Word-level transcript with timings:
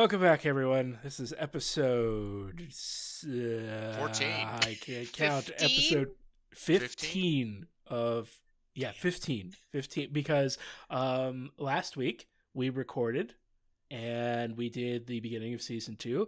Welcome 0.00 0.22
back, 0.22 0.46
everyone. 0.46 0.98
This 1.04 1.20
is 1.20 1.34
episode 1.36 2.62
uh, 2.62 3.98
14. 3.98 4.28
I 4.30 4.78
can't 4.80 5.12
count. 5.12 5.44
15? 5.58 5.60
Episode 5.60 6.10
15, 6.54 7.66
of 7.86 8.30
yeah, 8.74 8.92
15. 8.92 9.52
15 9.72 10.08
because 10.10 10.56
um 10.88 11.50
last 11.58 11.98
week 11.98 12.28
we 12.54 12.70
recorded 12.70 13.34
and 13.90 14.56
we 14.56 14.70
did 14.70 15.06
the 15.06 15.20
beginning 15.20 15.52
of 15.52 15.60
season 15.60 15.96
2 15.96 16.26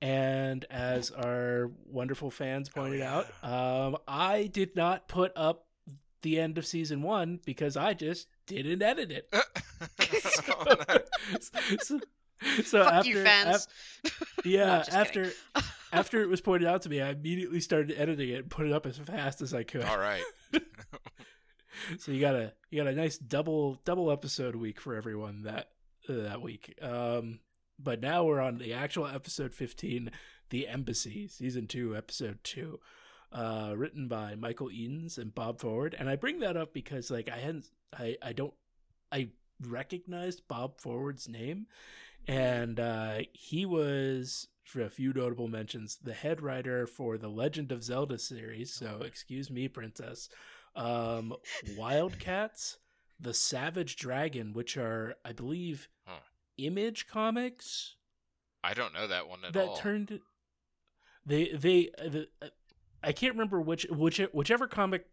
and 0.00 0.64
as 0.70 1.10
our 1.10 1.72
wonderful 1.86 2.30
fans 2.30 2.68
pointed 2.68 3.02
out, 3.02 3.26
um 3.42 3.96
I 4.06 4.44
did 4.46 4.76
not 4.76 5.08
put 5.08 5.32
up 5.34 5.66
the 6.22 6.38
end 6.38 6.56
of 6.56 6.64
season 6.64 7.02
1 7.02 7.40
because 7.44 7.76
I 7.76 7.94
just 7.94 8.28
didn't 8.46 8.80
edit 8.80 9.10
it. 9.10 9.28
Oh, 10.50 10.74
no. 10.88 10.98
so, 11.82 12.00
so 12.64 12.84
Fuck 12.84 12.92
after 12.92 13.10
you, 13.10 13.22
fans. 13.24 13.68
yeah, 14.44 14.78
just 14.84 14.92
after 14.92 15.30
after 15.92 16.22
it 16.22 16.28
was 16.28 16.40
pointed 16.40 16.68
out 16.68 16.82
to 16.82 16.88
me, 16.88 17.00
I 17.00 17.10
immediately 17.10 17.60
started 17.60 17.94
editing 17.98 18.28
it 18.30 18.38
and 18.40 18.50
put 18.50 18.66
it 18.66 18.72
up 18.72 18.86
as 18.86 18.98
fast 18.98 19.40
as 19.42 19.54
I 19.54 19.62
could. 19.62 19.82
All 19.84 19.98
right. 19.98 20.22
So 21.98 22.10
you 22.12 22.20
got 22.20 22.34
a 22.34 22.52
you 22.70 22.82
got 22.82 22.90
a 22.92 22.94
nice 22.96 23.18
double 23.18 23.80
double 23.84 24.10
episode 24.10 24.56
week 24.56 24.80
for 24.80 24.94
everyone 24.94 25.42
that 25.42 25.68
uh, 26.08 26.14
that 26.14 26.42
week. 26.42 26.76
Um, 26.82 27.40
but 27.78 28.00
now 28.00 28.24
we're 28.24 28.40
on 28.40 28.58
the 28.58 28.72
actual 28.74 29.06
episode 29.06 29.54
fifteen, 29.54 30.10
the 30.50 30.66
Embassy, 30.66 31.28
season 31.28 31.66
two, 31.66 31.96
episode 31.96 32.38
two, 32.42 32.80
uh, 33.32 33.74
written 33.76 34.08
by 34.08 34.34
Michael 34.34 34.70
Edens 34.72 35.18
and 35.18 35.34
Bob 35.34 35.60
Forward. 35.60 35.94
And 35.98 36.08
I 36.08 36.16
bring 36.16 36.40
that 36.40 36.56
up 36.56 36.72
because 36.72 37.10
like 37.10 37.28
I 37.28 37.38
hadn't 37.38 37.66
I 37.96 38.16
I 38.22 38.32
don't 38.32 38.54
I 39.12 39.28
recognized 39.64 40.48
Bob 40.48 40.80
Forward's 40.80 41.28
name, 41.28 41.66
and 42.28 42.78
uh, 42.78 43.18
he 43.32 43.64
was 43.66 44.48
for 44.62 44.82
a 44.82 44.90
few 44.90 45.12
notable 45.12 45.48
mentions 45.48 45.96
the 45.96 46.12
head 46.12 46.42
writer 46.42 46.86
for 46.86 47.16
the 47.16 47.28
Legend 47.28 47.72
of 47.72 47.82
Zelda 47.82 48.18
series. 48.18 48.72
So 48.72 49.00
excuse 49.04 49.50
me, 49.50 49.66
princess. 49.66 50.28
Um, 50.76 51.34
Wildcats, 51.76 52.78
the 53.18 53.34
Savage 53.34 53.96
Dragon, 53.96 54.52
which 54.52 54.76
are 54.76 55.16
I 55.24 55.32
believe 55.32 55.88
Huh. 56.06 56.20
Image 56.58 57.06
Comics 57.06 57.96
I 58.64 58.74
don't 58.74 58.92
know 58.92 59.06
that 59.06 59.28
one 59.28 59.40
at 59.46 59.52
that 59.52 59.68
all. 59.68 59.76
turned 59.76 60.20
they 61.24 61.52
they 61.52 61.90
uh, 61.98 62.08
the, 62.08 62.28
uh, 62.42 62.48
I 63.02 63.12
can't 63.12 63.34
remember 63.34 63.60
which 63.60 63.86
which 63.90 64.20
whichever 64.32 64.66
comic 64.66 65.06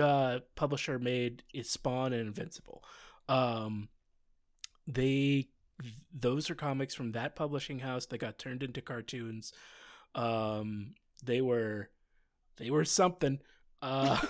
uh, 0.00 0.40
publisher 0.54 0.98
made 0.98 1.42
is 1.54 1.70
Spawn 1.70 2.12
and 2.12 2.28
Invincible. 2.28 2.84
Um, 3.28 3.88
they 4.86 5.48
those 6.12 6.50
are 6.50 6.54
comics 6.54 6.94
from 6.94 7.12
that 7.12 7.36
publishing 7.36 7.78
house 7.80 8.06
that 8.06 8.18
got 8.18 8.38
turned 8.38 8.62
into 8.62 8.80
cartoons. 8.80 9.52
Um, 10.14 10.94
they 11.24 11.40
were 11.40 11.90
they 12.56 12.70
were 12.70 12.84
something. 12.84 13.38
Uh, 13.82 14.20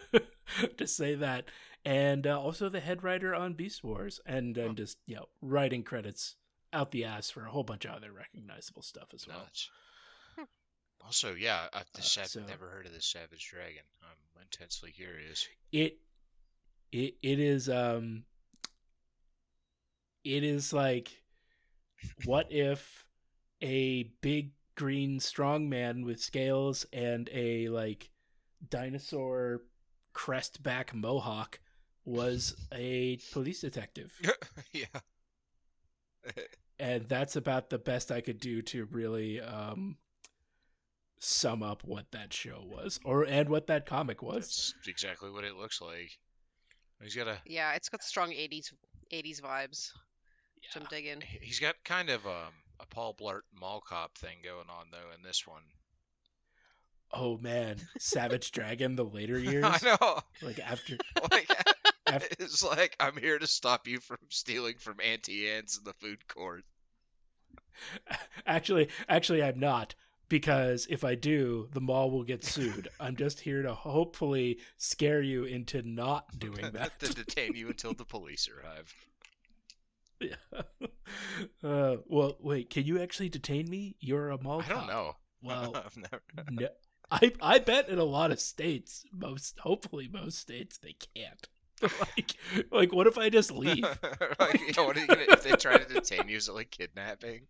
to 0.76 0.86
say 0.86 1.14
that, 1.14 1.44
and 1.84 2.26
uh, 2.26 2.40
also 2.40 2.68
the 2.68 2.80
head 2.80 3.04
writer 3.04 3.34
on 3.34 3.54
Beast 3.54 3.84
Wars, 3.84 4.20
and 4.26 4.56
and 4.58 4.76
just 4.76 4.98
you 5.06 5.14
know 5.16 5.26
writing 5.40 5.82
credits 5.84 6.34
out 6.72 6.90
the 6.90 7.04
ass 7.04 7.30
for 7.30 7.46
a 7.46 7.50
whole 7.50 7.62
bunch 7.64 7.84
of 7.84 7.92
other 7.92 8.12
recognizable 8.12 8.82
stuff 8.82 9.08
as 9.14 9.26
well. 9.26 9.38
Nuts. 9.38 9.70
Also, 11.04 11.34
yeah, 11.34 11.68
I've, 11.72 11.82
Uh, 11.82 11.98
I've 11.98 12.04
so- 12.28 12.40
never 12.46 12.68
heard 12.68 12.86
of 12.86 12.92
the 12.92 13.00
Savage 13.00 13.48
Dragon. 13.50 13.82
I'm 14.02 14.42
intensely 14.42 14.90
curious. 14.92 15.46
it 15.72 15.98
it 16.90 17.14
it 17.22 17.38
is 17.38 17.68
um 17.68 18.24
it 20.36 20.44
is 20.44 20.72
like 20.72 21.22
what 22.24 22.52
if 22.52 23.06
a 23.62 24.04
big 24.20 24.52
green 24.76 25.18
strong 25.18 25.68
man 25.68 26.04
with 26.04 26.20
scales 26.20 26.86
and 26.92 27.28
a 27.32 27.68
like 27.68 28.10
dinosaur 28.68 29.62
crest 30.12 30.62
back 30.62 30.94
mohawk 30.94 31.58
was 32.04 32.54
a 32.72 33.18
police 33.32 33.60
detective 33.60 34.12
yeah. 34.72 34.84
and 36.78 37.08
that's 37.08 37.36
about 37.36 37.70
the 37.70 37.78
best 37.78 38.12
i 38.12 38.20
could 38.20 38.38
do 38.38 38.62
to 38.62 38.84
really 38.86 39.40
um 39.40 39.96
sum 41.20 41.62
up 41.62 41.82
what 41.84 42.10
that 42.12 42.32
show 42.32 42.62
was 42.64 43.00
or 43.04 43.24
and 43.24 43.48
what 43.48 43.66
that 43.66 43.86
comic 43.86 44.22
was 44.22 44.74
That's 44.76 44.88
exactly 44.88 45.30
what 45.30 45.44
it 45.44 45.56
looks 45.56 45.80
like. 45.80 46.10
He's 47.02 47.14
got 47.14 47.28
a 47.28 47.38
Yeah, 47.44 47.74
it's 47.74 47.88
got 47.88 48.02
strong 48.02 48.30
80s 48.30 48.72
80s 49.12 49.40
vibes, 49.40 49.92
which 50.62 50.76
I'm 50.82 50.88
digging. 50.90 51.22
he's 51.40 51.60
got 51.60 51.76
kind 51.84 52.10
of 52.10 52.26
um, 52.26 52.52
a 52.80 52.86
Paul 52.86 53.14
Blart 53.14 53.42
Mall 53.58 53.80
Cop 53.86 54.16
thing 54.18 54.38
going 54.44 54.68
on 54.68 54.86
though 54.90 55.14
in 55.16 55.22
this 55.22 55.46
one. 55.46 55.62
Oh 57.12 57.38
man, 57.38 57.76
Savage 57.98 58.50
Dragon, 58.50 58.94
the 58.96 59.04
later 59.04 59.38
years, 59.38 59.64
I 59.64 59.78
know. 60.00 60.20
like 60.42 60.58
after 60.58 60.96
Like, 61.30 61.50
After- 62.06 62.36
it's 62.38 62.62
like 62.62 62.96
I'm 63.00 63.16
here 63.16 63.38
to 63.38 63.46
stop 63.46 63.86
you 63.88 64.00
from 64.00 64.18
stealing 64.28 64.74
from 64.78 64.96
Auntie 65.04 65.48
Anne's 65.50 65.78
in 65.78 65.84
the 65.84 65.92
food 65.94 66.26
court. 66.28 66.64
actually, 68.46 68.88
actually, 69.08 69.42
I'm 69.42 69.58
not 69.60 69.94
because 70.28 70.86
if 70.90 71.04
I 71.04 71.14
do, 71.14 71.68
the 71.72 71.80
mall 71.80 72.10
will 72.10 72.24
get 72.24 72.44
sued. 72.44 72.88
I'm 73.00 73.16
just 73.16 73.40
here 73.40 73.62
to 73.62 73.72
hopefully 73.74 74.58
scare 74.76 75.22
you 75.22 75.44
into 75.44 75.82
not 75.82 76.38
doing 76.38 76.70
that. 76.72 76.98
to 77.00 77.14
detain 77.14 77.54
you 77.54 77.68
until 77.68 77.94
the 77.94 78.04
police 78.04 78.48
arrive. 78.48 78.92
Yeah. 80.20 80.62
uh, 81.64 81.96
well, 82.06 82.36
wait, 82.40 82.70
can 82.70 82.84
you 82.84 83.00
actually 83.00 83.28
detain 83.28 83.68
me? 83.68 83.96
You're 84.00 84.30
a 84.30 84.42
mall 84.42 84.60
cop 84.62 84.70
I 84.70 84.72
don't 84.72 84.80
cop. 84.80 84.88
know. 84.88 85.16
Well, 85.42 85.76
I've 85.86 85.96
never. 85.96 86.22
no, 86.50 86.68
I 87.10 87.32
I 87.40 87.58
bet 87.60 87.88
in 87.88 87.98
a 87.98 88.04
lot 88.04 88.32
of 88.32 88.40
states, 88.40 89.04
most 89.12 89.58
hopefully 89.60 90.08
most 90.12 90.38
states 90.38 90.78
they 90.78 90.96
can't. 91.14 91.48
like, 92.00 92.34
like 92.72 92.92
what 92.92 93.06
if 93.06 93.16
I 93.16 93.30
just 93.30 93.52
leave? 93.52 93.84
like, 94.40 94.60
you 94.60 94.72
know, 94.76 94.84
what 94.84 94.96
are 94.96 95.00
you 95.00 95.06
gonna, 95.06 95.26
if 95.28 95.44
they 95.44 95.52
try 95.52 95.78
to 95.78 95.84
detain 95.94 96.28
you, 96.28 96.36
is 96.36 96.48
it 96.48 96.52
like 96.52 96.70
kidnapping? 96.70 97.42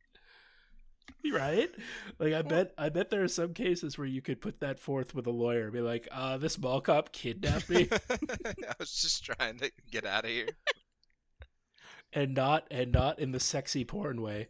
right? 1.33 1.71
Like 2.19 2.35
I 2.35 2.43
bet 2.43 2.73
I 2.77 2.91
bet 2.91 3.11
there 3.11 3.23
are 3.25 3.29
some 3.29 3.55
cases 3.55 3.97
where 3.97 4.07
you 4.07 4.21
could 4.21 4.41
put 4.41 4.61
that 4.61 4.79
forth 4.79 5.15
with 5.15 5.27
a 5.27 5.31
lawyer, 5.31 5.71
be 5.71 5.81
like, 5.81 6.09
uh, 6.13 6.37
this 6.39 6.59
mall 6.59 6.81
cop 6.81 7.13
kidnapped 7.13 7.71
me 7.71 7.89
I 8.11 8.75
was 8.79 8.93
just 8.93 9.25
trying 9.25 9.59
to 9.59 9.71
get 9.91 10.05
out 10.05 10.25
of 10.25 10.31
here. 10.31 10.49
And 12.13 12.35
not 12.35 12.67
and 12.71 12.93
not 12.93 13.19
in 13.19 13.33
the 13.33 13.41
sexy 13.41 13.85
porn 13.85 14.23
way. 14.23 14.49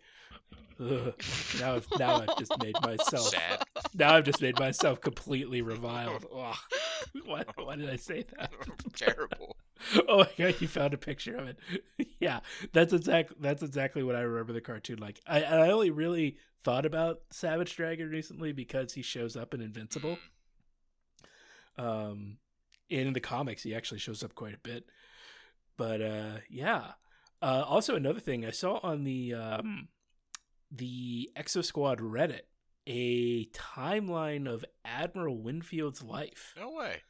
Ugh. 0.80 1.14
Now 1.58 1.74
I've 1.74 1.88
now 1.98 2.22
I've 2.22 2.38
just 2.38 2.56
made 2.62 2.76
myself 2.82 3.28
Sad. 3.30 3.64
now 3.94 4.14
I've 4.14 4.24
just 4.24 4.40
made 4.40 4.58
myself 4.58 5.00
completely 5.00 5.60
reviled. 5.60 6.24
Ugh. 6.34 6.56
Why, 7.24 7.44
why 7.56 7.76
did 7.76 7.90
I 7.90 7.96
say 7.96 8.24
that? 8.36 8.52
Terrible. 8.94 9.56
oh 10.08 10.18
my 10.18 10.28
god, 10.36 10.60
you 10.60 10.68
found 10.68 10.94
a 10.94 10.98
picture 10.98 11.36
of 11.36 11.48
it. 11.48 11.58
yeah, 12.20 12.40
that's 12.72 12.92
exact. 12.92 13.40
That's 13.40 13.62
exactly 13.62 14.02
what 14.02 14.14
I 14.16 14.20
remember 14.20 14.52
the 14.52 14.60
cartoon 14.60 14.98
like. 14.98 15.20
I 15.26 15.40
and 15.40 15.60
I 15.60 15.70
only 15.70 15.90
really 15.90 16.36
thought 16.62 16.86
about 16.86 17.20
Savage 17.30 17.76
Dragon 17.76 18.08
recently 18.10 18.52
because 18.52 18.92
he 18.92 19.02
shows 19.02 19.36
up 19.36 19.54
in 19.54 19.60
Invincible. 19.60 20.18
Um, 21.76 22.38
in 22.88 23.12
the 23.12 23.20
comics, 23.20 23.62
he 23.62 23.74
actually 23.74 24.00
shows 24.00 24.22
up 24.22 24.34
quite 24.34 24.54
a 24.54 24.58
bit. 24.58 24.84
But 25.76 26.02
uh, 26.02 26.36
yeah. 26.48 26.92
Uh, 27.40 27.64
also, 27.66 27.94
another 27.94 28.20
thing 28.20 28.44
I 28.44 28.50
saw 28.50 28.80
on 28.82 29.04
the 29.04 29.34
um, 29.34 29.88
the 30.70 31.30
Exo 31.36 31.64
Squad 31.64 31.98
Reddit 31.98 32.42
a 32.86 33.44
timeline 33.46 34.48
of 34.52 34.64
Admiral 34.84 35.38
Winfield's 35.38 36.02
life 36.02 36.54
No 36.58 36.70
way. 36.70 37.02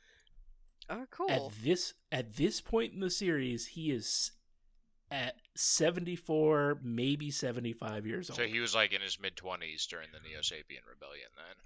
Oh, 0.90 1.06
cool. 1.10 1.30
at 1.30 1.42
this 1.62 1.94
at 2.10 2.34
this 2.34 2.60
point 2.60 2.94
in 2.94 3.00
the 3.00 3.10
series 3.10 3.66
he 3.66 3.90
is 3.92 4.32
at 5.10 5.36
74 5.54 6.80
maybe 6.82 7.30
75 7.30 8.06
years 8.06 8.28
old 8.30 8.38
So 8.38 8.44
he 8.44 8.58
was 8.60 8.74
like 8.74 8.92
in 8.92 9.00
his 9.00 9.20
mid 9.20 9.36
twenties 9.36 9.86
during 9.86 10.08
the 10.12 10.18
Neo 10.26 10.40
Sapien 10.40 10.80
Rebellion. 10.88 11.28
Then. 11.36 11.56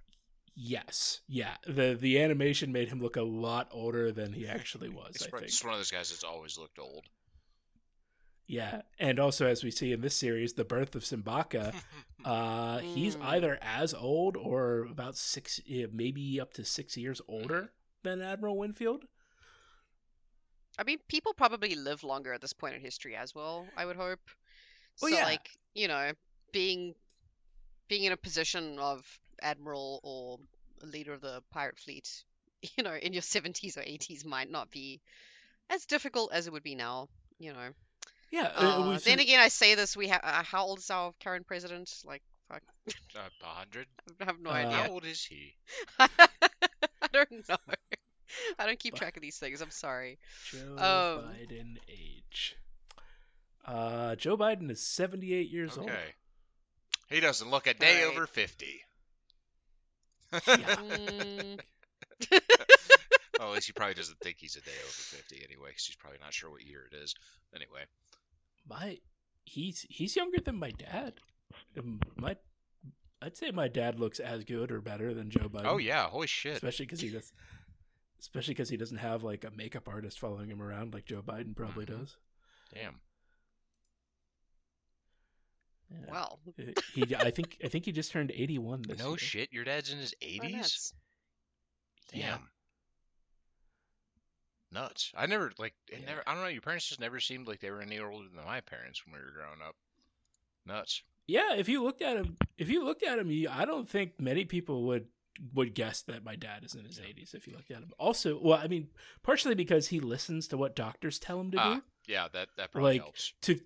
yes 0.55 1.21
yeah 1.27 1.55
the 1.67 1.97
the 1.99 2.21
animation 2.21 2.73
made 2.73 2.89
him 2.89 3.01
look 3.01 3.17
a 3.17 3.23
lot 3.23 3.69
older 3.71 4.13
than 4.13 4.33
he 4.33 4.47
actually 4.47 4.89
was 4.91 5.17
He's 5.19 5.27
i 5.29 5.31
think 5.39 5.47
just 5.51 5.65
one 5.65 5.73
of 5.75 5.79
those 5.81 5.91
guys 5.91 6.11
that's 6.11 6.25
always 6.25 6.59
looked 6.59 6.79
old. 6.79 7.05
Yeah 8.53 8.83
and 8.99 9.19
also 9.19 9.47
as 9.47 9.65
we 9.65 9.71
see 9.71 9.93
in 9.93 10.03
this 10.03 10.15
series 10.15 10.53
the 10.53 10.65
birth 10.65 10.95
of 10.95 11.03
simbacca 11.05 11.75
uh 12.25 12.79
he's 12.79 13.17
Mm. 13.17 13.25
either 13.25 13.59
as 13.63 13.95
old 13.95 14.37
or 14.37 14.85
about 14.91 15.17
six 15.17 15.61
maybe 15.93 16.39
up 16.41 16.53
to 16.55 16.65
six 16.65 16.97
years 16.97 17.21
older 17.27 17.73
than 18.03 18.21
admiral 18.21 18.59
winfield 18.59 19.05
I 20.79 20.85
mean, 20.85 20.99
people 21.07 21.35
probably 21.35 21.75
live 21.75 22.03
longer 22.03 22.33
at 22.33 22.41
this 22.41 22.55
point 22.55 22.75
in 22.75 22.81
history 22.81 23.15
as 23.15 23.35
well, 23.35 23.67
I 23.77 23.85
would 23.85 23.97
hope. 23.97 24.21
Well, 25.01 25.11
so 25.11 25.19
yeah. 25.19 25.25
like, 25.25 25.51
you 25.75 25.87
know, 25.87 26.13
being 26.53 26.95
being 27.89 28.05
in 28.05 28.13
a 28.13 28.17
position 28.17 28.79
of 28.79 29.05
admiral 29.43 30.01
or 30.03 30.39
leader 30.87 31.13
of 31.13 31.21
the 31.21 31.43
pirate 31.51 31.79
fleet, 31.79 32.09
you 32.77 32.85
know, 32.85 32.95
in 32.95 33.13
your 33.13 33.23
70s 33.23 33.77
or 33.77 33.83
80s 33.83 34.25
might 34.25 34.51
not 34.51 34.71
be 34.71 35.01
as 35.69 35.85
difficult 35.85 36.33
as 36.33 36.47
it 36.47 36.53
would 36.53 36.63
be 36.63 36.75
now, 36.75 37.09
you 37.39 37.53
know. 37.53 37.69
Yeah. 38.33 38.51
uh, 38.57 38.93
Uh, 38.95 38.99
then 39.05 39.21
again, 39.21 39.39
I 39.41 39.49
say 39.49 39.75
this. 39.77 39.97
We 39.97 40.09
have 40.09 40.21
uh, 40.25 40.43
how 40.43 40.65
old 40.65 40.79
is 40.79 40.91
our 40.91 41.13
current 41.23 41.47
president? 41.47 41.89
Like, 42.05 42.23
fuck, 42.49 42.63
Uh, 43.15 43.21
a 43.43 43.47
hundred. 43.47 43.87
I 44.21 44.25
have 44.25 44.41
no 44.41 44.51
Uh, 44.51 44.71
How 44.71 44.89
old 44.91 45.05
is 45.05 45.23
he? 45.25 45.55
I 45.99 46.09
don't 47.13 47.31
know. 47.49 47.57
I 48.59 48.67
don't 48.67 48.79
keep 48.79 48.95
But- 48.95 49.01
track 49.01 49.17
of 49.17 49.23
these 49.23 49.37
things. 49.39 49.61
I'm 49.61 49.71
sorry. 49.71 50.19
Joe 50.51 50.73
um, 50.73 51.35
Biden 51.35 51.77
age. 51.89 52.57
Uh, 53.65 54.17
Joe 54.17 54.37
Biden 54.37 54.71
is 54.71 54.83
78 54.83 55.51
years 55.51 55.77
old. 55.79 55.91
Okay. 55.91 56.15
He 57.11 57.21
doesn't 57.21 57.51
look 57.51 57.67
a 57.67 57.75
day 57.75 58.03
Alright. 58.05 58.17
over 58.17 58.27
fifty. 58.27 58.81
Yeah. 60.49 60.77
Well, 63.39 63.49
at 63.49 63.55
least 63.55 63.67
he 63.67 63.73
probably 63.73 63.95
doesn't 63.95 64.19
think 64.21 64.37
he's 64.39 64.57
a 64.57 64.61
day 64.61 64.71
over 64.83 64.91
fifty 64.93 65.45
anyway, 65.45 65.69
because 65.71 65.85
he's 65.87 65.97
probably 65.97 66.19
not 66.23 66.33
sure 66.33 66.51
what 66.51 66.63
year 66.63 66.89
it 66.91 66.97
is. 66.97 67.15
Anyway. 67.55 67.83
My, 68.69 68.99
he's 69.45 69.87
he's 69.89 70.15
younger 70.17 70.39
than 70.41 70.57
my 70.57 70.71
dad. 70.71 71.15
My, 72.17 72.37
I'd 73.21 73.37
say 73.37 73.51
my 73.51 73.69
dad 73.69 73.99
looks 74.01 74.21
as 74.21 74.45
good 74.45 74.71
or 74.73 74.81
better 74.81 75.13
than 75.15 75.31
Joe 75.31 75.49
Biden. 75.49 75.67
Oh 75.67 75.79
yeah, 75.79 76.09
holy 76.09 76.27
shit. 76.27 76.55
especially 76.55 76.87
because 76.87 77.01
he 77.01 77.11
does, 77.11 77.33
especially 78.21 78.55
because 78.55 78.69
he 78.69 78.77
doesn't 78.77 78.99
have 78.99 79.23
like 79.23 79.45
a 79.45 79.51
makeup 79.51 79.89
artist 79.89 80.19
following 80.19 80.49
him 80.51 80.63
around 80.63 80.95
like 80.95 81.05
Joe 81.05 81.23
Biden 81.23 81.55
probably 81.57 81.85
Mhm. 81.87 81.99
does. 81.99 82.17
Damn. 82.73 83.01
Yeah. 85.91 85.99
well, 86.11 86.39
he, 86.95 87.15
I 87.17 87.31
think, 87.31 87.59
I 87.63 87.69
think 87.69 87.85
he 87.85 87.93
just 87.93 88.13
turned 88.13 88.31
81 88.35 88.83
this 88.89 88.99
No 88.99 89.11
year. 89.11 89.19
shit, 89.19 89.53
your 89.53 89.65
dad's 89.65 89.93
in 89.93 89.99
his 89.99 90.15
eighties? 90.23 90.95
Damn. 92.11 92.21
Yeah. 92.21 92.39
Nuts. 94.73 95.13
I 95.15 95.27
never 95.27 95.53
like 95.59 95.75
it 95.89 96.01
Yeah. 96.01 96.07
never 96.07 96.23
I 96.27 96.35
don't 96.35 96.43
know, 96.43 96.49
your 96.49 96.63
parents 96.63 96.89
just 96.89 97.01
never 97.01 97.21
seemed 97.21 97.47
like 97.47 97.61
they 97.61 97.71
were 97.71 97.83
any 97.83 97.99
older 97.99 98.29
than 98.35 98.45
my 98.45 98.61
parents 98.61 99.05
when 99.05 99.15
we 99.15 99.21
were 99.25 99.33
growing 99.33 99.61
up. 99.67 99.77
Nuts. 100.67 101.03
Yeah, 101.27 101.55
if 101.55 101.69
you 101.69 101.83
looked 101.83 102.03
at 102.03 102.17
him, 102.17 102.37
if 102.59 102.69
you 102.69 102.85
looked 102.85 103.03
at 103.03 103.19
him, 103.19 103.31
you, 103.31 103.49
I 103.51 103.65
don't 103.65 103.89
think 103.89 104.19
many 104.21 104.45
people 104.45 104.85
would 104.85 105.07
would 105.55 105.75
guess 105.75 106.03
that 106.03 106.25
my 106.25 106.37
dad 106.37 106.63
is 106.65 106.75
in 106.75 106.85
his 106.85 106.99
80s 107.01 107.35
if 107.35 107.47
you 107.47 107.55
looked 107.55 107.71
at 107.71 107.79
him. 107.79 107.91
Also, 107.99 108.39
well, 108.41 108.59
I 108.63 108.67
mean, 108.69 108.89
partially 109.23 109.55
because 109.55 109.89
he 109.89 109.99
listens 110.01 110.47
to 110.49 110.57
what 110.59 110.77
doctors 110.77 111.19
tell 111.19 111.41
him 111.41 111.51
to 111.53 111.59
Ah, 111.59 111.75
do, 111.77 111.83
yeah, 112.07 112.29
that 112.33 112.49
that 112.57 112.71
probably 112.73 112.93
Like, 112.95 113.01
helps. 113.03 113.33
to 113.43 113.61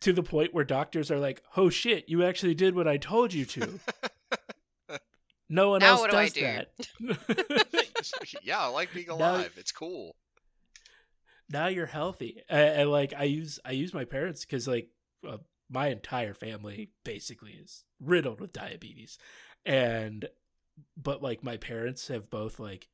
to 0.00 0.12
the 0.12 0.22
point 0.22 0.52
where 0.54 0.64
doctors 0.64 1.10
are 1.10 1.18
like, 1.18 1.42
"Oh 1.56 1.70
shit, 1.70 2.08
you 2.08 2.24
actually 2.24 2.54
did 2.54 2.74
what 2.74 2.88
I 2.88 2.96
told 2.96 3.32
you 3.34 3.44
to." 3.46 3.80
No 5.48 5.70
one 5.70 5.80
Now 5.80 5.90
else 5.90 6.00
what 6.00 6.10
do 6.10 6.16
I 6.16 6.24
does 6.24 6.32
do? 6.32 6.40
that. 6.40 6.72
yeah, 8.42 8.58
I 8.60 8.66
like 8.66 8.92
being 8.94 9.06
Now- 9.08 9.14
alive. 9.16 9.54
It's 9.56 9.72
cool. 9.72 10.14
now 11.48 11.68
you're 11.68 11.86
healthy 11.86 12.42
and, 12.48 12.80
and 12.80 12.90
like 12.90 13.14
i 13.16 13.22
use 13.22 13.60
i 13.64 13.70
use 13.70 13.94
my 13.94 14.04
parents 14.04 14.44
because 14.44 14.66
like 14.66 14.88
uh, 15.28 15.36
my 15.70 15.88
entire 15.88 16.34
family 16.34 16.90
basically 17.04 17.52
is 17.52 17.84
riddled 18.00 18.40
with 18.40 18.52
diabetes 18.52 19.16
and 19.64 20.28
but 20.96 21.22
like 21.22 21.44
my 21.44 21.56
parents 21.56 22.08
have 22.08 22.28
both 22.30 22.58
like 22.58 22.88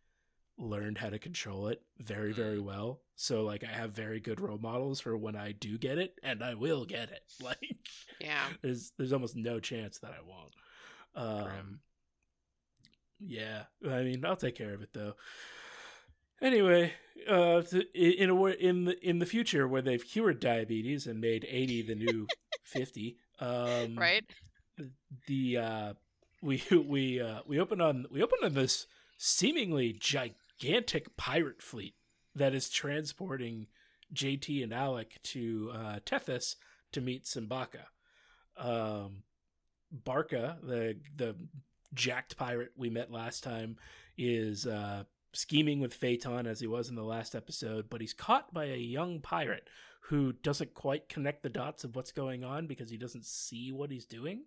learned 0.59 0.99
how 0.99 1.09
to 1.09 1.19
control 1.19 1.69
it 1.69 1.81
very 1.99 2.33
very 2.33 2.61
well 2.61 3.01
so 3.17 3.43
like 3.43 3.65
i 3.65 3.73
have 3.73 3.93
very 3.93 4.21
good 4.21 4.39
role 4.41 4.59
models 4.59 5.01
for 5.01 5.17
when 5.17 5.35
i 5.35 5.51
do 5.53 5.79
get 5.79 5.97
it 5.97 6.15
and 6.23 6.43
i 6.45 6.53
will 6.55 6.85
get 6.85 7.11
it 7.11 7.23
like 7.43 7.77
Yeah. 8.21 8.45
there's 8.61 8.93
there's 8.99 9.15
almost 9.15 9.35
no 9.35 9.61
chance 9.61 9.99
that 10.01 10.11
i 10.13 10.21
won't 10.27 10.55
um. 11.15 11.81
Yeah 13.25 13.65
i 13.89 14.03
mean 14.03 14.25
i'll 14.25 14.37
take 14.37 14.57
care 14.57 14.75
of 14.75 14.83
it 14.83 14.91
though 14.93 15.15
anyway 16.41 16.93
uh 17.29 17.63
in 17.95 18.31
a 18.31 18.35
way 18.35 18.53
in 18.59 18.85
the 18.85 19.09
in 19.09 19.19
the 19.19 19.27
future 19.27 19.69
where 19.69 19.83
they've 19.83 20.05
cured 20.05 20.41
diabetes 20.41 21.07
and 21.07 21.21
made 21.21 21.47
80 21.49 21.83
the 21.83 21.95
new 21.95 22.27
50 22.65 23.17
um 23.41 23.97
Right. 23.97 24.25
the 25.27 25.59
uh 25.59 25.95
we 26.43 26.63
we 26.73 27.21
uh 27.21 27.41
we 27.47 27.61
open 27.61 27.81
on 27.81 28.07
we 28.11 28.23
open 28.23 28.39
on 28.43 28.55
this 28.55 28.87
seemingly 29.19 29.93
gigantic 29.93 31.17
pirate 31.17 31.63
fleet 31.63 31.95
that 32.35 32.55
is 32.55 32.69
transporting 32.69 33.67
JT 34.13 34.63
and 34.63 34.75
Alec 34.75 35.21
to 35.25 35.71
uh 35.75 35.99
Tethys 36.05 36.57
to 36.93 37.01
meet 37.01 37.25
Simbacca. 37.25 37.85
Um 38.57 39.23
Barca, 39.93 40.59
the 40.63 40.97
the 41.15 41.37
jacked 41.95 42.37
pirate 42.37 42.73
we 42.77 42.91
met 42.91 43.11
last 43.11 43.43
time, 43.43 43.77
is 44.19 44.67
uh 44.67 45.05
scheming 45.35 45.81
with 45.81 45.95
Phaeton 45.95 46.47
as 46.47 46.61
he 46.61 46.67
was 46.67 46.89
in 46.91 46.95
the 46.95 47.03
last 47.05 47.35
episode, 47.35 47.89
but 47.89 48.01
he's 48.03 48.13
caught 48.13 48.53
by 48.53 48.67
a 48.67 48.77
young 48.77 49.21
pirate 49.21 49.67
who 50.07 50.33
doesn't 50.33 50.75
quite 50.75 51.09
connect 51.09 51.43
the 51.43 51.49
dots 51.49 51.85
of 51.85 51.97
what's 51.97 52.13
going 52.13 52.45
on 52.45 52.67
because 52.67 52.91
he 52.91 52.99
doesn't 52.99 53.25
see 53.25 53.73
what 53.73 53.91
he's 53.91 54.05
doing. 54.05 54.43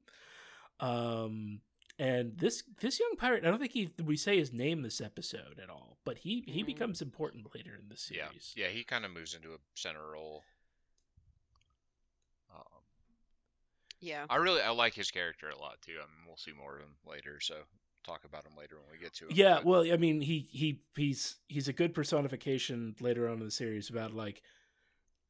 Um, 0.79 1.61
and 1.97 2.37
this 2.37 2.63
this 2.81 2.99
young 2.99 3.15
pirate, 3.17 3.45
I 3.45 3.49
don't 3.49 3.59
think 3.59 3.71
he 3.71 3.89
we 4.03 4.17
say 4.17 4.37
his 4.37 4.51
name 4.51 4.81
this 4.81 4.99
episode 4.99 5.59
at 5.63 5.69
all, 5.69 5.97
but 6.03 6.19
he 6.19 6.43
he 6.47 6.61
Mm. 6.61 6.65
becomes 6.67 7.01
important 7.01 7.55
later 7.55 7.73
in 7.73 7.87
the 7.87 7.95
Yeah. 8.13 8.27
series. 8.27 8.53
Yeah, 8.55 8.67
he 8.67 8.83
kind 8.83 9.05
of 9.05 9.11
moves 9.11 9.33
into 9.33 9.53
a 9.53 9.57
center 9.75 10.05
role. 10.05 10.43
Yeah. 14.05 14.25
I 14.29 14.35
really 14.37 14.61
I 14.61 14.69
like 14.69 14.93
his 14.93 15.09
character 15.11 15.49
a 15.49 15.57
lot 15.59 15.81
too. 15.81 15.93
I 15.93 16.05
mean, 16.05 16.25
we'll 16.27 16.37
see 16.37 16.51
more 16.53 16.75
of 16.75 16.81
him 16.81 16.95
later, 17.07 17.39
so 17.41 17.55
talk 18.05 18.23
about 18.23 18.45
him 18.45 18.51
later 18.57 18.75
when 18.75 18.85
we 18.91 19.03
get 19.03 19.13
to 19.15 19.25
him. 19.25 19.31
Yeah, 19.33 19.55
but- 19.55 19.65
well, 19.65 19.91
I 19.91 19.97
mean, 19.97 20.21
he 20.21 20.47
he 20.51 20.81
he's 20.95 21.37
he's 21.47 21.67
a 21.67 21.73
good 21.73 21.93
personification 21.93 22.95
later 22.99 23.27
on 23.27 23.39
in 23.39 23.45
the 23.45 23.51
series 23.51 23.89
about 23.89 24.13
like 24.13 24.41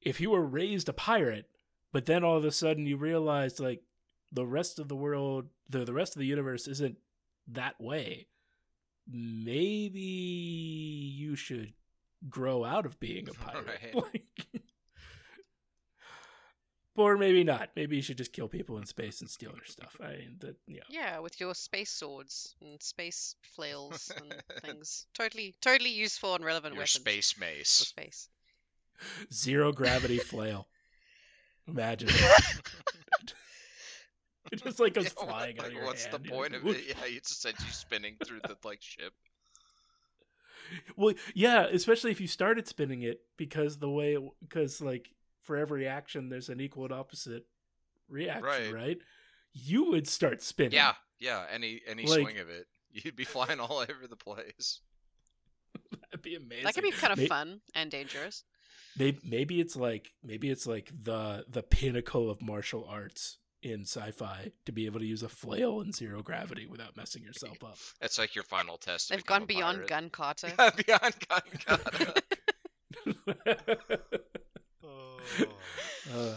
if 0.01 0.19
you 0.19 0.29
were 0.31 0.45
raised 0.45 0.89
a 0.89 0.93
pirate, 0.93 1.49
but 1.93 2.05
then 2.05 2.23
all 2.23 2.37
of 2.37 2.45
a 2.45 2.51
sudden 2.51 2.85
you 2.85 2.97
realized 2.97 3.59
like 3.59 3.81
the 4.31 4.45
rest 4.45 4.77
of 4.79 4.87
the 4.89 4.95
world, 4.95 5.47
the 5.69 5.85
the 5.85 5.93
rest 5.93 6.15
of 6.15 6.19
the 6.19 6.25
universe 6.25 6.67
isn't 6.67 6.97
that 7.47 7.79
way. 7.79 8.27
Maybe 9.07 9.99
you 9.99 11.35
should 11.35 11.73
grow 12.29 12.65
out 12.65 12.85
of 12.85 12.99
being 12.99 13.29
a 13.29 13.33
pirate. 13.45 13.93
Right. 13.93 14.23
Like 16.95 17.03
or 17.05 17.17
maybe 17.17 17.43
not. 17.43 17.69
Maybe 17.75 17.95
you 17.97 18.01
should 18.01 18.17
just 18.17 18.31
kill 18.33 18.47
people 18.47 18.77
in 18.77 18.85
space 18.85 19.19
and 19.21 19.29
steal 19.29 19.51
their 19.51 19.65
stuff. 19.65 19.97
I 20.01 20.11
mean, 20.17 20.37
that, 20.39 20.55
yeah. 20.67 20.83
Yeah, 20.89 21.19
with 21.19 21.39
your 21.39 21.53
space 21.55 21.89
swords 21.91 22.55
and 22.61 22.81
space 22.81 23.35
flails 23.55 24.11
and 24.15 24.33
things. 24.61 25.05
Totally, 25.13 25.55
totally 25.61 25.91
useful 25.91 26.35
and 26.35 26.43
relevant 26.45 26.73
your 26.75 26.81
weapons 26.81 26.91
space 26.91 27.31
for 27.33 27.41
mace. 27.41 27.69
space. 27.69 28.29
Zero 29.33 29.71
gravity 29.73 30.17
flail. 30.19 30.67
Imagine. 31.67 32.09
it 34.51 34.63
just 34.63 34.79
like 34.79 34.93
goes 34.93 35.05
Yeah, 35.05 35.11
what- 35.15 35.27
flying 35.29 35.57
out 35.59 35.63
like, 35.63 35.67
of 35.67 35.73
your 35.77 35.85
what's 35.85 36.05
hand. 36.05 36.23
the 36.23 36.27
You're 36.29 36.37
point 36.37 36.53
like, 36.53 36.61
of 36.61 36.67
it? 36.67 36.85
Yeah, 36.89 37.05
it 37.17 37.23
just 37.25 37.41
sends 37.41 37.59
you 37.65 37.71
spinning 37.71 38.15
through 38.23 38.39
the 38.43 38.55
like 38.63 38.81
ship. 38.81 39.13
Well, 40.95 41.13
yeah, 41.33 41.65
especially 41.65 42.11
if 42.11 42.19
you 42.19 42.27
started 42.27 42.67
spinning 42.67 43.03
it 43.03 43.21
because 43.37 43.77
the 43.77 43.89
way 43.89 44.17
because 44.41 44.81
like 44.81 45.09
for 45.45 45.55
every 45.55 45.87
action 45.87 46.29
there's 46.29 46.49
an 46.49 46.59
equal 46.59 46.83
and 46.85 46.93
opposite 46.93 47.45
reaction, 48.09 48.43
Right. 48.43 48.73
right? 48.73 48.97
You 49.53 49.85
would 49.91 50.07
start 50.07 50.41
spinning. 50.41 50.73
Yeah, 50.73 50.93
yeah. 51.19 51.45
Any 51.51 51.81
any 51.87 52.05
Like- 52.05 52.21
swing 52.21 52.39
of 52.39 52.49
it, 52.49 52.67
you'd 52.91 53.15
be 53.15 53.23
flying 53.23 53.59
all 53.59 53.77
over 53.79 54.07
the 54.09 54.15
place. 54.17 54.81
that'd 55.91 56.21
be 56.21 56.35
amazing. 56.35 56.65
That 56.65 56.73
could 56.75 56.83
be 56.83 56.91
kind 56.91 57.13
of 57.13 57.19
May- 57.19 57.27
fun 57.27 57.61
and 57.73 57.89
dangerous. 57.89 58.43
Maybe, 58.97 59.19
maybe 59.23 59.59
it's 59.59 59.75
like 59.75 60.09
maybe 60.23 60.49
it's 60.49 60.65
like 60.67 60.89
the 61.03 61.45
the 61.49 61.63
pinnacle 61.63 62.29
of 62.29 62.41
martial 62.41 62.85
arts 62.89 63.37
in 63.61 63.81
sci-fi 63.81 64.51
to 64.65 64.71
be 64.71 64.85
able 64.85 64.99
to 64.99 65.05
use 65.05 65.23
a 65.23 65.27
flail 65.29 65.81
in 65.81 65.91
zero 65.91 66.21
gravity 66.21 66.65
without 66.67 66.95
messing 66.95 67.23
yourself 67.23 67.61
up. 67.63 67.77
That's 67.99 68.17
like 68.19 68.35
your 68.35 68.43
final 68.43 68.77
test. 68.77 69.07
to 69.07 69.13
They've 69.15 69.25
gone 69.25 69.45
beyond 69.45 69.77
pirate. 69.77 69.89
gun 69.89 70.09
kata. 70.11 70.53
Yeah, 70.57 70.69
beyond 70.69 71.15
gun 71.27 71.41
kata. 71.65 72.23
Uh, 76.13 76.35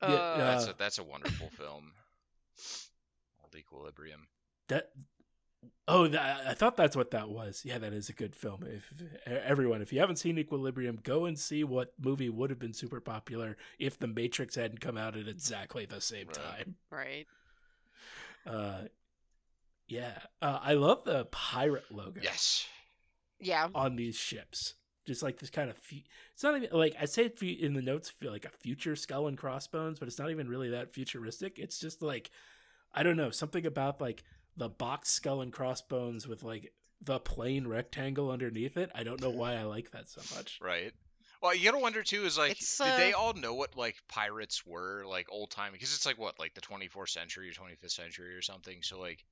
Uh, 0.00 0.36
that's 0.38 0.66
Uh, 0.66 0.70
a 0.70 0.74
that's 0.78 0.98
a 0.98 1.04
wonderful 1.04 1.48
film. 1.50 1.92
Old 3.42 3.54
Equilibrium. 3.54 4.26
that 4.68 4.90
oh, 5.86 6.08
that, 6.08 6.46
I 6.46 6.54
thought 6.54 6.76
that's 6.76 6.96
what 6.96 7.12
that 7.12 7.28
was. 7.28 7.62
Yeah, 7.64 7.78
that 7.78 7.92
is 7.92 8.08
a 8.08 8.12
good 8.12 8.34
film. 8.34 8.64
If 8.66 8.92
everyone, 9.26 9.80
if 9.82 9.92
you 9.92 10.00
haven't 10.00 10.16
seen 10.16 10.38
Equilibrium, 10.38 10.98
go 11.02 11.24
and 11.24 11.38
see 11.38 11.62
what 11.62 11.92
movie 12.00 12.28
would 12.30 12.50
have 12.50 12.58
been 12.58 12.72
super 12.74 13.00
popular 13.00 13.56
if 13.78 13.98
The 13.98 14.08
Matrix 14.08 14.56
hadn't 14.56 14.80
come 14.80 14.96
out 14.98 15.16
at 15.16 15.28
exactly 15.28 15.84
the 15.86 16.00
same 16.00 16.26
Right. 16.28 16.36
time. 16.36 16.74
right. 16.90 17.26
Uh, 18.44 18.82
yeah, 19.86 20.18
uh, 20.40 20.58
I 20.62 20.74
love 20.74 21.04
the 21.04 21.26
pirate 21.26 21.84
logo. 21.92 22.20
Yes. 22.22 22.66
Yeah. 23.38 23.68
on 23.74 23.96
these 23.96 24.16
ships. 24.16 24.74
Just 25.06 25.22
like 25.22 25.38
this 25.38 25.50
kind 25.50 25.68
of, 25.68 25.76
fu- 25.76 26.02
it's 26.32 26.42
not 26.42 26.56
even 26.56 26.70
like 26.72 26.94
I 27.00 27.06
say 27.06 27.26
it 27.26 27.38
fu- 27.38 27.46
in 27.46 27.74
the 27.74 27.82
notes, 27.82 28.08
feel 28.08 28.30
like 28.30 28.44
a 28.44 28.50
future 28.50 28.94
skull 28.96 29.26
and 29.26 29.36
crossbones, 29.36 29.98
but 29.98 30.08
it's 30.08 30.18
not 30.18 30.30
even 30.30 30.48
really 30.48 30.70
that 30.70 30.92
futuristic. 30.92 31.58
It's 31.58 31.78
just 31.78 32.02
like, 32.02 32.30
I 32.94 33.02
don't 33.02 33.16
know, 33.16 33.30
something 33.30 33.66
about 33.66 34.00
like 34.00 34.22
the 34.56 34.68
box 34.68 35.10
skull 35.10 35.40
and 35.40 35.52
crossbones 35.52 36.28
with 36.28 36.42
like 36.42 36.72
the 37.00 37.18
plain 37.18 37.66
rectangle 37.66 38.30
underneath 38.30 38.76
it. 38.76 38.90
I 38.94 39.02
don't 39.02 39.20
know 39.20 39.30
why 39.30 39.54
I 39.54 39.64
like 39.64 39.90
that 39.90 40.08
so 40.08 40.20
much. 40.36 40.58
Right. 40.62 40.92
Well, 41.42 41.54
you 41.54 41.64
gotta 41.64 41.78
wonder 41.78 42.04
too 42.04 42.24
is 42.24 42.38
like, 42.38 42.52
It's, 42.52 42.78
did 42.78 42.96
they 42.96 43.12
uh, 43.12 43.18
all 43.18 43.32
know 43.32 43.54
what 43.54 43.76
like 43.76 43.96
pirates 44.08 44.64
were 44.64 45.02
like 45.04 45.26
old 45.30 45.50
time? 45.50 45.72
Because 45.72 45.92
it's 45.92 46.06
like 46.06 46.18
what, 46.18 46.38
like 46.38 46.54
the 46.54 46.60
24th 46.60 47.08
century 47.08 47.48
or 47.48 47.52
25th 47.52 47.90
century 47.90 48.36
or 48.36 48.42
something. 48.42 48.78
So 48.82 49.00
like, 49.00 49.24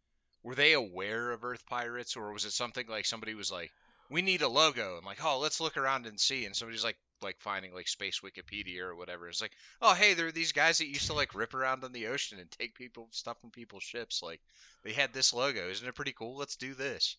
were 0.43 0.57
they 0.57 0.73
aware 0.73 1.31
of 1.31 1.45
Earth 1.45 1.65
pirates, 1.67 2.17
or 2.17 2.33
was 2.33 2.45
it 2.45 2.53
something 2.53 2.87
like 2.89 3.05
somebody 3.05 3.35
was 3.35 3.53
like, 3.53 3.71
we 4.11 4.23
need 4.23 4.43
a 4.43 4.49
logo, 4.49 4.97
and 4.97 5.07
like, 5.07 5.25
oh, 5.25 5.39
let's 5.39 5.61
look 5.61 5.77
around 5.77 6.07
and 6.07 6.19
see, 6.19 6.45
and 6.45 6.55
somebody's 6.55 6.85
like, 6.85 6.97
like 7.23 7.37
finding 7.39 7.73
like 7.73 7.87
space 7.87 8.21
Wikipedia 8.21 8.81
or 8.81 8.97
whatever. 8.97 9.29
It's 9.29 9.41
like, 9.41 9.53
oh, 9.81 9.95
hey, 9.95 10.15
there 10.15 10.27
are 10.27 10.33
these 10.33 10.53
guys 10.53 10.79
that 10.79 10.89
used 10.89 11.07
to 11.07 11.15
like 11.15 11.35
rip 11.35 11.55
around 11.55 11.85
on 11.85 11.93
the 11.93 12.09
ocean 12.09 12.39
and 12.39 12.51
take 12.51 12.75
people 12.75 13.09
stuff 13.13 13.41
from 13.41 13.51
people's 13.51 13.83
ships. 13.83 14.23
Like, 14.23 14.41
they 14.85 14.93
had 14.93 15.13
this 15.13 15.33
logo, 15.33 15.69
isn't 15.69 15.87
it 15.87 15.95
pretty 15.95 16.13
cool? 16.13 16.37
Let's 16.37 16.57
do 16.57 16.75
this. 16.75 17.17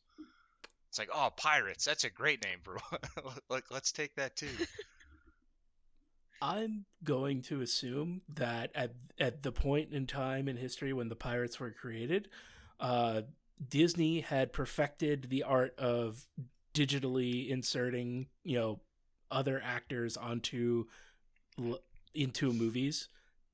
It's 0.90 1.00
like, 1.00 1.10
oh, 1.14 1.30
pirates. 1.38 1.86
That's 1.86 2.04
a 2.04 2.10
great 2.10 2.44
name 2.44 2.60
for 2.64 2.78
like, 3.50 3.66
let's 3.72 3.94
take 3.94 4.16
that 4.16 4.36
too. 4.36 4.50
I'm 6.42 6.86
going 7.04 7.44
to 7.44 7.62
assume 7.62 8.22
that 8.36 8.72
at 8.74 8.92
at 9.20 9.44
the 9.44 9.52
point 9.52 9.94
in 9.94 10.08
time 10.08 10.48
in 10.48 10.58
history 10.58 10.92
when 10.92 11.08
the 11.08 11.16
pirates 11.16 11.60
were 11.60 11.72
created, 11.72 12.28
uh, 12.80 13.22
Disney 13.70 14.22
had 14.22 14.52
perfected 14.52 15.30
the 15.30 15.44
art 15.44 15.78
of 15.78 16.26
digitally 16.74 17.50
inserting, 17.50 18.28
you 18.44 18.58
know, 18.58 18.80
other 19.30 19.62
actors 19.64 20.18
onto 20.18 20.86
into 22.14 22.52
movies 22.52 23.08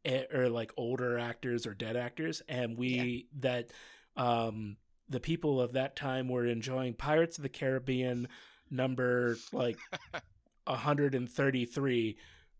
eh, 0.05 0.23
or 0.33 0.49
like 0.49 0.71
older 0.77 1.19
actors 1.19 1.67
or 1.67 1.73
dead 1.73 1.95
actors 1.95 2.41
and 2.47 2.77
we 2.77 3.27
that 3.39 3.69
um 4.15 4.77
the 5.09 5.19
people 5.19 5.61
of 5.61 5.73
that 5.73 5.95
time 5.95 6.27
were 6.27 6.45
enjoying 6.45 6.93
Pirates 6.93 7.37
of 7.37 7.43
the 7.43 7.49
Caribbean 7.49 8.27
number 8.71 9.37
like 9.51 9.77
133 10.65 12.17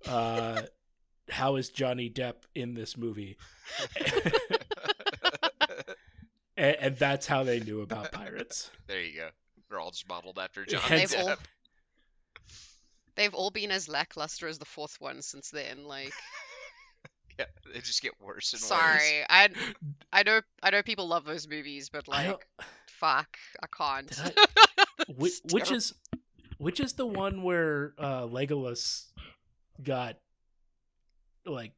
uh 0.07 0.61
how 1.29 1.55
is 1.55 1.69
Johnny 1.69 2.09
Depp 2.09 2.35
in 2.55 2.73
this 2.73 2.97
movie? 2.97 3.37
And, 6.57 6.75
and 6.79 6.97
that's 6.97 7.27
how 7.27 7.43
they 7.43 7.59
knew 7.59 7.81
about 7.81 8.11
pirates. 8.11 8.71
There 8.87 9.01
you 9.01 9.15
go. 9.15 9.29
They're 9.69 9.79
all 9.79 9.91
just 9.91 10.07
modeled 10.07 10.39
after 10.39 10.65
John 10.67 10.81
Hence- 10.81 11.13
They've 11.13 11.23
all, 11.27 11.35
they've 13.15 13.33
all 13.33 13.51
been 13.51 13.71
as 13.71 13.87
lackluster 13.87 14.47
as 14.47 14.57
the 14.59 14.65
fourth 14.65 14.95
one 14.99 15.21
since 15.21 15.49
then. 15.51 15.85
Like, 15.85 16.13
Yeah, 17.39 17.45
they 17.71 17.81
just 17.81 18.01
get 18.01 18.13
worse 18.19 18.51
and 18.53 18.59
worse. 18.61 18.67
sorry, 18.67 19.23
I 19.29 19.49
I 20.11 20.23
know 20.23 20.41
I 20.63 20.71
know 20.71 20.81
people 20.81 21.07
love 21.07 21.23
those 21.25 21.47
movies, 21.47 21.89
but 21.89 22.07
like, 22.07 22.25
don't- 22.25 22.41
fuck, 22.87 23.37
I 23.61 23.67
can't. 23.67 24.07
Did 24.09 24.37
which, 25.17 25.33
which 25.51 25.71
is 25.71 25.93
which 26.57 26.79
is 26.79 26.93
the 26.93 27.05
one 27.05 27.43
where 27.43 27.93
uh 27.99 28.21
Legolas 28.23 29.05
got 29.83 30.17
like 31.45 31.73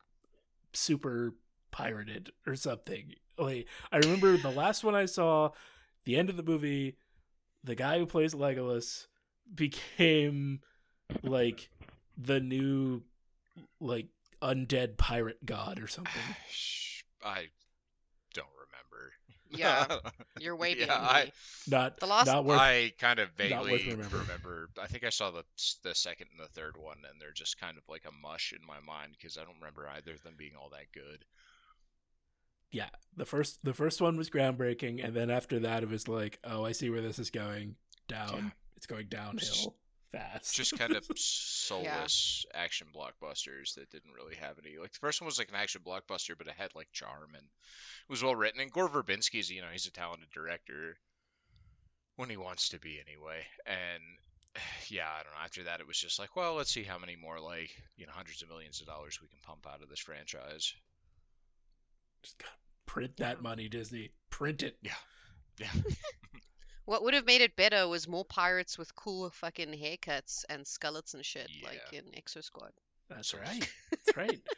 super 0.71 1.33
pirated 1.71 2.31
or 2.47 2.55
something. 2.55 3.13
Like 3.37 3.67
I 3.91 3.97
remember 3.97 4.37
the 4.37 4.51
last 4.51 4.85
one 4.85 4.95
I 4.95 5.05
saw, 5.07 5.49
the 6.05 6.15
end 6.15 6.29
of 6.29 6.37
the 6.37 6.43
movie, 6.43 6.95
the 7.63 7.75
guy 7.75 7.97
who 7.99 8.05
plays 8.05 8.33
Legolas 8.33 9.07
became 9.53 10.61
like 11.23 11.69
the 12.17 12.39
new 12.39 13.03
like 13.79 14.07
undead 14.41 14.97
pirate 14.97 15.45
god 15.45 15.79
or 15.81 15.87
something. 15.87 16.13
I 17.23 17.47
don't 18.33 18.47
remember. 18.55 19.11
Yeah, 19.51 19.97
You're 20.39 20.55
way 20.55 20.75
Yeah, 20.77 20.85
beyond 20.85 21.05
I- 21.07 21.23
me. 21.25 21.31
Not 21.67 21.99
The 21.99 22.05
last- 22.05 22.27
not 22.27 22.45
worth 22.45 22.59
I 22.59 22.93
kind 22.99 23.19
of 23.19 23.29
vaguely 23.37 23.89
remembering. 23.89 24.21
remember. 24.23 24.69
I 24.81 24.87
think 24.87 25.03
I 25.03 25.09
saw 25.09 25.31
the 25.31 25.43
the 25.83 25.95
second 25.95 26.27
and 26.31 26.39
the 26.39 26.51
third 26.53 26.77
one, 26.77 26.97
and 27.09 27.19
they're 27.19 27.31
just 27.33 27.59
kind 27.59 27.77
of 27.77 27.83
like 27.89 28.05
a 28.07 28.11
mush 28.21 28.53
in 28.53 28.65
my 28.65 28.79
mind 28.79 29.13
because 29.17 29.37
I 29.37 29.43
don't 29.43 29.55
remember 29.59 29.87
either 29.89 30.13
of 30.13 30.23
them 30.23 30.35
being 30.37 30.53
all 30.59 30.69
that 30.69 30.91
good. 30.93 31.25
Yeah 32.71 32.89
the 33.17 33.25
first 33.25 33.59
the 33.63 33.73
first 33.73 34.01
one 34.01 34.17
was 34.17 34.29
groundbreaking 34.29 35.03
and 35.03 35.13
then 35.13 35.29
after 35.29 35.59
that 35.59 35.83
it 35.83 35.89
was 35.89 36.07
like 36.07 36.39
oh 36.43 36.63
i 36.65 36.71
see 36.71 36.89
where 36.89 37.01
this 37.01 37.19
is 37.19 37.29
going 37.31 37.75
down 38.07 38.35
Yeah. 38.35 38.49
it's 38.77 38.85
going 38.85 39.07
downhill 39.09 39.75
fast 40.11 40.55
Just 40.55 40.77
kind 40.77 40.95
of 40.95 41.05
soulless 41.15 42.45
action 42.53 42.87
blockbusters 42.95 43.75
that 43.75 43.91
didn't 43.91 44.13
really 44.15 44.35
have 44.37 44.55
any. 44.57 44.77
Like 44.81 44.91
the 44.91 44.97
first 44.99 45.21
one 45.21 45.27
was 45.27 45.37
like 45.37 45.49
an 45.49 45.55
action 45.55 45.81
blockbuster, 45.85 46.35
but 46.35 46.47
it 46.47 46.55
had 46.57 46.73
like 46.75 46.87
charm 46.91 47.29
and 47.35 47.43
it 47.43 48.09
was 48.09 48.23
well 48.23 48.35
written. 48.35 48.59
And 48.59 48.71
Gore 48.71 48.89
Verbinski's, 48.89 49.51
you 49.51 49.61
know, 49.61 49.67
he's 49.71 49.85
a 49.85 49.91
talented 49.91 50.29
director 50.33 50.97
when 52.15 52.27
he 52.29 52.37
wants 52.37 52.69
to 52.69 52.79
be 52.79 52.99
anyway. 52.99 53.45
And 53.67 54.01
yeah, 54.89 55.05
I 55.07 55.21
don't 55.21 55.33
know. 55.33 55.43
After 55.45 55.63
that, 55.65 55.79
it 55.79 55.87
was 55.87 55.99
just 55.99 56.17
like, 56.17 56.35
well, 56.35 56.55
let's 56.55 56.71
see 56.73 56.81
how 56.83 56.97
many 56.97 57.15
more 57.15 57.39
like 57.39 57.69
you 57.95 58.07
know 58.07 58.13
hundreds 58.15 58.41
of 58.41 58.49
millions 58.49 58.81
of 58.81 58.87
dollars 58.87 59.19
we 59.21 59.27
can 59.27 59.37
pump 59.43 59.67
out 59.71 59.83
of 59.83 59.89
this 59.89 59.99
franchise. 59.99 60.73
Just 62.23 62.37
gotta 62.37 62.51
print 62.85 63.17
that 63.17 63.41
money 63.41 63.67
disney. 63.69 64.11
Print 64.29 64.63
it. 64.63 64.77
Yeah. 64.81 64.91
Yeah. 65.59 65.67
What 66.85 67.03
would 67.03 67.13
have 67.13 67.27
made 67.27 67.41
it 67.41 67.55
better 67.55 67.87
was 67.87 68.07
more 68.07 68.25
pirates 68.25 68.75
with 68.75 68.95
cool 68.95 69.29
fucking 69.29 69.73
haircuts 69.73 70.43
and 70.49 70.63
skullets 70.65 71.13
and 71.13 71.23
shit, 71.23 71.47
like 71.63 71.83
in 71.93 72.03
Exo 72.19 72.43
Squad. 72.43 72.71
that's 73.07 73.31
right. 73.35 73.69
That's 73.91 74.17
right. 74.17 74.41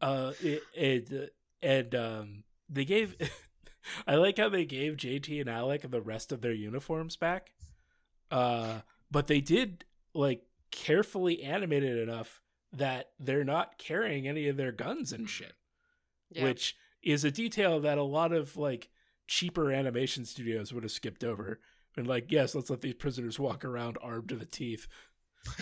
Uh 0.00 0.32
it, 0.40 0.62
it 0.74 1.34
and 1.62 1.94
um 1.94 2.44
they 2.68 2.84
gave 2.84 3.16
i 4.06 4.14
like 4.16 4.36
how 4.36 4.48
they 4.50 4.66
gave 4.66 4.96
jt 4.98 5.40
and 5.40 5.48
alec 5.48 5.90
the 5.90 6.02
rest 6.02 6.32
of 6.32 6.42
their 6.42 6.52
uniforms 6.52 7.16
back. 7.16 7.54
Uh 8.30 8.80
but 9.10 9.26
they 9.26 9.40
did 9.40 9.84
like 10.14 10.42
carefully 10.70 11.42
animate 11.42 11.82
it 11.82 11.96
enough 11.96 12.40
that 12.72 13.10
they're 13.18 13.42
not 13.42 13.78
carrying 13.78 14.28
any 14.28 14.48
of 14.48 14.56
their 14.58 14.70
guns 14.72 15.12
and 15.12 15.28
shit 15.30 15.54
Yeah. 16.30 16.44
which 16.44 16.76
is 17.02 17.24
a 17.24 17.30
detail 17.30 17.80
that 17.80 17.98
a 17.98 18.02
lot 18.02 18.32
of 18.32 18.56
like 18.56 18.88
cheaper 19.26 19.72
animation 19.72 20.24
studios 20.24 20.72
would 20.72 20.82
have 20.82 20.92
skipped 20.92 21.24
over. 21.24 21.60
And 21.96 22.06
like, 22.06 22.30
yes, 22.30 22.54
let's 22.54 22.68
let 22.68 22.82
these 22.82 22.94
prisoners 22.94 23.38
walk 23.38 23.64
around 23.64 23.96
armed 24.02 24.28
to 24.28 24.36
the 24.36 24.44
teeth. 24.44 24.86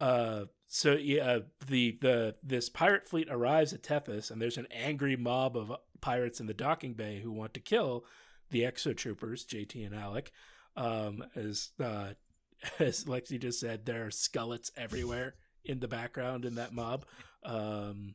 Uh, 0.00 0.44
so 0.66 0.92
yeah, 0.92 1.40
the 1.66 1.98
the 2.00 2.36
this 2.42 2.68
pirate 2.68 3.06
fleet 3.06 3.28
arrives 3.30 3.72
at 3.72 3.82
Tethys, 3.82 4.30
and 4.30 4.40
there's 4.40 4.58
an 4.58 4.68
angry 4.70 5.16
mob 5.16 5.56
of 5.56 5.72
pirates 6.00 6.40
in 6.40 6.46
the 6.46 6.54
docking 6.54 6.94
bay 6.94 7.20
who 7.20 7.32
want 7.32 7.54
to 7.54 7.60
kill 7.60 8.04
the 8.50 8.62
Exo 8.62 8.96
Troopers, 8.96 9.44
JT 9.44 9.84
and 9.84 9.94
Alec. 9.94 10.30
Um, 10.76 11.24
as 11.34 11.70
uh, 11.82 12.10
as 12.78 13.04
Lexi 13.04 13.40
just 13.40 13.60
said, 13.60 13.86
there 13.86 14.06
are 14.06 14.10
skullets 14.10 14.70
everywhere 14.76 15.34
in 15.68 15.78
the 15.80 15.86
background 15.88 16.44
in 16.44 16.56
that 16.56 16.72
mob. 16.72 17.04
Um, 17.44 18.14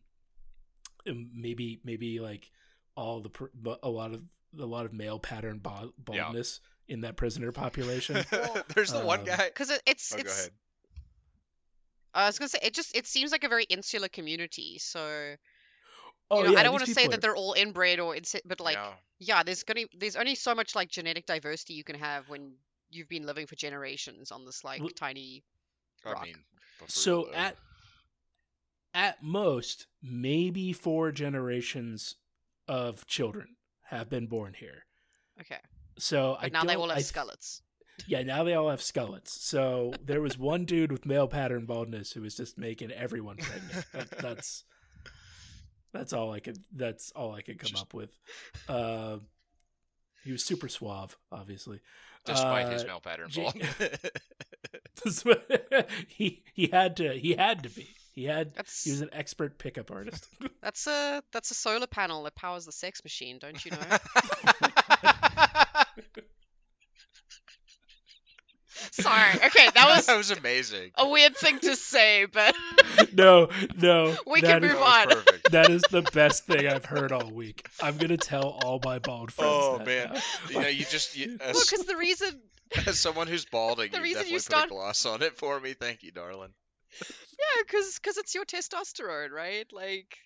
and 1.05 1.29
maybe 1.33 1.79
maybe 1.83 2.19
like 2.19 2.51
all 2.95 3.21
the 3.21 3.29
pr- 3.29 3.45
a 3.81 3.89
lot 3.89 4.13
of 4.13 4.21
a 4.59 4.65
lot 4.65 4.85
of 4.85 4.93
male 4.93 5.19
pattern 5.19 5.59
ba- 5.63 5.91
baldness 5.97 6.59
in 6.87 7.01
that 7.01 7.15
prisoner 7.15 7.51
population. 7.51 8.23
There's 8.75 8.91
the 8.91 8.99
one 9.05 9.19
Um, 9.21 9.25
guy. 9.25 9.45
Because 9.47 9.69
it, 9.69 9.81
it's 9.85 10.11
Oh, 10.13 10.17
go 10.17 10.21
it's. 10.21 10.39
ahead. 10.39 10.51
I 12.13 12.27
was 12.27 12.37
gonna 12.37 12.49
say 12.49 12.59
it 12.61 12.73
just 12.73 12.95
it 12.95 13.07
seems 13.07 13.31
like 13.31 13.43
a 13.43 13.49
very 13.49 13.63
insular 13.63 14.07
community. 14.07 14.77
So 14.79 15.35
Oh 16.31 16.37
you 16.39 16.43
know, 16.45 16.51
yeah, 16.51 16.59
I 16.59 16.63
don't 16.63 16.71
want 16.73 16.85
to 16.85 16.93
say 16.93 17.01
people 17.01 17.11
that 17.11 17.21
they're 17.21 17.35
all 17.35 17.53
inbred 17.53 17.99
or 17.99 18.15
insi- 18.15 18.41
but 18.45 18.59
like 18.59 18.75
Yeah. 18.75 18.93
yeah, 19.19 19.43
there's 19.43 19.63
gonna 19.63 19.85
there's 19.97 20.15
only 20.15 20.35
so 20.35 20.53
much 20.55 20.75
like 20.75 20.89
genetic 20.89 21.25
diversity 21.25 21.73
you 21.73 21.83
can 21.83 21.95
have 21.97 22.29
when 22.29 22.53
you've 22.91 23.09
been 23.09 23.25
living 23.25 23.47
for 23.47 23.55
generations 23.55 24.31
on 24.31 24.45
this 24.45 24.63
like 24.63 24.81
L- 24.81 24.89
tiny. 24.95 25.43
I 26.05 26.11
rock. 26.11 26.23
mean, 26.23 26.35
for 26.35 26.52
so 26.87 27.23
Bruno. 27.23 27.37
at 27.37 27.57
at 28.93 29.23
most 29.23 29.87
maybe 30.01 30.71
four 30.73 31.11
generations 31.11 32.15
of 32.67 33.05
children 33.07 33.55
have 33.87 34.09
been 34.09 34.27
born 34.27 34.53
here. 34.57 34.85
Okay, 35.41 35.57
So 35.97 36.37
I 36.39 36.49
now 36.49 36.63
they 36.63 36.75
all 36.75 36.89
have 36.89 36.97
I 36.97 37.01
th- 37.01 37.61
Yeah, 38.07 38.23
now 38.23 38.43
they 38.43 38.53
all 38.55 38.69
have 38.69 38.79
skullets. 38.81 39.29
So 39.29 39.93
there 40.03 40.21
was 40.21 40.37
one 40.37 40.65
dude 40.65 40.91
with 40.91 41.05
male 41.05 41.27
pattern 41.27 41.65
baldness 41.65 42.11
who 42.11 42.21
was 42.21 42.35
just 42.35 42.57
making 42.57 42.91
everyone 42.91 43.37
pregnant. 43.37 43.85
That, 43.93 44.09
that's 44.19 44.63
that's 45.91 46.11
all 46.13 46.31
I 46.31 46.39
could. 46.39 46.57
That's 46.75 47.11
all 47.11 47.33
I 47.33 47.41
could 47.41 47.59
come 47.59 47.69
Just- 47.69 47.83
up 47.83 47.93
with. 47.93 48.17
Uh, 48.67 49.17
he 50.23 50.31
was 50.31 50.43
super 50.43 50.67
suave, 50.69 51.17
obviously. 51.31 51.81
despite 52.25 52.71
his 52.71 52.83
uh, 52.83 52.87
male 52.87 52.99
pattern 53.01 53.29
J- 53.29 53.41
bald. 53.43 53.55
he 56.07 56.43
he 56.53 56.67
had 56.67 56.97
to 56.97 57.13
he 57.13 57.33
had 57.33 57.63
to 57.63 57.69
be 57.69 57.87
he 58.13 58.25
had 58.25 58.53
That's 58.55 58.83
he 58.83 58.91
was 58.91 59.01
an 59.01 59.09
expert 59.13 59.57
pickup 59.57 59.91
artist. 59.91 60.27
that's 60.61 60.85
a 60.87 61.23
that's 61.31 61.51
a 61.51 61.55
solar 61.55 61.87
panel 61.87 62.23
that 62.23 62.35
powers 62.35 62.65
the 62.65 62.71
sex 62.71 63.03
machine, 63.03 63.39
don't 63.39 63.63
you 63.65 63.71
know? 63.71 63.77
Sorry. 68.91 69.35
Okay, 69.35 69.69
that 69.75 69.87
was 69.95 70.07
that 70.07 70.17
was 70.17 70.31
amazing. 70.31 70.91
a 70.97 71.07
weird 71.07 71.35
thing 71.37 71.59
to 71.59 71.75
say, 71.75 72.25
but 72.25 72.55
no, 73.13 73.49
no. 73.77 74.15
We 74.25 74.41
can 74.41 74.61
move 74.61 74.71
That 74.71 74.79
was 74.79 75.07
on. 75.07 75.23
perfect. 75.23 75.51
That 75.51 75.69
is 75.69 75.83
the 75.91 76.01
best 76.01 76.47
thing 76.47 76.67
I've 76.67 76.85
heard 76.85 77.11
all 77.11 77.29
week. 77.29 77.67
I'm 77.81 77.97
gonna 77.97 78.17
tell 78.17 78.57
all 78.63 78.79
my 78.83 78.97
bald 78.99 79.31
friends. 79.31 79.51
Oh 79.53 79.77
that 79.77 79.85
man, 79.87 80.09
now. 80.13 80.59
yeah, 80.61 80.67
you 80.69 80.85
just 80.85 81.15
you, 81.15 81.37
Well, 81.39 81.49
uh, 81.51 81.53
because 81.53 81.85
the 81.85 81.95
reason, 81.97 82.29
as 82.87 82.99
someone 82.99 83.27
who's 83.27 83.45
balding, 83.45 83.91
the 83.91 83.97
you 83.97 84.03
reason 84.03 84.23
definitely 84.23 84.35
you 84.35 84.61
put 84.61 84.65
a 84.65 84.69
gloss 84.69 85.05
on 85.05 85.21
it 85.21 85.37
for 85.37 85.59
me. 85.59 85.73
Thank 85.73 86.03
you, 86.03 86.11
darling. 86.11 86.53
yeah, 86.99 87.63
because 87.65 87.99
because 87.99 88.17
it's 88.17 88.35
your 88.35 88.45
testosterone, 88.45 89.31
right? 89.31 89.65
Like, 89.71 90.17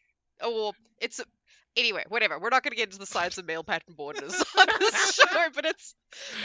oh, 0.41 0.53
well, 0.53 0.75
it's 0.99 1.21
anyway, 1.77 2.03
whatever. 2.09 2.39
We're 2.39 2.49
not 2.49 2.63
going 2.63 2.71
to 2.71 2.77
get 2.77 2.87
into 2.87 2.99
the 2.99 3.05
science 3.05 3.37
of 3.37 3.45
male 3.45 3.63
pattern 3.63 3.95
baldness 3.95 4.43
on 4.59 4.67
this 4.79 5.13
show, 5.31 5.47
but 5.53 5.65
it's 5.65 5.95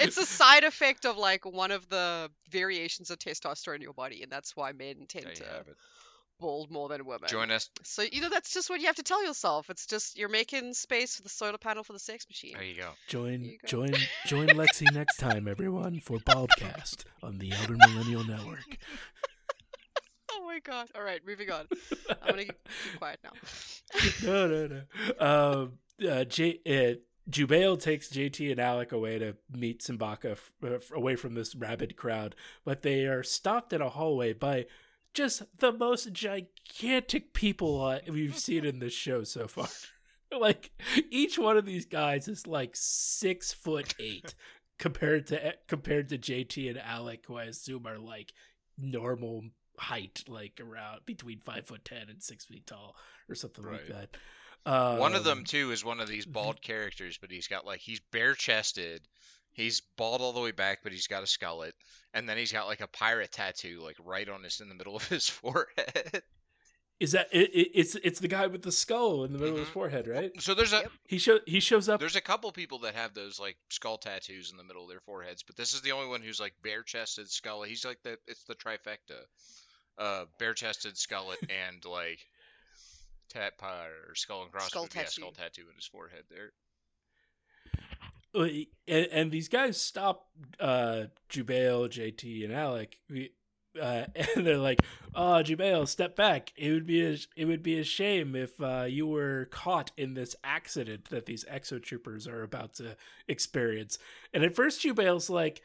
it's 0.01 0.19
a 0.19 0.27
side 0.27 0.65
effect 0.65 1.07
of 1.07 1.17
like 1.17 1.45
one 1.45 1.71
of 1.71 1.89
the 1.89 2.31
variations 2.51 3.11
of 3.11 3.19
testosterone 3.19 3.77
in 3.77 3.83
your 3.83 3.95
body, 3.95 4.23
and 4.23 4.31
that's 4.31 4.57
why 4.57 4.73
men 4.73 5.07
tend 5.09 5.35
to 5.37 5.65
have 6.43 6.45
it. 6.45 6.47
bald 6.47 6.71
more 6.71 6.89
than 6.89 7.05
women. 7.05 7.29
Join 7.29 7.51
us. 7.51 7.71
So 7.85 8.03
you 8.11 8.21
know 8.21 8.29
that's 8.29 8.53
just 8.53 8.69
what 8.71 8.81
you 8.81 8.87
have 8.87 8.97
to 8.97 9.03
tell 9.03 9.25
yourself. 9.25 9.71
It's 9.71 9.87
just 9.87 10.17
you're 10.19 10.29
making 10.29 10.75
space 10.75 11.17
for 11.17 11.23
the 11.23 11.29
solar 11.29 11.59
panel 11.59 11.85
for 11.85 11.93
the 11.93 11.99
sex 11.99 12.27
machine. 12.29 12.53
There 12.55 12.63
you 12.65 12.77
go. 12.77 12.91
Join, 13.09 13.45
you 13.45 13.59
go. 13.63 13.67
join, 13.69 13.95
join 14.27 14.49
Lexi 14.49 14.93
next 14.93 15.17
time, 15.19 15.47
everyone, 15.49 16.01
for 16.01 16.19
Baldcast 16.19 17.05
on 17.23 17.39
the 17.39 17.53
Elder 17.53 17.77
Millennial 17.77 18.25
Network. 18.25 18.79
Oh 20.35 20.45
my 20.47 20.61
god! 20.61 20.89
All 20.95 21.03
right, 21.03 21.21
moving 21.27 21.51
on. 21.51 21.67
I'm 22.23 22.31
gonna 22.31 22.45
keep 22.45 22.69
quiet 22.99 23.21
now. 23.23 23.31
no, 24.25 24.47
no, 24.49 24.67
no. 24.67 25.63
Um, 25.63 25.73
uh, 26.09 26.25
J- 26.25 26.61
uh, 26.67 26.99
Jubail 27.31 27.81
takes 27.81 28.09
JT 28.09 28.51
and 28.51 28.59
Alec 28.61 28.93
away 28.93 29.19
to 29.19 29.37
meet 29.55 29.83
Simbacca 29.83 30.33
f- 30.33 30.53
uh, 30.65 30.69
f- 30.75 30.91
away 30.93 31.17
from 31.17 31.35
this 31.35 31.55
rabid 31.55 31.97
crowd, 31.97 32.35
but 32.65 32.83
they 32.83 33.05
are 33.05 33.23
stopped 33.23 33.73
in 33.73 33.81
a 33.83 33.91
hallway 33.91 34.33
by 34.33 34.67
just 35.15 35.43
the 35.59 35.73
most 35.73 36.13
gigantic 36.13 37.33
people 37.33 37.85
uh, 37.85 37.99
we've 38.09 38.39
seen 38.39 38.65
in 38.65 38.79
this 38.79 38.93
show 38.93 39.25
so 39.25 39.47
far. 39.47 39.69
like 40.39 40.71
each 41.11 41.39
one 41.39 41.57
of 41.57 41.67
these 41.67 41.87
guys 41.87 42.29
is 42.29 42.47
like 42.47 42.73
six 42.75 43.53
foot 43.53 43.95
eight 43.99 44.35
compared 44.79 45.27
to 45.29 45.55
compared 45.69 46.09
to 46.09 46.19
JT 46.19 46.69
and 46.69 46.79
Alec, 46.79 47.25
who 47.27 47.37
I 47.37 47.45
assume 47.45 47.87
are 47.87 47.99
like 47.99 48.33
normal 48.79 49.45
height, 49.79 50.25
like 50.29 50.61
around 50.61 51.01
between 51.07 51.41
five 51.41 51.67
foot 51.67 51.85
ten 51.85 52.09
and 52.09 52.23
six 52.23 52.45
feet 52.45 52.67
tall, 52.67 52.97
or 53.29 53.35
something 53.35 53.65
like 53.65 53.89
that. 53.89 54.17
Um, 54.65 54.99
one 54.99 55.15
of 55.15 55.25
them 55.25 55.45
too 55.45 55.73
is 55.73 55.85
one 55.85 56.01
of 56.01 56.09
these 56.09 56.27
bald 56.27 56.63
characters, 56.63 57.19
but 57.21 57.31
he's 57.31 57.49
got 57.49 57.67
like 57.67 57.81
he's 57.81 58.01
bare 58.13 58.35
chested. 58.35 59.03
He's 59.53 59.81
bald 59.97 60.21
all 60.23 60.33
the 60.33 60.41
way 60.41 60.53
back, 60.53 60.79
but 60.83 60.93
he's 60.93 61.07
got 61.07 61.23
a 61.23 61.27
skullet, 61.27 61.73
and 62.15 62.29
then 62.29 62.39
he's 62.39 62.53
got 62.53 62.67
like 62.67 62.81
a 62.81 62.87
pirate 62.89 63.33
tattoo, 63.33 63.81
like 63.83 63.97
right 64.03 64.29
on 64.29 64.43
his 64.43 64.61
in 64.61 64.69
the 64.69 64.75
middle 64.75 64.97
of 64.97 65.07
his 65.09 65.29
forehead. 65.29 66.23
is 67.01 67.13
that 67.13 67.29
it, 67.33 67.51
it, 67.53 67.71
it's 67.75 67.95
it's 67.97 68.21
the 68.21 68.29
guy 68.29 68.47
with 68.47 68.63
the 68.63 68.73
skull 68.73 69.25
in 69.25 69.33
the 69.33 69.39
middle 69.39 69.55
of 69.55 69.61
his 69.61 69.69
Mhm. 69.69 69.73
forehead, 69.75 70.07
right? 70.09 70.31
So 70.41 70.55
there's 70.55 70.73
a 70.73 70.79
Yep. 70.81 70.93
He 71.07 71.19
show 71.19 71.41
he 71.47 71.61
shows 71.61 71.89
up. 71.89 72.01
there's 72.01 72.17
a 72.17 72.21
couple 72.21 72.51
people 72.53 72.79
that 72.81 72.95
have 72.95 73.13
those 73.13 73.39
like 73.41 73.57
skull 73.71 73.99
tattoos 73.99 74.51
in 74.51 74.57
the 74.57 74.65
middle 74.65 74.85
of 74.85 74.89
their 74.89 75.01
foreheads, 75.01 75.43
but 75.43 75.57
this 75.57 75.75
is 75.75 75.83
the 75.83 75.93
only 75.93 76.09
one 76.09 76.23
who's 76.23 76.41
like 76.41 76.55
bare 76.63 76.83
chested, 76.83 77.27
skullet. 77.27 77.69
He's 77.69 77.85
like 77.85 78.03
the 78.03 78.17
it's 78.27 78.45
the 78.45 78.55
trifecta, 78.55 79.21
uh, 79.99 80.25
bare 80.39 80.55
chested, 80.55 80.95
skullet, 80.95 81.37
and 81.69 81.85
like 81.85 82.21
tat 83.29 83.59
pirate 83.59 84.09
or 84.09 84.15
skull 84.15 84.43
and 84.45 84.53
crossbones. 84.53 84.71
Skull 84.71 84.89
Yeah, 84.95 85.03
tattoo. 85.09 85.21
skull 85.23 85.33
tattoo 85.33 85.69
in 85.69 85.75
his 85.77 85.87
forehead 85.87 86.25
there. 86.31 86.53
And, 88.35 88.67
and 88.89 89.31
these 89.31 89.49
guys 89.49 89.81
stop 89.81 90.29
uh 90.59 91.05
Jubail, 91.29 91.89
JT, 91.89 92.45
and 92.45 92.53
Alec. 92.53 92.97
Uh, 93.81 94.05
and 94.37 94.47
they're 94.47 94.59
like, 94.59 94.81
"Oh, 95.15 95.43
Jubail, 95.45 95.89
step 95.89 96.15
back. 96.17 96.53
It 96.57 96.73
would 96.73 96.87
be 96.87 97.05
a, 97.05 97.17
it 97.37 97.47
would 97.47 97.63
be 97.63 97.79
a 97.79 97.85
shame 97.85 98.35
if 98.37 98.61
uh, 98.61 98.85
you 98.89 99.07
were 99.07 99.49
caught 99.51 99.93
in 99.97 100.15
this 100.15 100.37
accident 100.45 101.07
that 101.07 101.27
these 101.27 101.45
exo 101.45 101.83
troopers 101.83 102.27
are 102.27 102.43
about 102.43 102.75
to 102.75 102.97
experience." 103.29 103.99
And 104.33 104.45
at 104.45 104.55
first, 104.55 104.83
Jubail's 104.83 105.31
like, 105.31 105.63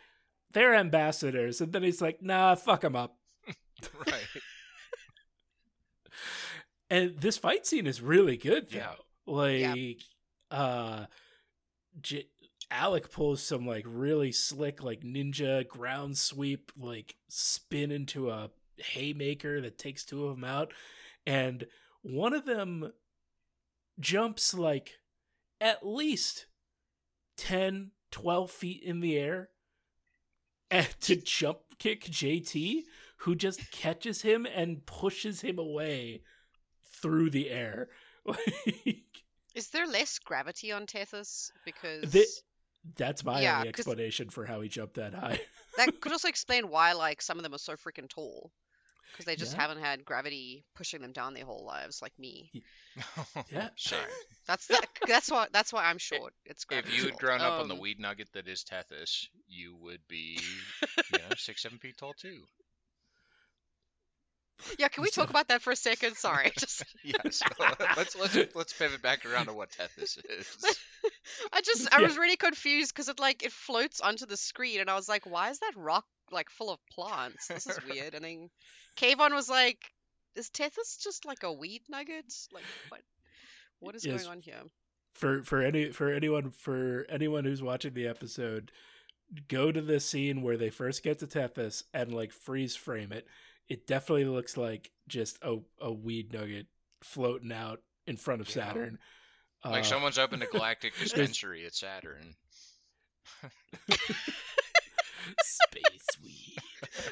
"They're 0.53 0.75
ambassadors," 0.75 1.59
and 1.61 1.73
then 1.73 1.83
he's 1.83 2.01
like, 2.01 2.21
"Nah, 2.21 2.55
fuck 2.55 2.81
them 2.81 2.95
up." 2.95 3.17
Right. 4.07 4.23
And 6.89 7.19
this 7.19 7.37
fight 7.37 7.67
scene 7.67 7.85
is 7.85 8.01
really 8.01 8.37
good 8.37 8.71
though. 8.71 8.77
Yeah. 8.77 8.93
Like 9.25 10.01
uh 10.49 11.05
J- 12.01 12.27
Alec 12.69 13.11
pulls 13.11 13.41
some 13.41 13.65
like 13.65 13.85
really 13.87 14.31
slick 14.31 14.83
like 14.83 15.01
ninja 15.01 15.67
ground 15.67 16.17
sweep 16.17 16.71
like 16.77 17.15
spin 17.29 17.91
into 17.91 18.29
a 18.29 18.49
haymaker 18.77 19.61
that 19.61 19.77
takes 19.77 20.03
two 20.03 20.25
of 20.25 20.35
them 20.35 20.43
out 20.43 20.71
and 21.25 21.65
one 22.01 22.33
of 22.33 22.45
them 22.45 22.91
jumps 23.99 24.53
like 24.53 24.99
at 25.59 25.85
least 25.85 26.45
10 27.37 27.91
12 28.11 28.51
feet 28.51 28.83
in 28.83 28.99
the 28.99 29.17
air 29.17 29.49
and 30.69 30.87
to 31.01 31.15
jump 31.15 31.59
kick 31.79 32.03
JT 32.05 32.83
who 33.21 33.35
just 33.35 33.71
catches 33.71 34.21
him 34.21 34.45
and 34.45 34.85
pushes 34.85 35.41
him 35.41 35.57
away 35.57 36.21
through 37.01 37.29
the 37.29 37.49
air. 37.49 37.89
Like 38.25 39.23
Is 39.55 39.69
there 39.69 39.87
less 39.87 40.19
gravity 40.19 40.73
on 40.73 40.85
Tethys? 40.85 41.49
Because 41.63 42.11
The- 42.11 42.27
that's 42.95 43.23
my 43.23 43.41
Yeah, 43.41 43.57
only 43.59 43.71
'cause- 43.71 43.79
explanation 43.79 44.29
for 44.29 44.45
how 44.45 44.61
he 44.61 44.69
jumped 44.69 44.95
that 44.95 45.13
high. 45.13 45.39
that 45.77 45.99
could 46.01 46.11
also 46.13 46.27
explain 46.27 46.69
why 46.69 46.93
like 46.93 47.21
some 47.21 47.37
of 47.37 47.43
them 47.43 47.53
are 47.53 47.59
so 47.59 47.73
freaking 47.75 48.09
tall. 48.09 48.51
Because 49.13 49.25
they 49.25 49.35
just 49.37 49.53
Yeah. 49.55 49.61
haven't 49.61 49.79
had 49.79 50.05
gravity 50.05 50.65
pushing 50.75 51.01
them 51.01 51.11
down 51.13 51.33
their 51.33 51.45
whole 51.45 51.65
lives, 51.65 52.01
like 52.01 52.17
me. 52.19 52.51
Yeah. 53.51 53.69
Sorry. 53.77 54.01
That's 54.47 54.67
that, 54.67 54.85
that's 55.07 55.29
why 55.31 55.47
that's 55.51 55.71
why 55.73 55.85
I'm 55.85 55.97
short. 55.97 56.33
It's 56.45 56.65
gravity. 56.65 56.95
If 56.95 56.99
you 57.03 57.09
had 57.09 57.19
grown 57.19 57.41
up 57.41 57.59
on 57.61 57.67
the 57.67 57.73
Um, 57.75 57.79
weed 57.81 57.99
nugget 57.99 58.29
that 58.33 58.47
is 58.47 58.63
Tethys, 58.63 59.27
you 59.47 59.75
would 59.75 60.01
be, 60.07 60.39
you 61.11 61.19
know, 61.19 61.35
six, 61.37 61.61
seven 61.61 61.77
feet 61.79 61.97
tall 61.97 62.13
too. 62.13 62.43
Yeah, 64.79 64.87
can 64.87 65.03
we 65.03 65.09
talk 65.11 65.29
about 65.29 65.47
that 65.49 65.61
for 65.61 65.71
a 65.71 65.75
second? 65.75 66.15
Sorry, 66.17 66.51
just 66.57 66.83
Yes. 67.03 67.43
let's 67.95 68.15
let's 68.15 68.37
let's 68.55 68.73
pivot 68.73 69.01
back 69.01 69.25
around 69.25 69.47
to 69.47 69.53
what 69.53 69.71
Tethys 69.71 70.17
is. 70.29 70.79
I 71.53 71.61
just 71.61 71.87
I 71.93 71.99
Yeah. 71.99 72.07
was 72.07 72.17
really 72.17 72.35
confused 72.37 72.93
because 72.93 73.09
it 73.09 73.19
like 73.19 73.43
it 73.43 73.51
floats 73.51 74.01
onto 74.01 74.25
the 74.25 74.37
screen 74.37 74.79
and 74.79 74.89
I 74.89 74.95
was 74.95 75.07
like, 75.09 75.25
why 75.25 75.49
is 75.49 75.59
that 75.59 75.73
rock 75.75 76.05
like 76.31 76.49
full 76.49 76.69
of 76.69 76.79
plants? 76.91 77.47
This 77.47 77.65
is 77.67 77.79
weird. 77.83 78.13
And 78.15 78.25
then 78.25 78.49
Kayvon 78.97 79.33
was 79.33 79.49
like, 79.49 79.79
is 80.35 80.49
Tethys 80.49 81.01
just 81.01 81.25
like 81.25 81.43
a 81.43 81.53
weed 81.53 81.81
nugget? 81.89 82.25
Like 82.51 82.65
what? 82.89 83.01
What 83.79 83.95
is 83.95 84.05
Yes. 84.05 84.23
going 84.23 84.31
on 84.31 84.39
here? 84.41 84.61
For 85.13 85.43
for 85.43 85.61
any 85.61 85.91
for 85.91 86.09
anyone 86.11 86.51
for 86.51 87.05
anyone 87.09 87.45
who's 87.45 87.63
watching 87.63 87.93
the 87.93 88.07
episode, 88.07 88.71
go 89.47 89.71
to 89.71 89.81
the 89.81 89.99
scene 89.99 90.41
where 90.41 90.57
they 90.57 90.69
first 90.69 91.03
get 91.03 91.19
to 91.19 91.27
Tethys 91.27 91.83
and 91.93 92.13
like 92.13 92.31
freeze 92.31 92.75
frame 92.75 93.11
it. 93.11 93.27
It 93.69 93.85
definitely 93.87 94.25
looks 94.25 94.55
like 94.57 94.91
just 95.07 95.37
a, 95.41 95.57
a 95.81 95.91
weed 95.91 96.33
nugget 96.33 96.67
floating 97.03 97.51
out 97.51 97.81
in 98.05 98.17
front 98.17 98.41
of 98.41 98.47
Yeah. 98.55 98.65
Saturn. 98.67 98.99
Like 99.65 99.81
Uh, 99.81 99.83
someone's 99.83 100.17
opened 100.17 100.43
a 100.43 100.45
galactic 100.51 100.93
dispensary 100.97 101.65
at 101.65 101.73
Saturn. 101.75 102.35
space 105.43 106.07
weed. 106.23 106.55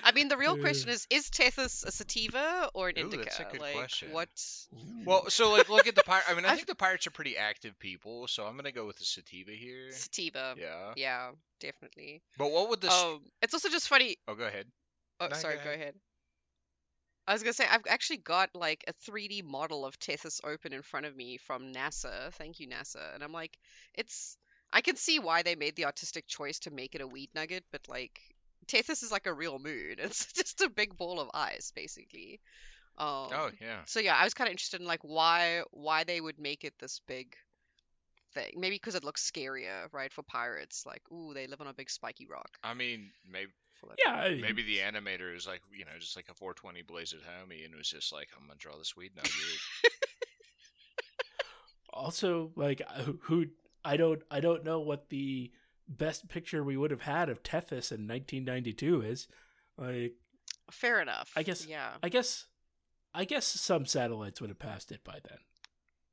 I 0.03 0.11
mean, 0.13 0.27
the 0.29 0.37
real 0.37 0.57
question 0.57 0.89
is: 0.89 1.05
Is 1.09 1.29
Tethys 1.29 1.85
a 1.85 1.91
sativa 1.91 2.69
or 2.73 2.89
an 2.89 2.97
Ooh, 2.97 3.01
indica? 3.01 3.23
that's 3.25 3.39
a 3.39 3.47
good 3.51 3.59
like, 3.61 3.73
question. 3.75 4.11
what? 4.11 4.29
Well, 5.05 5.29
so 5.29 5.51
like 5.51 5.69
look 5.69 5.87
at 5.87 5.95
the 5.95 6.03
pirate. 6.03 6.25
I 6.29 6.33
mean, 6.35 6.45
I 6.45 6.49
I've- 6.51 6.57
think 6.57 6.67
the 6.67 6.75
pirates 6.75 7.07
are 7.07 7.11
pretty 7.11 7.35
active 7.37 7.77
people, 7.79 8.27
so 8.27 8.45
I'm 8.45 8.55
gonna 8.55 8.71
go 8.71 8.85
with 8.85 8.97
the 8.97 9.05
sativa 9.05 9.51
here. 9.51 9.91
Sativa. 9.91 10.55
Yeah. 10.57 10.93
Yeah, 10.95 11.31
definitely. 11.59 12.21
But 12.37 12.51
what 12.51 12.69
would 12.69 12.81
this? 12.81 12.93
Um, 12.93 13.21
it's 13.41 13.53
also 13.53 13.69
just 13.69 13.87
funny. 13.87 14.17
oh, 14.27 14.35
go 14.35 14.45
ahead. 14.45 14.67
Oh, 15.19 15.27
No, 15.27 15.35
sorry, 15.35 15.55
go 15.55 15.61
ahead. 15.61 15.79
ahead. 15.79 15.95
I 17.27 17.33
was 17.33 17.43
gonna 17.43 17.53
say 17.53 17.65
I've 17.69 17.87
actually 17.87 18.17
got 18.17 18.49
like 18.55 18.83
a 18.87 18.93
3D 18.93 19.41
model 19.43 19.85
of 19.85 19.99
Tethys 19.99 20.39
open 20.43 20.73
in 20.73 20.81
front 20.81 21.05
of 21.05 21.15
me 21.15 21.37
from 21.37 21.73
NASA. 21.73 22.31
Thank 22.33 22.59
you, 22.59 22.67
NASA. 22.67 23.13
And 23.13 23.23
I'm 23.23 23.31
like, 23.31 23.57
it's. 23.93 24.37
I 24.73 24.81
can 24.81 24.95
see 24.95 25.19
why 25.19 25.43
they 25.43 25.55
made 25.55 25.75
the 25.75 25.85
artistic 25.85 26.27
choice 26.27 26.59
to 26.59 26.71
make 26.71 26.95
it 26.95 27.01
a 27.01 27.07
weed 27.07 27.29
nugget, 27.33 27.63
but 27.71 27.87
like, 27.87 28.19
Tethys 28.67 29.03
is 29.03 29.11
like 29.11 29.27
a 29.27 29.33
real 29.33 29.59
moon. 29.59 29.95
It's 29.99 30.33
just 30.33 30.61
a 30.61 30.69
big 30.69 30.97
ball 30.97 31.19
of 31.19 31.29
ice, 31.33 31.71
basically. 31.75 32.41
Um, 32.97 33.29
Oh 33.31 33.51
yeah. 33.61 33.81
So 33.85 33.99
yeah, 33.99 34.15
I 34.15 34.23
was 34.23 34.33
kind 34.33 34.47
of 34.47 34.51
interested 34.51 34.81
in 34.81 34.87
like 34.87 35.01
why 35.03 35.63
why 35.71 36.03
they 36.03 36.21
would 36.21 36.39
make 36.39 36.63
it 36.63 36.73
this 36.79 37.01
big 37.07 37.35
thing. 38.33 38.53
Maybe 38.57 38.75
because 38.75 38.95
it 38.95 39.03
looks 39.03 39.29
scarier, 39.29 39.91
right? 39.91 40.13
For 40.13 40.23
pirates, 40.23 40.85
like 40.85 41.01
ooh, 41.11 41.33
they 41.33 41.47
live 41.47 41.61
on 41.61 41.67
a 41.67 41.73
big 41.73 41.89
spiky 41.89 42.27
rock. 42.27 42.57
I 42.63 42.73
mean, 42.73 43.11
maybe 43.29 43.51
Yeah, 44.03 44.13
I 44.13 44.39
maybe 44.41 44.63
the 44.63 44.77
animator 44.79 45.35
is 45.35 45.45
like 45.47 45.61
you 45.71 45.85
know 45.85 45.91
just 45.99 46.15
like 46.15 46.27
a 46.29 46.33
420 46.33 46.81
blaze 46.83 47.13
at 47.13 47.19
homie 47.21 47.65
and 47.65 47.75
was 47.75 47.89
just 47.89 48.11
like 48.13 48.29
I'm 48.35 48.47
gonna 48.47 48.57
draw 48.57 48.77
this 48.77 48.95
weed 48.97 49.11
nugget. 49.15 49.31
also 51.93 52.51
like 52.55 52.81
uh, 52.87 53.03
who- 53.03 53.19
who 53.23 53.45
I 53.83 53.97
don't 53.97 54.21
I 54.31 54.39
don't 54.39 54.63
know 54.63 54.79
what 54.79 55.09
the 55.09 55.51
best 55.87 56.27
picture 56.27 56.63
we 56.63 56.77
would 56.77 56.91
have 56.91 57.01
had 57.01 57.29
of 57.29 57.43
Tethys 57.43 57.91
in 57.91 58.07
1992 58.07 59.01
is. 59.01 59.27
Like 59.77 60.13
Fair 60.71 60.99
enough. 61.01 61.31
I 61.35 61.43
guess- 61.43 61.65
Yeah. 61.67 61.91
I 62.01 62.09
guess 62.09 62.45
I 63.13 63.23
guess 63.25 63.45
some 63.45 63.85
satellites 63.85 64.41
would 64.41 64.49
have 64.49 64.59
passed 64.59 64.91
it 64.91 65.03
by 65.03 65.19
then 65.23 65.37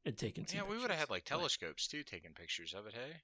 and 0.05 0.17
taken. 0.17 0.47
Some 0.47 0.59
Yeah, 0.59 0.65
we 0.69 0.77
would 0.79 0.91
have 0.91 0.99
had 1.01 1.11
like 1.11 1.25
but- 1.25 1.37
telescopes 1.37 1.89
too, 1.89 2.03
taking 2.03 2.33
pictures 2.33 2.75
of 2.75 2.87
it. 2.87 2.93
Hey. 2.95 3.17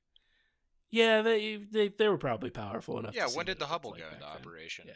Yeah, 0.91 1.23
they, 1.23 1.57
they 1.71 1.89
they 1.89 2.09
were 2.09 2.17
probably 2.19 2.51
powerful 2.51 2.99
enough. 2.99 3.15
Yeah. 3.15 3.27
to 3.27 3.37
When 3.37 3.47
did 3.47 3.59
the 3.59 3.67
Hubble 3.67 3.91
like 3.91 4.01
go 4.01 4.07
into 4.07 4.21
back 4.21 4.33
then. 4.35 4.41
operation? 4.41 4.85
Yeah. 4.89 4.95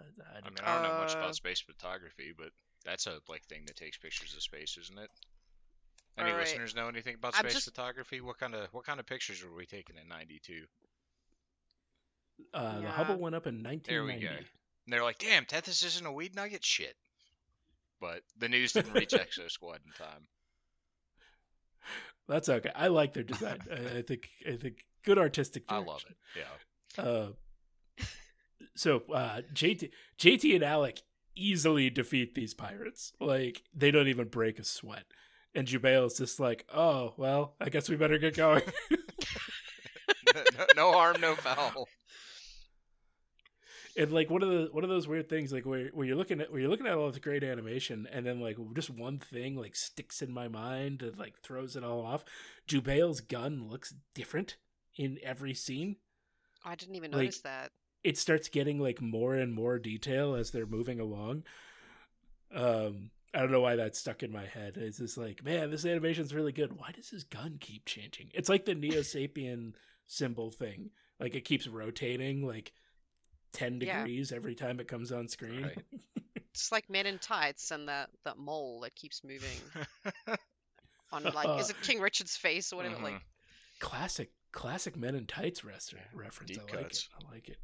I, 0.00 0.04
I 0.04 0.38
I 0.38 0.40
don't- 0.40 0.50
mean, 0.54 0.58
I 0.64 0.74
don't 0.74 0.82
know 0.92 0.98
much 1.00 1.14
about 1.14 1.34
space 1.34 1.60
photography, 1.60 2.32
but 2.36 2.50
that's 2.84 3.06
a 3.06 3.18
like 3.28 3.42
thing 3.46 3.64
that 3.66 3.76
takes 3.76 3.96
pictures 3.98 4.34
of 4.34 4.42
space, 4.42 4.76
isn't 4.80 4.98
it? 4.98 5.10
Any 6.16 6.30
Alright. 6.30 6.46
listeners 6.46 6.76
know 6.76 6.86
anything 6.88 7.16
about 7.16 7.34
space 7.34 7.54
just- 7.54 7.64
photography? 7.64 8.20
What 8.20 8.38
kind 8.38 8.54
of 8.54 8.68
what 8.72 8.84
kind 8.84 9.00
of 9.00 9.06
pictures 9.06 9.42
were 9.44 9.54
we 9.54 9.66
taking 9.66 9.96
in 9.96 10.06
'92? 10.08 10.64
uh, 12.52 12.80
The 12.80 12.88
Hubble 12.90 13.16
went 13.16 13.34
up 13.34 13.46
in 13.46 13.62
1990. 13.62 13.90
There 13.90 14.02
we 14.04 14.08
1990. 14.10 14.44
go. 14.44 14.48
And 14.86 14.92
they're 14.92 15.02
like, 15.02 15.18
"Damn, 15.18 15.44
Tethys 15.44 15.84
isn't 15.84 16.06
a 16.06 16.12
weed 16.12 16.34
nugget." 16.36 16.64
Shit. 16.64 16.94
But 18.00 18.22
the 18.38 18.48
news 18.48 18.72
didn't 18.72 18.92
reach 18.92 19.10
Exo 19.12 19.50
Squad 19.50 19.80
in 19.84 19.92
time. 19.92 20.28
That's 22.28 22.48
okay. 22.48 22.70
I 22.74 22.88
like 22.88 23.12
their 23.12 23.22
design. 23.24 23.58
I, 23.70 23.98
I 23.98 24.02
think 24.02 24.28
I 24.46 24.56
think 24.56 24.84
good 25.04 25.18
artistic. 25.18 25.64
I 25.68 25.78
love 25.78 26.04
it. 26.08 26.16
Yeah. 26.36 27.04
Uh, 27.04 27.28
so 28.76 29.02
uh, 29.12 29.42
JT, 29.52 29.90
JT 30.18 30.54
and 30.54 30.64
Alec 30.64 31.02
easily 31.36 31.90
defeat 31.90 32.34
these 32.34 32.54
pirates. 32.54 33.12
Like 33.20 33.62
they 33.74 33.90
don't 33.90 34.08
even 34.08 34.28
break 34.28 34.58
a 34.58 34.64
sweat. 34.64 35.04
And 35.54 35.68
Jubail 35.68 36.06
is 36.06 36.18
just 36.18 36.40
like, 36.40 36.66
oh 36.74 37.14
well, 37.16 37.54
I 37.60 37.68
guess 37.68 37.88
we 37.88 37.96
better 37.96 38.18
get 38.18 38.36
going. 38.36 38.62
no, 40.34 40.42
no 40.76 40.92
harm, 40.92 41.20
no 41.20 41.34
foul. 41.36 41.88
And 43.96 44.12
like 44.12 44.30
one 44.30 44.42
of 44.42 44.48
the 44.48 44.68
one 44.72 44.84
of 44.84 44.90
those 44.90 45.06
weird 45.08 45.28
things, 45.28 45.52
like 45.52 45.64
where 45.66 45.88
where 45.88 46.06
you're 46.06 46.16
looking 46.16 46.40
at 46.40 46.50
where 46.50 46.60
you're 46.60 46.70
looking 46.70 46.86
at 46.86 46.94
all 46.96 47.08
this 47.08 47.18
great 47.18 47.44
animation, 47.44 48.08
and 48.12 48.26
then 48.26 48.40
like 48.40 48.56
just 48.74 48.90
one 48.90 49.18
thing 49.18 49.56
like 49.56 49.76
sticks 49.76 50.20
in 50.22 50.32
my 50.32 50.48
mind 50.48 51.02
and 51.02 51.18
like 51.18 51.38
throws 51.42 51.76
it 51.76 51.84
all 51.84 52.04
off. 52.04 52.24
Jubail's 52.66 53.20
gun 53.20 53.68
looks 53.70 53.94
different 54.14 54.56
in 54.96 55.18
every 55.22 55.54
scene. 55.54 55.96
I 56.64 56.74
didn't 56.74 56.94
even 56.96 57.10
Like- 57.12 57.20
notice 57.20 57.40
that. 57.42 57.72
it 58.02 58.16
starts 58.18 58.48
getting 58.48 58.78
like 58.80 59.00
more 59.00 59.34
and 59.34 59.52
more 59.52 59.78
detail 59.78 60.34
as 60.34 60.50
they're 60.50 60.66
moving 60.66 60.98
along. 61.00 61.44
Um, 62.54 63.10
I 63.32 63.40
don't 63.40 63.50
know 63.50 63.60
why 63.60 63.76
that 63.76 63.96
stuck 63.96 64.22
in 64.22 64.30
my 64.32 64.46
head. 64.46 64.76
It's 64.76 64.98
just 64.98 65.18
like, 65.18 65.44
man, 65.44 65.70
this 65.70 65.84
animation's 65.84 66.32
really 66.34 66.52
good. 66.52 66.78
Why 66.78 66.92
does 66.92 67.10
his 67.10 67.24
gun 67.24 67.56
keep 67.60 67.84
changing? 67.84 68.30
It's 68.32 68.48
like 68.48 68.64
the 68.64 68.74
Neo 68.76 69.00
Sapien 69.00 69.74
symbol 70.06 70.50
thing. 70.50 70.90
Like 71.18 71.34
it 71.34 71.44
keeps 71.44 71.66
rotating 71.66 72.46
like 72.46 72.72
ten 73.54 73.80
Yeah. 73.80 74.02
degrees 74.02 74.30
every 74.32 74.54
time 74.54 74.78
it 74.80 74.88
comes 74.88 75.10
on 75.12 75.28
screen. 75.28 75.62
Right. 75.62 75.78
It's 76.52 76.70
like 76.70 76.88
Men 76.88 77.06
in 77.06 77.18
Tights 77.18 77.72
and 77.72 77.88
that 77.88 78.10
that 78.24 78.38
mole 78.38 78.78
that 78.82 78.94
keeps 78.94 79.24
moving 79.24 79.58
on 81.12 81.22
like 81.34 81.60
is 81.60 81.70
it 81.70 81.76
King 81.82 82.00
Richard's 82.00 82.36
face 82.36 82.72
or 82.72 82.76
whatever? 82.76 83.02
Like 83.02 83.14
Mhm. 83.14 83.20
classic, 83.80 84.30
classic 84.52 84.96
Men 84.96 85.16
in 85.16 85.26
Tights 85.26 85.64
rest- 85.64 85.94
reference. 86.12 86.52
deep 86.52 86.60
I 86.60 86.76
like 86.76 86.82
cuts. 86.84 87.08
it. 87.20 87.24
I 87.26 87.32
like 87.32 87.48
it. 87.48 87.58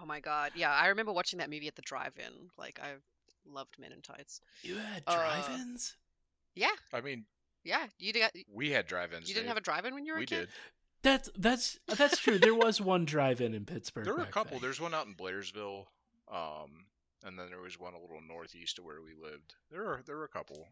oh 0.00 0.06
my 0.06 0.18
god, 0.18 0.50
yeah, 0.56 0.72
I 0.72 0.88
remember 0.88 1.12
watching 1.12 1.38
that 1.38 1.48
movie 1.48 1.68
at 1.68 1.76
the 1.76 1.82
drive-in. 1.82 2.50
Like 2.58 2.80
I 2.82 2.94
loved 3.46 3.78
Men 3.78 3.92
in 3.92 4.02
Tights. 4.02 4.40
You 4.62 4.76
had 4.78 5.04
Uh, 5.06 5.14
drive-ins. 5.14 5.94
Yeah, 6.56 6.74
I 6.92 7.00
mean, 7.02 7.26
yeah. 7.62 7.86
You 8.00 8.12
did. 8.12 8.30
We 8.52 8.70
had 8.70 8.86
drive-ins. 8.88 9.28
You 9.28 9.34
didn't 9.34 9.44
Dave. 9.44 9.48
have 9.50 9.56
a 9.58 9.60
drive-in 9.60 9.94
when 9.94 10.04
you 10.06 10.12
were 10.12 10.18
We 10.18 10.24
a 10.24 10.26
kid. 10.26 10.48
Did. 11.04 11.10
That's 11.10 11.30
that's 11.36 11.78
that's 11.86 12.18
true. 12.18 12.38
There 12.38 12.54
was 12.54 12.80
one 12.80 13.04
drive-in 13.04 13.54
in 13.54 13.64
Pittsburgh. 13.64 14.04
There 14.04 14.14
were 14.14 14.22
a 14.22 14.26
couple. 14.26 14.52
then. 14.52 14.62
There's 14.62 14.80
one 14.80 14.94
out 14.94 15.06
in 15.06 15.14
Blairsville, 15.14 15.86
um, 16.32 16.86
and 17.24 17.38
then 17.38 17.50
there 17.50 17.60
was 17.60 17.78
one 17.78 17.94
a 17.94 18.00
little 18.00 18.20
northeast 18.26 18.78
of 18.78 18.84
where 18.84 19.02
we 19.02 19.14
lived. 19.14 19.54
There 19.70 19.82
were 19.82 20.02
there 20.06 20.16
were 20.16 20.24
a 20.24 20.28
couple. 20.28 20.66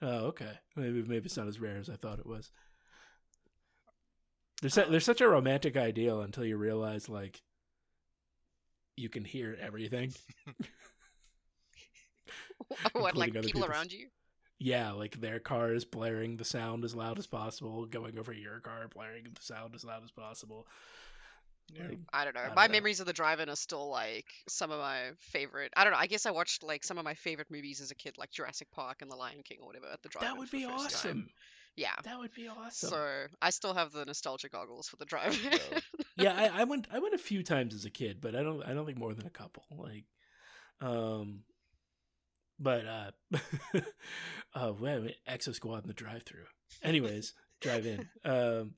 Oh, 0.00 0.26
okay. 0.26 0.52
Maybe 0.76 1.02
maybe 1.02 1.26
it's 1.26 1.36
not 1.36 1.48
as 1.48 1.60
rare 1.60 1.78
as 1.78 1.90
I 1.90 1.96
thought 1.96 2.20
it 2.20 2.26
was. 2.26 2.50
There's 4.60 4.74
su- 4.74 4.86
there's 4.88 5.04
such 5.04 5.20
a 5.20 5.28
romantic 5.28 5.76
ideal 5.76 6.20
until 6.20 6.44
you 6.44 6.56
realize 6.56 7.08
like 7.08 7.42
you 8.96 9.08
can 9.08 9.24
hear 9.24 9.56
everything. 9.60 10.12
what, 12.92 13.16
like 13.16 13.28
Including 13.28 13.36
other 13.36 13.46
people 13.46 13.64
around 13.64 13.92
you? 13.92 14.08
Yeah, 14.58 14.92
like 14.92 15.20
their 15.20 15.38
car 15.38 15.72
is 15.72 15.84
blaring 15.84 16.36
the 16.36 16.44
sound 16.44 16.84
as 16.84 16.94
loud 16.94 17.18
as 17.18 17.26
possible, 17.26 17.86
going 17.86 18.18
over 18.18 18.32
your 18.32 18.58
car, 18.60 18.88
blaring 18.92 19.24
the 19.24 19.40
sound 19.42 19.74
as 19.74 19.84
loud 19.84 20.02
as 20.02 20.10
possible. 20.10 20.66
Like, 21.78 21.98
I 22.12 22.24
don't 22.24 22.34
know. 22.34 22.40
I 22.40 22.46
don't 22.46 22.56
my 22.56 22.66
know. 22.66 22.72
memories 22.72 22.98
of 23.00 23.06
the 23.06 23.12
drive-in 23.12 23.48
are 23.50 23.56
still 23.56 23.90
like 23.90 24.24
some 24.48 24.70
of 24.70 24.78
my 24.80 25.10
favorite. 25.18 25.70
I 25.76 25.84
don't 25.84 25.92
know. 25.92 25.98
I 25.98 26.06
guess 26.06 26.24
I 26.24 26.30
watched 26.30 26.62
like 26.62 26.82
some 26.82 26.98
of 26.98 27.04
my 27.04 27.14
favorite 27.14 27.50
movies 27.50 27.80
as 27.80 27.90
a 27.90 27.94
kid, 27.94 28.16
like 28.16 28.30
Jurassic 28.30 28.68
Park 28.72 29.02
and 29.02 29.10
The 29.10 29.16
Lion 29.16 29.42
King 29.44 29.58
or 29.60 29.66
whatever 29.66 29.86
at 29.92 30.02
the 30.02 30.08
drive-in. 30.08 30.28
that 30.28 30.38
would 30.38 30.50
be 30.50 30.64
the 30.64 30.70
first 30.70 31.02
time. 31.02 31.10
awesome. 31.10 31.30
Yeah. 31.76 31.94
That 32.04 32.18
would 32.18 32.32
be 32.34 32.48
awesome. 32.48 32.88
So 32.88 33.26
I 33.42 33.50
still 33.50 33.74
have 33.74 33.92
the 33.92 34.04
nostalgia 34.06 34.48
goggles 34.48 34.88
for 34.88 34.96
the 34.96 35.04
drive-in. 35.04 35.58
Yeah, 36.16 36.34
I, 36.36 36.62
I 36.62 36.64
went 36.64 36.88
I 36.92 36.98
went 36.98 37.14
a 37.14 37.18
few 37.18 37.44
times 37.44 37.76
as 37.76 37.84
a 37.84 37.90
kid, 37.90 38.20
but 38.20 38.34
I 38.34 38.42
don't 38.42 38.60
I 38.64 38.74
don't 38.74 38.84
think 38.86 38.98
more 38.98 39.14
than 39.14 39.26
a 39.26 39.30
couple. 39.30 39.62
Like, 39.70 40.02
um, 40.80 41.44
but 42.58 42.84
uh, 42.86 43.10
uh, 44.54 44.72
wait, 44.78 45.00
wait, 45.02 45.16
Exo 45.28 45.54
Squad 45.54 45.82
in 45.82 45.88
the 45.88 45.94
drive-through. 45.94 46.44
Anyways, 46.82 47.34
drive 47.60 47.86
in. 47.86 48.08
Um, 48.24 48.74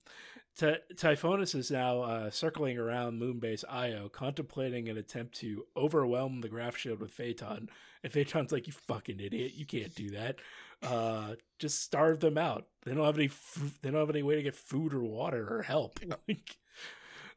Ty- 0.59 0.81
Typhonus 0.97 1.55
is 1.55 1.71
now 1.71 2.03
uh, 2.03 2.31
circling 2.31 2.77
around 2.77 3.21
Moonbase 3.21 3.65
Io, 3.69 4.09
contemplating 4.09 4.89
an 4.89 4.99
attempt 4.99 5.37
to 5.37 5.65
overwhelm 5.77 6.41
the 6.41 6.49
graph 6.49 6.77
shield 6.77 7.01
with 7.01 7.13
Phaeton. 7.13 7.71
And 8.03 8.13
Phaeton's 8.13 8.53
like, 8.53 8.67
"You 8.67 8.73
fucking 8.73 9.21
idiot! 9.21 9.53
You 9.55 9.65
can't 9.65 9.95
do 9.95 10.11
that. 10.11 10.37
Uh, 10.83 11.35
just 11.59 11.81
starve 11.83 12.21
them 12.21 12.37
out. 12.37 12.67
They 12.85 12.93
don't 12.95 13.07
have 13.07 13.17
any. 13.17 13.27
F- 13.27 13.79
they 13.81 13.91
don't 13.91 14.01
have 14.01 14.11
any 14.11 14.23
way 14.23 14.35
to 14.37 14.43
get 14.43 14.55
food 14.55 14.93
or 14.93 15.03
water 15.03 15.47
or 15.51 15.63
help. 15.63 16.01
Like, 16.29 16.57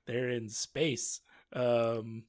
they're 0.05 0.29
in 0.29 0.49
space." 0.49 1.21
Um, 1.53 2.23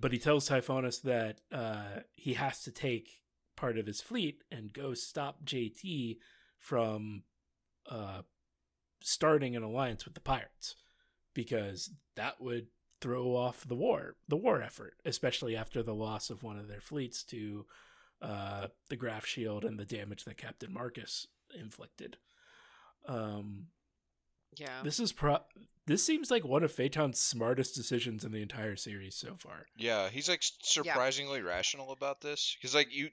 but 0.00 0.12
he 0.12 0.18
tells 0.18 0.48
Typhonus 0.48 1.00
that 1.02 1.40
uh, 1.52 2.00
he 2.12 2.34
has 2.34 2.62
to 2.62 2.70
take 2.70 3.22
part 3.56 3.78
of 3.78 3.86
his 3.86 4.00
fleet 4.00 4.42
and 4.50 4.72
go 4.72 4.94
stop 4.94 5.44
JT 5.44 6.18
from 6.58 7.24
uh, 7.88 8.22
starting 9.00 9.56
an 9.56 9.62
alliance 9.62 10.04
with 10.04 10.14
the 10.14 10.20
pirates 10.20 10.76
because 11.34 11.90
that 12.16 12.40
would 12.40 12.68
throw 13.00 13.34
off 13.34 13.66
the 13.66 13.74
war, 13.74 14.16
the 14.28 14.36
war 14.36 14.62
effort, 14.62 14.94
especially 15.04 15.56
after 15.56 15.82
the 15.82 15.94
loss 15.94 16.30
of 16.30 16.42
one 16.42 16.58
of 16.58 16.68
their 16.68 16.80
fleets 16.80 17.24
to 17.24 17.66
uh, 18.20 18.68
the 18.88 18.96
Graph 18.96 19.26
Shield 19.26 19.64
and 19.64 19.78
the 19.78 19.84
damage 19.84 20.24
that 20.24 20.36
Captain 20.36 20.72
Marcus 20.72 21.26
inflicted. 21.58 22.16
Um, 23.06 23.66
yeah. 24.56 24.82
this 24.84 25.00
is 25.00 25.12
pro. 25.12 25.38
This 25.86 26.04
seems 26.04 26.30
like 26.30 26.44
one 26.44 26.62
of 26.62 26.70
Phaeton's 26.70 27.18
smartest 27.18 27.74
decisions 27.74 28.24
in 28.24 28.30
the 28.30 28.42
entire 28.42 28.76
series 28.76 29.16
so 29.16 29.34
far. 29.36 29.66
Yeah, 29.76 30.10
he's 30.10 30.28
like 30.28 30.38
s- 30.38 30.52
surprisingly 30.62 31.42
rational 31.42 31.90
about 31.90 32.20
this 32.20 32.56
because 32.56 32.74
like 32.74 32.94
you, 32.94 33.08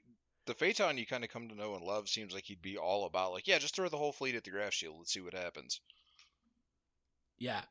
the 0.46 0.54
Phaeton 0.54 0.96
you 0.96 1.06
kind 1.06 1.24
of 1.24 1.30
come 1.30 1.48
to 1.48 1.56
know 1.56 1.74
and 1.74 1.84
love 1.84 2.08
seems 2.08 2.32
like 2.32 2.44
he'd 2.44 2.62
be 2.62 2.78
all 2.78 3.06
about 3.06 3.32
like 3.32 3.48
yeah, 3.48 3.58
just 3.58 3.74
throw 3.74 3.88
the 3.88 3.96
whole 3.96 4.12
fleet 4.12 4.36
at 4.36 4.44
the 4.44 4.50
Graph 4.50 4.72
Shield. 4.72 4.96
Let's 4.98 5.12
see 5.12 5.20
what 5.20 5.34
happens. 5.34 5.80
Yeah, 7.38 7.62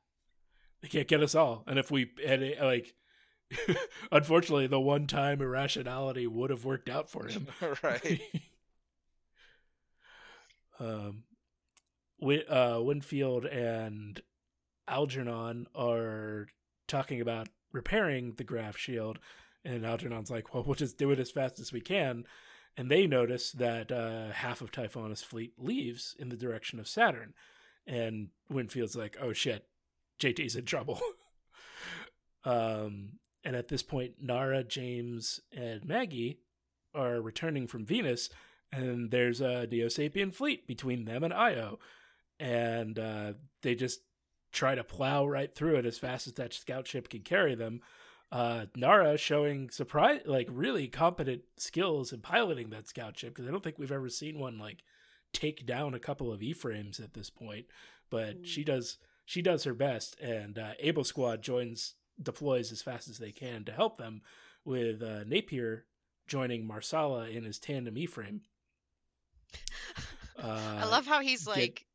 they 0.82 0.90
can't 0.90 1.08
get 1.08 1.24
us 1.24 1.36
all, 1.36 1.64
and 1.68 1.80
if 1.80 1.92
we 1.92 2.12
had 2.26 2.42
it, 2.42 2.62
like, 2.62 2.94
unfortunately, 4.12 4.68
the 4.68 4.80
one 4.80 5.08
time 5.08 5.42
irrationality 5.42 6.28
would 6.28 6.50
have 6.50 6.66
worked 6.66 6.90
out 6.90 7.10
for 7.10 7.28
him. 7.28 7.48
right. 7.84 8.22
um, 10.80 11.24
Win- 12.20 12.50
uh, 12.50 12.80
Winfield 12.82 13.46
and 13.46 14.22
Algernon 14.90 15.68
are 15.76 16.48
talking 16.88 17.22
about 17.22 17.48
repairing 17.72 18.34
the 18.34 18.44
graph 18.44 18.78
shield, 18.78 19.20
and 19.64 19.86
Algernon's 19.86 20.32
like, 20.32 20.54
"Well, 20.54 20.64
we'll 20.64 20.76
just 20.76 20.98
do 20.98 21.12
it 21.12 21.20
as 21.20 21.32
fast 21.32 21.60
as 21.60 21.72
we 21.72 21.82
can." 21.82 22.26
And 22.76 22.90
they 22.90 23.08
notice 23.08 23.52
that 23.54 23.92
uh, 23.92 24.32
half 24.32 24.62
of 24.62 24.72
Typhonus' 24.72 25.24
fleet 25.24 25.54
leaves 25.58 26.16
in 26.18 26.30
the 26.30 26.38
direction 26.38 26.80
of 26.80 26.88
Saturn, 26.88 27.34
and 27.86 28.30
Winfield's 28.50 28.96
like, 28.96 29.18
"Oh 29.22 29.34
shit, 29.34 29.68
JT's 30.20 30.56
in 30.56 30.66
trouble." 30.66 31.00
um, 32.44 33.20
and 33.44 33.56
at 33.56 33.68
this 33.68 33.84
point, 33.84 34.16
Nara, 34.22 34.64
James, 34.64 35.40
and 35.56 35.86
Maggie 35.86 36.40
are 36.94 37.22
returning 37.22 37.68
from 37.68 37.86
Venus, 37.86 38.30
and 38.72 39.12
there's 39.12 39.42
a 39.42 39.68
Neo 39.68 39.88
Sapien 39.88 40.34
fleet 40.34 40.68
between 40.68 41.06
them 41.06 41.24
and 41.24 41.34
Io, 41.34 41.80
and 42.40 42.98
uh, 42.98 43.34
they 43.62 43.76
just 43.76 44.02
try 44.52 44.76
to 44.76 44.84
plow 44.84 45.26
right 45.28 45.54
through 45.54 45.76
it 45.76 45.86
as 45.86 45.98
fast 45.98 46.28
as 46.28 46.34
that 46.34 46.54
scout 46.54 46.88
ship 46.88 47.10
can 47.10 47.22
carry 47.22 47.56
them. 47.56 47.82
Uh, 48.32 48.66
Nara 48.76 49.18
showing 49.18 49.70
surprise, 49.70 50.22
like 50.26 50.48
really 50.52 50.88
competent 50.88 51.42
skills 51.58 52.14
in 52.14 52.22
piloting 52.22 52.70
that 52.70 52.88
scout 52.88 53.18
ship 53.18 53.30
because 53.34 53.48
I 53.48 53.52
don't 53.52 53.64
think 53.64 53.80
we've 53.80 53.92
ever 53.92 54.10
seen 54.10 54.38
one 54.40 54.60
like 54.60 54.84
take 55.34 55.66
down 55.66 55.94
a 55.94 56.00
couple 56.00 56.32
of 56.32 56.42
E 56.44 56.54
frames 56.54 57.00
at 57.00 57.14
this 57.14 57.30
point, 57.30 57.66
but 58.10 58.42
Mm. 58.42 58.46
she 58.46 58.64
does 58.64 58.98
she 59.26 59.42
does 59.44 59.64
her 59.64 59.74
best, 59.76 60.20
and 60.20 60.58
uh, 60.58 60.72
Able 60.80 61.04
Squad 61.04 61.44
joins 61.44 61.94
deploys 62.22 62.72
as 62.72 62.82
fast 62.82 63.08
as 63.08 63.20
they 63.20 63.32
can 63.32 63.64
to 63.66 63.72
help 63.72 63.98
them 63.98 64.22
with 64.66 65.02
uh, 65.04 65.24
Napier 65.26 65.86
joining 66.28 66.66
Marsala 66.66 67.30
in 67.30 67.44
his 67.44 67.60
tandem 67.60 67.98
E-frame. 67.98 68.42
I 70.38 70.82
Uh, 70.84 70.88
love 70.90 71.06
how 71.06 71.20
he's 71.22 71.46
get- 71.46 71.56
like, 71.58 71.86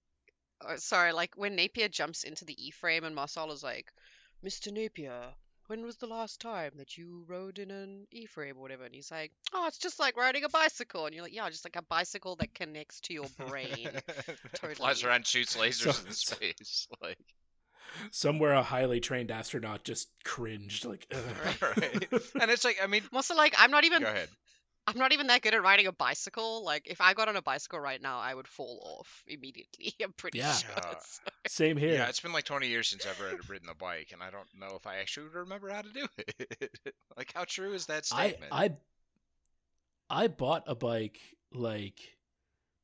uh, 0.68 0.76
sorry, 0.76 1.12
like 1.12 1.32
when 1.36 1.56
Napier 1.56 1.88
jumps 1.88 2.22
into 2.24 2.44
the 2.44 2.66
E 2.66 2.70
frame 2.70 3.04
and 3.04 3.16
Marsala's 3.16 3.62
like, 3.62 3.92
Mr. 4.44 4.72
Napier, 4.72 5.22
when 5.68 5.82
was 5.84 5.96
the 5.96 6.06
last 6.06 6.40
time 6.40 6.72
that 6.76 6.98
you 6.98 7.24
rode 7.26 7.58
in 7.58 7.70
an 7.70 8.06
E 8.12 8.26
frame 8.26 8.56
or 8.58 8.62
whatever? 8.62 8.84
And 8.84 8.94
he's 8.94 9.10
like, 9.10 9.32
oh, 9.52 9.66
it's 9.66 9.78
just 9.78 9.98
like 9.98 10.16
riding 10.16 10.44
a 10.44 10.48
bicycle. 10.48 11.06
And 11.06 11.14
you're 11.14 11.24
like, 11.24 11.34
yeah, 11.34 11.48
just 11.48 11.64
like 11.64 11.76
a 11.76 11.82
bicycle 11.82 12.36
that 12.36 12.54
connects 12.54 13.00
to 13.02 13.14
your 13.14 13.26
brain. 13.48 13.88
totally. 14.54 14.74
Flies 14.74 14.96
Totally. 15.00 15.10
around, 15.10 15.26
shoots 15.26 15.56
lasers 15.56 15.94
So- 15.94 16.06
in 16.06 16.12
space. 16.12 16.88
Like, 17.02 17.18
somewhere 18.10 18.52
a 18.52 18.62
highly 18.62 19.00
trained 19.00 19.30
astronaut 19.30 19.84
just 19.84 20.08
cringed 20.24 20.84
like 20.84 21.06
"Ugh." 21.14 21.62
right. 21.62 22.08
And 22.40 22.50
it's 22.50 22.64
like, 22.64 22.78
I 22.82 22.86
mean, 22.86 23.02
I'm 23.10 23.16
also 23.16 23.34
like, 23.36 23.54
I'm 23.58 23.70
not 23.70 23.84
even, 23.84 24.02
go 24.02 24.08
ahead. 24.08 24.28
I'm 24.86 24.98
not 24.98 25.12
even 25.12 25.28
that 25.28 25.40
good 25.42 25.54
at 25.54 25.62
riding 25.62 25.86
a 25.86 25.92
bicycle. 25.92 26.62
Like, 26.64 26.86
if 26.86 27.00
I 27.00 27.14
got 27.14 27.28
on 27.28 27.36
a 27.36 27.42
bicycle 27.42 27.80
right 27.80 28.00
now, 28.02 28.18
I 28.18 28.34
would 28.34 28.46
fall 28.46 28.80
off 29.00 29.22
immediately. 29.26 29.94
I'm 30.02 30.12
pretty 30.12 30.38
Yeah. 30.38 30.52
sure. 30.52 30.70
Yeah. 30.76 30.94
so- 31.00 31.22
same 31.46 31.76
here 31.76 31.94
Yeah, 31.94 32.08
it's 32.08 32.20
been 32.20 32.32
like 32.32 32.44
20 32.44 32.68
years 32.68 32.88
since 32.88 33.06
I've 33.06 33.20
rid- 33.20 33.48
ridden 33.48 33.68
a 33.68 33.74
bike, 33.74 34.10
and 34.12 34.22
I 34.22 34.30
don't 34.30 34.48
know 34.58 34.76
if 34.76 34.86
I 34.86 34.96
actually 34.96 35.24
would 35.24 35.34
remember 35.34 35.70
how 35.70 35.82
to 35.82 35.88
do 35.92 36.06
it. 36.18 36.70
like, 37.16 37.32
how 37.34 37.44
true 37.44 37.72
is 37.72 37.86
that 37.86 38.06
I 38.12 38.28
statement? 38.28 38.52
I 38.52 38.70
I 40.10 40.26
bought 40.28 40.64
a 40.66 40.74
bike 40.74 41.18
like 41.52 41.98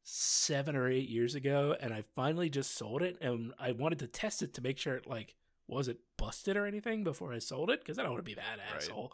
seven 0.03 0.75
or 0.77 0.89
eight 0.89 1.09
years 1.09 1.35
ago, 1.35 1.77
and 1.81 1.93
I 1.93 2.03
finally 2.17 2.49
just 2.51 2.77
sold 2.77 3.03
it, 3.03 3.19
and 3.21 3.53
I 3.59 3.73
wanted 3.73 3.99
to 4.01 4.07
test 4.07 4.43
it 4.43 4.55
to 4.55 4.63
make 4.63 4.79
sure 4.79 4.95
it 4.97 5.07
like 5.07 5.35
wasn't 5.69 5.99
busted 6.17 6.57
or 6.57 6.67
anything 6.67 7.05
before 7.05 7.33
I 7.33 7.39
sold 7.39 7.71
it 7.71 7.81
because 7.81 7.99
I 7.99 8.03
don't 8.03 8.13
want 8.13 8.25
to 8.25 8.31
be 8.31 8.35
that 8.35 8.59
Right. 8.59 8.77
asshole. 8.83 9.13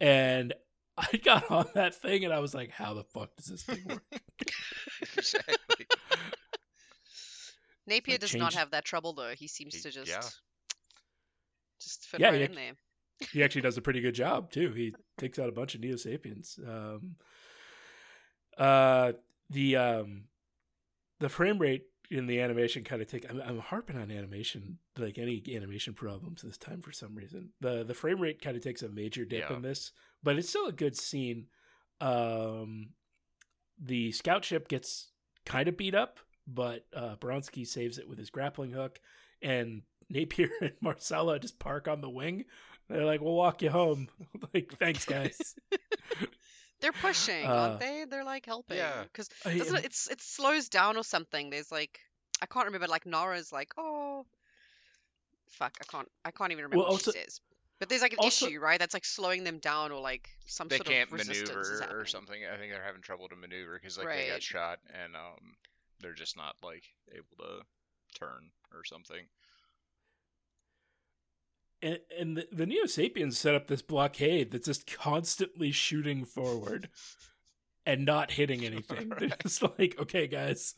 And 0.00 0.52
I 0.96 1.16
got 1.16 1.50
on 1.50 1.66
that 1.74 1.94
thing, 1.94 2.24
and 2.24 2.32
I 2.34 2.38
was 2.40 2.54
like, 2.54 2.70
"How 2.70 2.94
the 2.94 3.04
fuck 3.04 3.34
does 3.36 3.46
this 3.46 3.62
thing 3.62 3.84
work?" 3.88 4.02
exactly. 5.16 5.86
Napier 7.86 8.14
Like, 8.14 8.20
does 8.20 8.34
not 8.34 8.54
have 8.54 8.70
that 8.70 8.84
trouble 8.84 9.12
though. 9.12 9.32
He 9.36 9.48
seems 9.48 9.74
He- 9.74 9.80
to 9.82 9.90
just, 9.90 10.10
yeah. 10.10 10.20
just 11.80 12.06
fit 12.06 12.20
Yeah, 12.20 12.28
right 12.28 12.36
he 12.38 12.44
in 12.44 12.54
there. 12.54 12.72
he 13.32 13.42
actually 13.42 13.62
does 13.62 13.76
a 13.76 13.82
pretty 13.82 14.00
good 14.00 14.14
job 14.14 14.50
too. 14.50 14.72
He 14.72 14.94
takes 15.18 15.38
out 15.38 15.48
a 15.48 15.52
bunch 15.52 15.74
of 15.74 15.80
Neo 15.80 15.96
Sapiens. 15.96 16.58
Um, 16.66 17.16
uh, 18.58 19.12
the 19.50 19.76
um, 19.76 20.24
the 21.20 21.28
frame 21.28 21.58
rate 21.58 21.84
in 22.10 22.26
the 22.26 22.40
animation 22.40 22.84
kind 22.84 23.00
of 23.02 23.08
take. 23.08 23.28
I'm, 23.28 23.40
I'm 23.40 23.58
harping 23.58 23.96
on 23.96 24.10
animation, 24.10 24.78
like 24.98 25.18
any 25.18 25.42
animation 25.54 25.94
problems 25.94 26.42
this 26.42 26.58
time 26.58 26.82
for 26.82 26.92
some 26.92 27.14
reason. 27.14 27.50
the 27.60 27.82
The 27.82 27.94
frame 27.94 28.20
rate 28.20 28.40
kind 28.42 28.56
of 28.56 28.62
takes 28.62 28.82
a 28.82 28.88
major 28.88 29.24
dip 29.24 29.48
Yeah. 29.50 29.56
in 29.56 29.62
this, 29.62 29.90
but 30.22 30.36
it's 30.36 30.48
still 30.48 30.66
a 30.66 30.72
good 30.72 30.96
scene. 30.96 31.46
Um, 32.00 32.90
the 33.82 34.12
scout 34.12 34.44
ship 34.44 34.68
gets 34.68 35.08
kind 35.46 35.68
of 35.68 35.76
beat 35.76 35.94
up, 35.94 36.18
but 36.46 36.84
uh, 36.94 37.16
Bronski 37.16 37.66
saves 37.66 37.98
it 37.98 38.08
with 38.08 38.18
his 38.18 38.30
grappling 38.30 38.70
hook, 38.72 39.00
and 39.40 39.82
Napier 40.08 40.50
and 40.60 40.72
Marsala 40.80 41.38
just 41.38 41.58
park 41.58 41.88
on 41.88 42.00
the 42.00 42.10
wing. 42.10 42.44
They're 42.88 43.04
like, 43.04 43.20
"We'll 43.20 43.34
walk 43.34 43.62
you 43.62 43.70
home." 43.70 44.08
like, 44.54 44.74
thanks, 44.78 45.04
guys. 45.04 45.38
They're 46.80 46.92
pushing, 46.92 47.46
Uh, 47.46 47.54
aren't 47.54 47.80
they? 47.80 48.04
They're 48.10 48.24
like 48.24 48.44
helping. 48.44 48.76
Yeah. 48.76 49.04
Because 49.04 49.28
it, 49.46 49.84
it's 49.84 50.10
it 50.10 50.20
slows 50.20 50.68
down 50.68 50.96
or 50.96 51.04
something. 51.04 51.48
There's 51.50 51.70
like 51.70 52.00
I 52.42 52.46
can't 52.46 52.66
remember. 52.66 52.88
Like 52.88 53.06
Nara's 53.06 53.52
like, 53.52 53.72
oh, 53.78 54.26
fuck, 55.48 55.76
I 55.80 55.84
can't 55.84 56.08
I 56.24 56.32
can't 56.32 56.50
even 56.50 56.64
remember 56.64 56.78
Well, 56.78 56.86
what 56.86 56.92
also- 56.94 57.12
she 57.12 57.18
says. 57.20 57.40
But 57.82 57.88
there's 57.88 58.00
like 58.00 58.12
an 58.12 58.20
also- 58.20 58.46
issue, 58.46 58.60
right? 58.60 58.78
That's 58.78 58.94
like 58.94 59.04
slowing 59.04 59.42
them 59.42 59.58
down 59.58 59.90
or 59.90 60.00
like 60.00 60.28
some 60.46 60.68
They 60.68 60.76
sort 60.76 60.86
can't 60.86 61.08
of 61.08 61.14
resistance 61.14 61.50
is 61.66 61.80
maneuver 61.80 62.00
or 62.00 62.06
something. 62.06 62.40
I 62.46 62.56
think 62.56 62.70
they're 62.70 62.80
having 62.80 63.02
trouble 63.02 63.28
to 63.28 63.34
maneuver 63.34 63.76
because 63.76 63.98
like 63.98 64.06
they 64.06 64.28
got 64.28 64.40
shot 64.40 64.78
and 65.02 65.16
um, 65.16 65.56
they're 65.98 66.14
just 66.14 66.36
not 66.36 66.54
like 66.62 66.84
able 67.10 67.36
to 67.40 67.64
turn 68.16 68.50
or 68.72 68.84
something. 68.84 69.26
and, 71.82 71.98
and 72.16 72.36
the, 72.36 72.46
the 72.52 72.66
Neo 72.66 72.86
Sapiens 72.86 73.36
set 73.36 73.56
up 73.56 73.66
this 73.66 73.82
blockade 73.82 74.52
that's 74.52 74.66
just 74.66 74.86
constantly 74.86 75.72
shooting 75.72 76.24
forward 76.24 76.88
and 77.84 78.04
not 78.04 78.30
hitting 78.30 78.64
anything. 78.64 79.10
They're 79.18 79.30
just 79.42 79.60
like, 79.60 79.96
okay, 79.98 80.28
guys, 80.28 80.76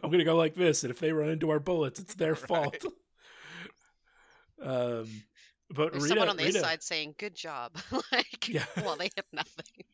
I'm 0.00 0.12
gonna 0.12 0.22
go 0.22 0.36
like 0.36 0.54
this, 0.54 0.84
and 0.84 0.92
if 0.92 1.00
they 1.00 1.10
run 1.10 1.28
into 1.28 1.50
our 1.50 1.58
bullets, 1.58 1.98
it's 1.98 2.14
their 2.14 2.34
fault. 2.36 2.84
um, 4.62 5.08
but 5.70 5.92
There's 5.92 6.04
Rita, 6.04 6.08
someone 6.08 6.28
on 6.28 6.36
the 6.36 6.44
Rita 6.44 6.60
side 6.60 6.82
saying, 6.82 7.14
"Good 7.18 7.34
job," 7.34 7.76
like 8.12 8.48
Yeah. 8.48 8.64
while 8.82 8.96
they 8.96 9.10
hit 9.14 9.26
nothing. 9.32 9.84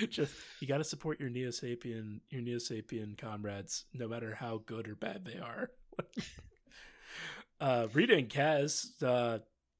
just 0.10 0.34
you 0.60 0.66
got 0.66 0.78
to 0.78 0.84
support 0.84 1.20
your 1.20 1.28
Neo 1.30 1.50
Sapien, 1.50 2.20
your 2.30 2.42
Neo 2.42 2.58
Sapien 2.58 3.16
comrades, 3.16 3.84
no 3.94 4.08
matter 4.08 4.34
how 4.34 4.62
good 4.66 4.88
or 4.88 4.94
bad 4.94 5.24
they 5.24 5.38
are. 5.38 5.70
uh, 7.60 7.86
Rita 7.92 8.14
and 8.14 8.28
Kaz 8.28 9.02
uh, 9.02 9.38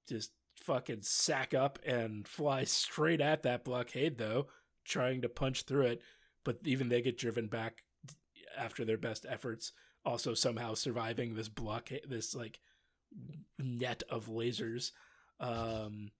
just 0.08 0.30
fucking 0.62 1.02
sack 1.02 1.54
up 1.54 1.78
and 1.84 2.26
fly 2.26 2.64
straight 2.64 3.20
at 3.20 3.42
that 3.42 3.64
blockade, 3.64 4.18
though, 4.18 4.46
trying 4.84 5.22
to 5.22 5.28
punch 5.28 5.62
through 5.62 5.86
it. 5.86 6.02
But 6.44 6.58
even 6.64 6.88
they 6.88 7.02
get 7.02 7.18
driven 7.18 7.48
back 7.48 7.82
after 8.56 8.84
their 8.84 8.96
best 8.96 9.26
efforts, 9.28 9.72
also 10.04 10.34
somehow 10.34 10.74
surviving 10.74 11.34
this 11.34 11.48
blockade, 11.48 12.02
this 12.08 12.34
like 12.34 12.60
net 13.58 14.02
of 14.10 14.26
lasers. 14.26 14.90
Um, 15.40 16.10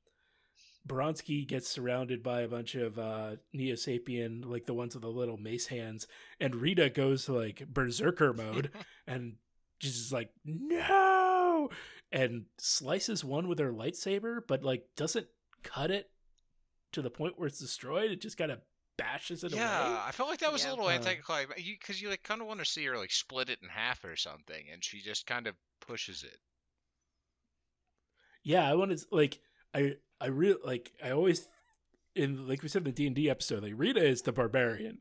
Bronski 0.86 1.46
gets 1.46 1.68
surrounded 1.68 2.22
by 2.22 2.42
a 2.42 2.48
bunch 2.48 2.74
of 2.76 2.98
uh, 2.98 3.36
Neo 3.52 3.74
Sapien, 3.74 4.44
like 4.44 4.66
the 4.66 4.74
ones 4.74 4.94
with 4.94 5.02
the 5.02 5.08
little 5.10 5.36
mace 5.36 5.66
hands, 5.66 6.06
and 6.40 6.54
Rita 6.54 6.90
goes 6.90 7.24
to 7.24 7.32
like 7.32 7.66
berserker 7.68 8.32
mode 8.32 8.70
and 9.06 9.34
just 9.80 10.12
like 10.12 10.30
no, 10.44 11.70
and 12.12 12.44
slices 12.58 13.24
one 13.24 13.48
with 13.48 13.58
her 13.58 13.72
lightsaber, 13.72 14.40
but 14.46 14.62
like 14.62 14.84
doesn't 14.96 15.26
cut 15.64 15.90
it 15.90 16.08
to 16.92 17.02
the 17.02 17.10
point 17.10 17.34
where 17.36 17.48
it's 17.48 17.58
destroyed. 17.58 18.12
It 18.12 18.20
just 18.20 18.38
kind 18.38 18.52
of 18.52 18.60
bashes 18.96 19.42
it 19.44 19.52
yeah, 19.52 19.88
away. 19.88 19.98
I 20.06 20.12
felt 20.12 20.30
like 20.30 20.38
that 20.38 20.52
was 20.52 20.62
Yeah. 20.62 20.70
a 20.70 20.72
little 20.72 20.86
Uh, 20.86 20.90
anticlimactic 20.92 21.64
because 21.80 22.00
you, 22.00 22.08
like 22.10 22.22
kind 22.22 22.40
of 22.40 22.46
want 22.46 22.60
to 22.60 22.64
see 22.64 22.84
her 22.86 22.96
like 22.96 23.10
split 23.10 23.50
it 23.50 23.58
in 23.60 23.68
half 23.68 24.04
or 24.04 24.14
something, 24.16 24.66
and 24.72 24.84
she 24.84 25.00
just 25.00 25.26
kind 25.26 25.48
of 25.48 25.56
pushes 25.80 26.22
it. 26.22 26.38
Yeah, 28.46 28.70
I 28.70 28.74
want 28.74 28.96
to 28.96 29.04
like 29.10 29.40
I 29.74 29.96
I 30.20 30.26
really 30.28 30.58
like 30.64 30.92
I 31.04 31.10
always 31.10 31.48
in 32.14 32.46
like 32.46 32.62
we 32.62 32.68
said 32.68 32.80
in 32.82 32.84
the 32.84 32.92
D 32.92 33.06
and 33.08 33.16
D 33.16 33.28
episode, 33.28 33.64
like 33.64 33.72
Rita 33.76 34.02
is 34.04 34.22
the 34.22 34.30
barbarian. 34.32 34.98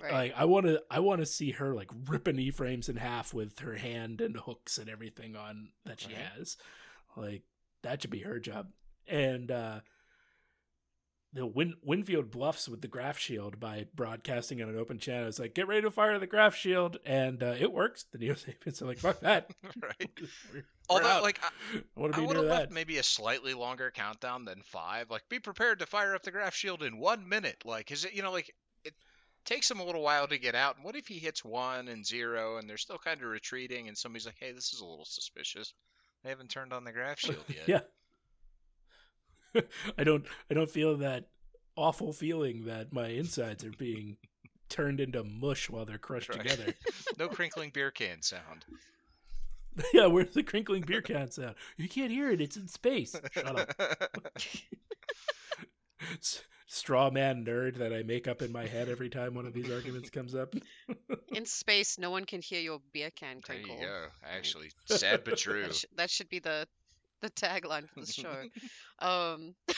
Right. 0.00 0.12
Like 0.12 0.34
I 0.36 0.44
want 0.44 0.66
to, 0.66 0.82
I 0.90 1.00
want 1.00 1.20
to 1.20 1.26
see 1.26 1.50
her 1.52 1.74
like 1.74 1.90
ripping 2.06 2.38
E 2.38 2.50
frames 2.50 2.88
in 2.88 2.96
half 2.96 3.34
with 3.34 3.58
her 3.60 3.74
hand 3.74 4.20
and 4.20 4.36
hooks 4.36 4.78
and 4.78 4.88
everything 4.88 5.34
on 5.36 5.70
that 5.84 6.00
she 6.00 6.08
Right. 6.08 6.18
has. 6.36 6.56
Like 7.16 7.42
that 7.82 8.02
should 8.02 8.10
be 8.10 8.20
her 8.20 8.38
job. 8.38 8.68
And 9.08 9.50
uh 9.50 9.80
the 11.36 11.46
Win- 11.46 11.74
Winfield 11.82 12.30
bluffs 12.30 12.68
with 12.68 12.80
the 12.82 12.88
graph 12.88 13.18
shield 13.18 13.60
by 13.60 13.86
broadcasting 13.94 14.60
on 14.62 14.68
an 14.68 14.76
open 14.78 14.98
channel. 14.98 15.28
It's 15.28 15.38
like 15.38 15.54
get 15.54 15.68
ready 15.68 15.82
to 15.82 15.90
fire 15.90 16.18
the 16.18 16.26
graph 16.26 16.54
shield, 16.56 16.98
and 17.06 17.42
uh, 17.42 17.54
it 17.58 17.72
works. 17.72 18.04
The 18.12 18.18
Neo 18.20 18.34
Sapiens 18.34 18.82
are 18.82 18.86
like 18.86 18.98
fuck 18.98 19.20
that. 19.20 19.50
right. 19.82 20.10
We're- 20.52 20.64
Although, 20.88 21.06
out. 21.08 21.22
like, 21.24 21.40
I, 21.42 21.48
I 21.96 22.00
would 22.20 22.36
have 22.36 22.44
left 22.44 22.70
maybe 22.70 22.98
a 22.98 23.02
slightly 23.02 23.54
longer 23.54 23.90
countdown 23.90 24.44
than 24.44 24.62
five. 24.62 25.10
Like, 25.10 25.28
be 25.28 25.40
prepared 25.40 25.80
to 25.80 25.86
fire 25.86 26.14
up 26.14 26.22
the 26.22 26.30
graph 26.30 26.54
shield 26.54 26.82
in 26.84 26.98
one 26.98 27.28
minute. 27.28 27.62
Like, 27.64 27.90
is 27.90 28.04
it, 28.04 28.14
you 28.14 28.22
know, 28.22 28.30
like, 28.30 28.54
it 28.84 28.94
takes 29.44 29.68
him 29.68 29.80
a 29.80 29.84
little 29.84 30.02
while 30.02 30.28
to 30.28 30.38
get 30.38 30.54
out. 30.54 30.76
And 30.76 30.84
what 30.84 30.94
if 30.94 31.08
he 31.08 31.18
hits 31.18 31.44
one 31.44 31.88
and 31.88 32.06
zero 32.06 32.58
and 32.58 32.70
they're 32.70 32.76
still 32.76 32.98
kind 32.98 33.20
of 33.20 33.26
retreating 33.28 33.88
and 33.88 33.98
somebody's 33.98 34.26
like, 34.26 34.36
hey, 34.38 34.52
this 34.52 34.72
is 34.72 34.80
a 34.80 34.84
little 34.86 35.04
suspicious. 35.04 35.74
They 36.22 36.30
haven't 36.30 36.50
turned 36.50 36.72
on 36.72 36.84
the 36.84 36.92
graph 36.92 37.18
shield 37.18 37.42
yet. 37.48 37.66
yeah. 37.66 37.80
I 39.98 40.04
don't 40.04 40.24
I 40.50 40.54
don't 40.54 40.70
feel 40.70 40.96
that 40.98 41.26
awful 41.76 42.12
feeling 42.12 42.64
that 42.66 42.92
my 42.92 43.08
insides 43.08 43.64
are 43.64 43.70
being 43.72 44.16
turned 44.68 44.98
into 45.00 45.22
mush 45.24 45.68
while 45.70 45.84
they're 45.84 45.98
crushed 45.98 46.30
Right. 46.30 46.40
together. 46.40 46.74
no 47.18 47.28
crinkling 47.28 47.70
beer 47.70 47.90
can 47.90 48.22
sound. 48.22 48.64
yeah, 49.92 50.06
where's 50.06 50.32
the 50.34 50.42
crinkling 50.42 50.82
beer 50.82 51.02
can 51.02 51.30
sound? 51.30 51.54
You 51.76 51.88
can't 51.88 52.10
hear 52.10 52.30
it, 52.30 52.40
it's 52.40 52.56
in 52.56 52.66
space. 52.68 53.14
Shut 53.32 53.58
up. 53.58 54.10
S- 56.20 56.42
Straw 56.68 57.10
man 57.10 57.44
nerd 57.44 57.76
that 57.76 57.92
I 57.92 58.02
make 58.02 58.26
up 58.26 58.42
in 58.42 58.50
my 58.52 58.66
head 58.66 58.88
every 58.88 59.08
time 59.08 59.34
one 59.34 59.46
of 59.46 59.52
these 59.54 59.70
arguments 59.70 60.10
comes 60.10 60.34
up. 60.34 60.54
In 61.32 61.46
space, 61.46 61.96
no 61.98 62.10
one 62.10 62.24
can 62.24 62.42
hear 62.42 62.60
your 62.60 62.80
beer 62.92 63.10
can 63.14 63.40
there 63.46 63.56
crinkle. 63.56 63.76
you 63.78 63.86
go. 63.86 64.06
Actually, 64.24 64.70
sad 64.86 65.22
but 65.24 65.38
true. 65.38 65.62
That, 65.62 65.74
sh- 65.74 65.84
that 65.96 66.10
should 66.10 66.28
be 66.28 66.40
the 66.40 66.66
the 67.22 67.30
tagline 67.30 67.88
for 67.88 68.00
the 68.00 68.12
show. 68.12 68.44
um, 68.98 69.54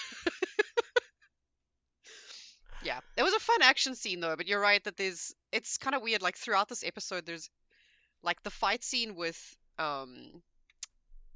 yeah, 2.83 3.01
it 3.17 3.23
was 3.23 3.35
a 3.35 3.41
fun 3.41 3.63
action 3.63 3.95
scene 3.95 4.21
though. 4.21 4.37
But 4.37 4.47
you're 4.47 4.61
right 4.61 4.83
that 4.85 4.97
there's 4.97 5.35
it's 5.53 5.79
kind 5.79 5.97
of 5.97 6.03
weird. 6.03 6.23
Like 6.23 6.37
throughout 6.37 6.69
this 6.69 6.85
episode, 6.85 7.27
there's 7.27 7.51
like 8.23 8.43
the 8.43 8.51
fight 8.51 8.85
scene 8.85 9.15
with 9.15 9.39
um 9.79 10.43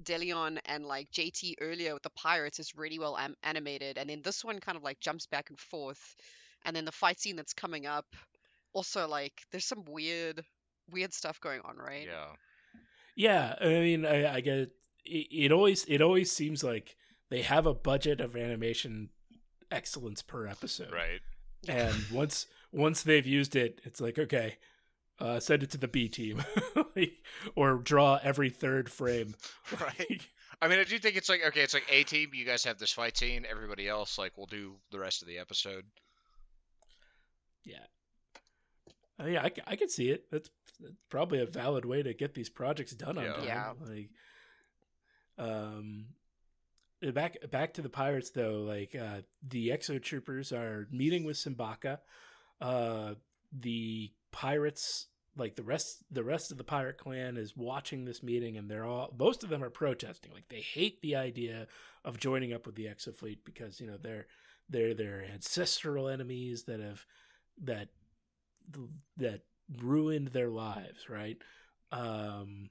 De 0.02 0.18
Leon 0.18 0.58
and 0.66 0.84
like 0.84 1.10
JT 1.12 1.54
earlier 1.60 1.94
with 1.94 2.02
the 2.02 2.10
pirates 2.10 2.58
is 2.58 2.76
really 2.76 2.98
well 2.98 3.16
am- 3.16 3.36
animated, 3.42 3.98
and 3.98 4.10
then 4.10 4.22
this 4.22 4.44
one 4.44 4.58
kind 4.58 4.76
of 4.76 4.82
like 4.82 5.00
jumps 5.00 5.26
back 5.26 5.50
and 5.50 5.58
forth, 5.58 6.16
and 6.64 6.74
then 6.74 6.84
the 6.84 6.92
fight 6.92 7.20
scene 7.20 7.36
that's 7.36 7.52
coming 7.52 7.86
up, 7.86 8.06
also 8.72 9.06
like 9.06 9.32
there's 9.50 9.64
some 9.64 9.84
weird, 9.86 10.44
weird 10.90 11.12
stuff 11.12 11.40
going 11.40 11.60
on, 11.64 11.76
right? 11.76 12.06
Yeah. 12.06 12.32
Yeah, 13.14 13.56
I 13.60 13.66
mean, 13.66 14.06
I, 14.06 14.36
I 14.36 14.40
get 14.40 14.70
it. 15.04 15.08
it. 15.10 15.44
It 15.46 15.52
always 15.52 15.84
it 15.86 16.00
always 16.02 16.30
seems 16.30 16.62
like 16.64 16.96
they 17.30 17.42
have 17.42 17.66
a 17.66 17.74
budget 17.74 18.20
of 18.20 18.36
animation 18.36 19.10
excellence 19.70 20.22
per 20.22 20.46
episode, 20.46 20.92
Right. 20.92 21.20
and 21.68 21.94
once 22.12 22.46
once 22.72 23.02
they've 23.02 23.26
used 23.26 23.56
it, 23.56 23.80
it's 23.84 24.00
like 24.00 24.18
okay, 24.18 24.58
uh, 25.18 25.40
send 25.40 25.62
it 25.62 25.70
to 25.70 25.78
the 25.78 25.88
B 25.88 26.08
team, 26.08 26.44
like, 26.96 27.12
or 27.54 27.74
draw 27.78 28.18
every 28.22 28.50
third 28.50 28.90
frame. 28.90 29.34
Right. 29.80 30.20
I 30.60 30.68
mean, 30.68 30.78
I 30.78 30.84
do 30.84 30.96
think 30.98 31.16
it's 31.16 31.28
like 31.28 31.40
okay, 31.48 31.62
it's 31.62 31.74
like 31.74 31.86
a 31.90 32.04
team. 32.04 32.30
You 32.34 32.44
guys 32.44 32.62
have 32.64 32.78
this 32.78 32.92
fight 32.92 33.16
scene. 33.16 33.44
Everybody 33.50 33.88
else, 33.88 34.16
like, 34.18 34.32
we'll 34.36 34.46
do 34.46 34.74
the 34.92 34.98
rest 35.00 35.20
of 35.22 35.26
the 35.28 35.38
episode. 35.38 35.84
yeah, 37.64 37.78
Yeah, 38.86 38.92
I 39.18 39.24
mean, 39.24 39.36
I, 39.38 39.48
c- 39.48 39.62
I 39.66 39.76
can 39.76 39.88
see 39.88 40.10
it. 40.10 40.26
That's, 40.30 40.50
that's 40.80 40.94
probably 41.10 41.40
a 41.40 41.46
valid 41.46 41.84
way 41.84 42.02
to 42.02 42.14
get 42.14 42.34
these 42.34 42.48
projects 42.48 42.92
done 42.92 43.18
on 43.18 43.24
Yeah. 43.24 43.32
time. 43.32 43.44
Yeah. 43.44 43.72
Like, 43.80 44.10
um, 45.38 46.06
uh, 47.06 47.10
back 47.10 47.36
back 47.50 47.74
to 47.74 47.82
the 47.82 47.88
pirates 47.88 48.30
though. 48.30 48.64
Like, 48.66 48.94
uh, 48.94 49.22
the 49.46 49.68
Exo 49.68 50.00
Troopers 50.02 50.52
are 50.52 50.88
meeting 50.90 51.24
with 51.24 51.36
Simbacca. 51.36 51.98
Uh, 52.60 53.14
the 53.52 54.12
pirates, 54.30 55.08
like 55.36 55.56
the 55.56 55.62
rest, 55.62 56.04
the 56.10 56.24
rest 56.24 56.52
of 56.52 56.58
the 56.58 56.64
pirate 56.64 56.98
clan 56.98 57.36
is 57.36 57.56
watching 57.56 58.04
this 58.04 58.22
meeting, 58.22 58.56
and 58.56 58.70
they're 58.70 58.86
all 58.86 59.14
most 59.18 59.42
of 59.42 59.50
them 59.50 59.64
are 59.64 59.70
protesting. 59.70 60.32
Like, 60.32 60.48
they 60.48 60.60
hate 60.60 61.00
the 61.02 61.16
idea 61.16 61.66
of 62.04 62.18
joining 62.18 62.52
up 62.52 62.66
with 62.66 62.74
the 62.74 62.86
Exo 62.86 63.14
Fleet 63.14 63.44
because 63.44 63.80
you 63.80 63.86
know 63.86 63.96
they're 64.00 64.26
they're 64.68 64.94
their 64.94 65.24
ancestral 65.32 66.08
enemies 66.08 66.64
that 66.64 66.80
have 66.80 67.04
that 67.62 67.88
that 69.16 69.42
ruined 69.80 70.28
their 70.28 70.50
lives, 70.50 71.08
right? 71.08 71.38
Um, 71.90 72.70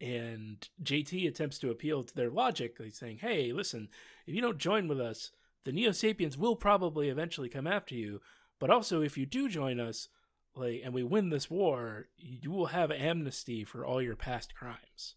and 0.00 0.68
JT 0.82 1.28
attempts 1.28 1.58
to 1.58 1.70
appeal 1.70 2.02
to 2.02 2.14
their 2.14 2.30
logic, 2.30 2.78
like 2.80 2.94
saying, 2.94 3.18
"Hey, 3.18 3.52
listen, 3.52 3.88
if 4.26 4.34
you 4.34 4.40
don't 4.40 4.58
join 4.58 4.88
with 4.88 5.00
us, 5.00 5.32
the 5.64 5.72
Neo 5.72 5.92
Sapiens 5.92 6.38
will 6.38 6.56
probably 6.56 7.08
eventually 7.08 7.48
come 7.48 7.66
after 7.66 7.94
you. 7.94 8.20
But 8.58 8.70
also, 8.70 9.00
if 9.02 9.16
you 9.18 9.26
do 9.26 9.48
join 9.48 9.78
us, 9.80 10.08
like, 10.54 10.82
and 10.84 10.92
we 10.94 11.02
win 11.02 11.30
this 11.30 11.50
war, 11.50 12.08
you 12.16 12.50
will 12.50 12.66
have 12.66 12.90
amnesty 12.90 13.64
for 13.64 13.84
all 13.84 14.00
your 14.02 14.16
past 14.16 14.54
crimes." 14.54 15.16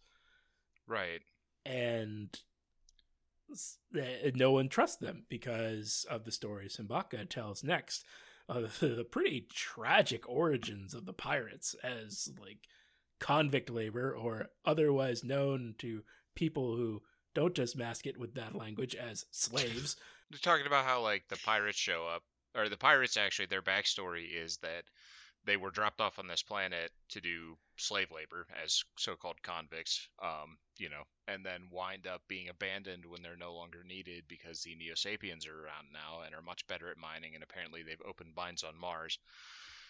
Right. 0.86 1.22
and 1.66 2.38
eh, 3.96 4.32
no 4.36 4.52
one 4.52 4.68
trusts 4.68 4.98
them 4.98 5.26
because 5.30 6.06
of 6.10 6.26
the 6.26 6.32
story 6.32 6.68
Simbacca 6.68 7.30
tells 7.30 7.64
next. 7.64 8.04
Uh, 8.50 8.62
the, 8.80 8.88
the 8.88 9.04
pretty 9.06 9.48
tragic 9.50 10.28
origins 10.28 10.94
of 10.94 11.06
the 11.06 11.14
pirates 11.14 11.76
as 11.84 12.30
like 12.40 12.68
convict 13.24 13.70
labor, 13.70 14.14
or 14.14 14.50
otherwise 14.66 15.24
known 15.24 15.76
to 15.78 16.04
people 16.36 16.76
who 16.76 17.02
don't 17.34 17.56
just 17.56 17.78
mask 17.78 18.06
it 18.06 18.20
with 18.20 18.36
that 18.36 18.54
language 18.54 18.96
as 18.96 19.26
slaves. 19.32 19.96
They're 20.30 20.40
talking 20.42 20.68
about 20.68 20.84
how 20.84 21.02
like 21.02 21.30
the 21.30 21.38
pirates 21.38 21.78
show 21.78 22.06
up, 22.06 22.24
or 22.54 22.68
the 22.68 22.76
pirates 22.76 23.16
actually 23.16 23.46
their 23.46 23.62
backstory 23.62 24.26
is 24.30 24.58
that 24.58 24.84
they 25.46 25.56
were 25.56 25.72
dropped 25.72 26.02
off 26.02 26.20
on 26.20 26.28
this 26.28 26.44
planet 26.44 26.92
to 27.10 27.22
do 27.22 27.56
slave 27.78 28.12
labor 28.12 28.46
as 28.62 28.84
so-called 28.98 29.42
convicts, 29.42 30.10
um, 30.22 30.58
you 30.78 30.90
know, 30.90 31.04
and 31.28 31.46
then 31.46 31.68
wind 31.72 32.08
up 32.08 32.22
being 32.28 32.50
abandoned 32.50 33.06
when 33.06 33.22
they're 33.22 33.38
no 33.38 33.54
longer 33.54 33.84
needed 33.86 34.24
because 34.28 34.64
the 34.64 34.76
Neo 34.76 34.96
Sapiens 34.96 35.48
are 35.48 35.66
around 35.66 35.88
now 35.94 36.24
and 36.26 36.36
are 36.36 36.42
much 36.42 36.68
better 36.68 36.90
at 36.90 36.98
mining, 36.98 37.36
and 37.36 37.44
apparently 37.44 37.84
they've 37.84 38.02
opened 38.06 38.34
mines 38.36 38.64
on 38.64 38.78
Mars. 38.78 39.18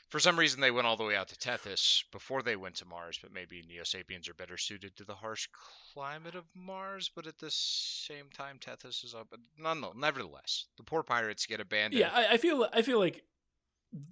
For 0.09 0.19
some 0.19 0.37
reason, 0.37 0.61
they 0.61 0.69
went 0.69 0.85
all 0.85 0.95
the 0.95 1.03
way 1.03 1.15
out 1.15 1.29
to 1.29 1.35
Tethys 1.35 2.03
before 2.11 2.43
they 2.43 2.55
went 2.55 2.75
to 2.75 2.85
Mars, 2.85 3.17
but 3.21 3.33
maybe 3.33 3.63
Neo 3.67 3.83
Sapiens 3.83 4.29
are 4.29 4.35
better 4.35 4.57
suited 4.57 4.95
to 4.97 5.03
the 5.03 5.15
harsh 5.15 5.47
climate 5.93 6.35
of 6.35 6.43
Mars. 6.55 7.09
But 7.15 7.25
at 7.25 7.39
the 7.39 7.49
same 7.49 8.25
time, 8.31 8.59
Tethys 8.59 9.03
is 9.03 9.15
up. 9.15 9.27
But 9.31 9.39
nonetheless, 9.57 9.95
nevertheless, 9.97 10.65
the 10.77 10.83
poor 10.83 11.01
pirates 11.01 11.47
get 11.47 11.59
abandoned. 11.59 11.99
yeah, 11.99 12.11
I, 12.13 12.33
I 12.33 12.37
feel 12.37 12.67
I 12.71 12.83
feel 12.83 12.99
like 12.99 13.23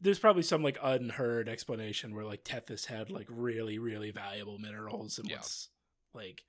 there's 0.02 0.20
probably 0.20 0.44
some 0.44 0.64
like 0.64 0.78
unheard 0.82 1.48
explanation 1.48 2.16
where 2.16 2.26
like 2.26 2.44
Tethys 2.44 2.86
had 2.88 3.10
like 3.12 3.28
really 3.30 3.78
really 3.80 4.12
valuable 4.12 4.58
minerals 4.58 5.20
and 5.20 5.30
Yeah. 5.30 5.38
what's 5.38 5.70
like 6.14 6.44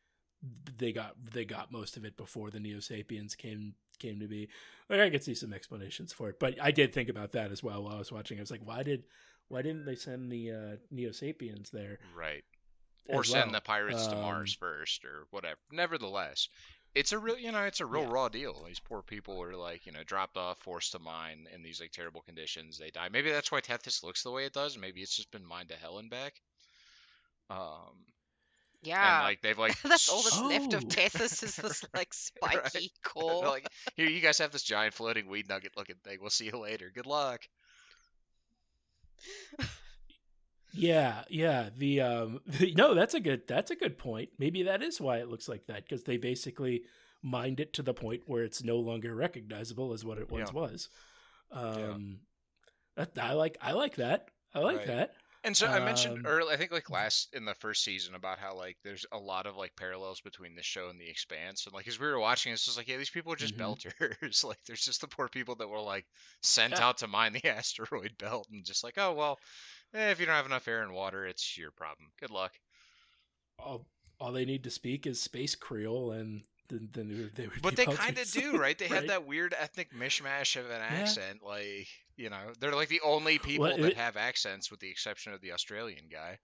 they 0.77 0.93
got 0.93 1.15
they 1.33 1.45
got 1.45 1.71
most 1.71 1.97
of 1.97 2.05
it 2.05 2.17
before 2.17 2.51
the 2.51 2.59
Neo 2.61 2.81
Sapiens 2.81 3.35
came 3.35 3.75
came 3.99 4.19
to 4.21 4.27
be. 4.29 4.49
Like 4.89 5.01
I 5.01 5.11
could 5.11 5.23
see 5.25 5.35
some 5.35 5.53
explanations 5.53 6.13
for 6.13 6.29
it, 6.31 6.39
but 6.41 6.57
I 6.61 6.71
did 6.71 6.93
think 6.93 7.09
about 7.09 7.33
that 7.33 7.53
as 7.53 7.63
well 7.63 7.85
while 7.85 7.95
I 7.95 7.99
was 7.99 8.11
watching. 8.13 8.39
I 8.39 8.41
was 8.43 8.51
like, 8.51 8.65
why 8.67 8.83
did 8.83 9.05
why 9.53 9.63
didn't 9.63 9.85
they 9.85 9.95
send 9.95 10.31
the 10.33 10.51
uh, 10.51 10.77
Neo 10.91 11.13
Sapiens 11.13 11.71
there? 11.71 11.99
Right. 12.17 12.43
Or 13.09 13.25
send 13.25 13.51
well? 13.51 13.61
the 13.61 13.61
pirates 13.61 14.07
to 14.07 14.15
Mars 14.17 14.57
Um, 14.61 14.69
first 14.69 15.05
or 15.05 15.27
whatever. 15.31 15.59
Nevertheless, 15.71 16.49
it's 16.95 17.13
a 17.13 17.19
real, 17.19 17.37
you 17.39 17.53
know, 17.53 17.63
it's 17.65 17.81
a 17.81 17.87
real 17.87 18.03
Yeah. 18.05 18.13
raw 18.13 18.29
deal. 18.29 18.65
These 18.65 18.81
poor 18.81 19.03
people 19.03 19.43
are 19.43 19.57
like, 19.57 19.87
you 19.87 19.93
know, 19.93 20.05
dropped 20.05 20.37
off, 20.37 20.59
forced 20.61 20.93
to 20.93 20.99
mine 20.99 21.49
in 21.55 21.63
these 21.63 21.81
like 21.81 21.91
terrible 21.93 22.21
conditions. 22.23 22.79
They 22.79 22.91
die. 22.91 23.09
Maybe 23.11 23.31
that's 23.31 23.51
why 23.53 23.61
Tethys 23.61 24.03
looks 24.05 24.23
the 24.23 24.31
way 24.31 24.45
it 24.47 24.53
does. 24.53 24.79
Maybe 24.79 25.01
it's 25.03 25.17
just 25.17 25.31
been 25.33 25.45
mined 25.45 25.71
to 25.71 25.77
hell 25.77 25.99
and 25.99 26.11
back. 26.11 26.41
Um, 27.51 28.07
Yeah. 28.83 29.17
and 29.19 29.25
like 29.25 29.43
they've 29.43 29.59
like 29.59 29.81
That's 29.83 30.09
all 30.09 30.23
that's 30.23 30.41
left 30.41 30.73
of 30.75 30.85
Oh. 30.85 30.87
Tethys 30.87 31.43
is 31.43 31.57
this 31.57 31.85
like 31.95 32.13
spiky 32.15 32.57
Right. 32.57 32.91
core. 33.05 33.47
like, 33.49 33.67
here, 33.97 34.09
you 34.09 34.21
guys 34.21 34.39
have 34.39 34.53
this 34.53 34.63
giant 34.63 34.95
floating 34.95 35.29
weed 35.29 35.49
nugget 35.49 35.73
looking 35.77 35.97
thing. 36.05 36.19
We'll 36.21 36.31
see 36.31 36.47
you 36.47 36.59
later. 36.59 36.91
Good 36.95 37.07
luck. 37.07 37.43
Yeah, 40.75 41.25
yeah. 41.29 41.69
The 41.77 42.01
um, 42.01 42.41
no, 42.77 42.95
that's 42.95 43.15
a 43.15 43.21
good 43.21 43.47
that's 43.47 43.71
a 43.71 43.77
good 43.77 43.99
point. 43.99 44.31
Maybe 44.39 44.63
that 44.65 44.83
is 44.83 45.01
why 45.01 45.19
it 45.19 45.29
looks 45.29 45.49
like 45.49 45.67
that 45.67 45.85
because 45.85 46.05
they 46.05 46.17
basically 46.17 46.85
mined 47.23 47.61
it 47.61 47.75
to 47.75 47.83
the 47.83 47.93
point 47.95 48.23
where 48.27 48.43
it's 48.43 48.65
no 48.65 48.79
longer 48.79 49.15
recognizable 49.15 49.93
as 49.93 50.05
what 50.05 50.19
it 50.19 50.31
once 50.31 50.51
Yeah. 50.53 50.61
was. 50.61 50.89
Um, 51.51 52.21
that, 52.97 53.11
I 53.21 53.35
like 53.35 53.59
I 53.61 53.73
like 53.73 53.97
that. 53.97 54.29
I 54.55 54.61
like 54.61 54.79
Right. 54.79 54.87
that. 54.87 55.15
And 55.45 55.57
so 55.57 55.69
I 55.69 55.79
mentioned 55.81 56.19
Um, 56.19 56.25
earlier, 56.25 56.53
I 56.53 56.57
think 56.57 56.73
like 56.73 56.91
last 56.91 57.33
in 57.33 57.45
the 57.45 57.55
first 57.55 57.85
season 57.85 58.15
about 58.17 58.39
how 58.41 58.57
like 58.57 58.79
there's 58.83 59.07
a 59.13 59.19
lot 59.19 59.47
of 59.47 59.57
like 59.57 59.77
parallels 59.77 60.21
between 60.21 60.55
this 60.57 60.67
show 60.67 60.89
and 60.89 61.01
The 61.01 61.09
Expanse, 61.09 61.65
and 61.67 61.73
like 61.75 61.87
as 61.87 61.99
we 62.01 62.07
were 62.09 62.19
watching, 62.19 62.53
it's 62.53 62.65
just 62.65 62.77
like 62.77 62.89
yeah, 62.89 62.97
these 62.97 63.11
people 63.11 63.33
are 63.33 63.37
just 63.37 63.57
Mhm. 63.57 63.57
belters. 63.57 64.43
like 64.45 64.59
there's 64.67 64.85
just 64.85 65.01
the 65.01 65.07
poor 65.09 65.29
people 65.29 65.55
that 65.57 65.69
were 65.69 65.81
like 65.81 66.07
sent 66.43 66.79
Yeah. 66.79 66.81
out 66.81 66.99
to 66.99 67.07
mine 67.09 67.33
the 67.35 67.45
asteroid 67.49 68.17
belt, 68.19 68.49
and 68.51 68.65
just 68.65 68.83
like 68.85 68.99
oh 68.99 69.13
well, 69.15 69.39
eh, 69.95 70.11
if 70.11 70.21
you 70.21 70.27
don't 70.27 70.35
have 70.37 70.47
enough 70.47 70.69
air 70.69 70.83
and 70.83 70.93
water, 70.95 71.27
it's 71.27 71.57
your 71.59 71.73
problem. 71.73 72.13
Good 72.19 72.31
luck. 72.31 72.59
All 73.59 73.87
all 74.21 74.33
they 74.33 74.45
need 74.45 74.63
to 74.65 74.71
speak 74.71 75.07
is 75.07 75.21
space 75.21 75.55
Creole, 75.55 76.13
and 76.13 76.45
then, 76.73 76.89
then 76.93 77.09
they 77.09 77.15
would- 77.23 77.35
they 77.37 77.47
would. 77.47 77.63
But 77.63 77.77
they 77.77 77.85
kind 77.87 78.19
of 78.19 78.29
do, 78.31 78.59
right? 78.59 78.77
They 78.79 78.89
have 78.89 78.99
Right. 79.01 79.09
that 79.09 79.27
weird 79.27 79.55
ethnic 79.57 79.93
mishmash 79.93 80.57
of 80.59 80.67
an 80.71 80.81
accent. 80.83 81.43
Like 81.45 81.87
you 82.17 82.29
know, 82.31 82.53
they're 82.59 82.75
like 82.75 82.89
the 82.89 83.01
only 83.03 83.39
people 83.39 83.67
Well, 83.67 83.77
that 83.77 83.91
it- 83.93 83.97
have 83.97 84.17
accents, 84.17 84.71
with 84.71 84.81
the 84.81 84.91
exception 84.91 85.33
of 85.33 85.41
the 85.41 85.53
Australian 85.53 86.09
guy. 86.11 86.39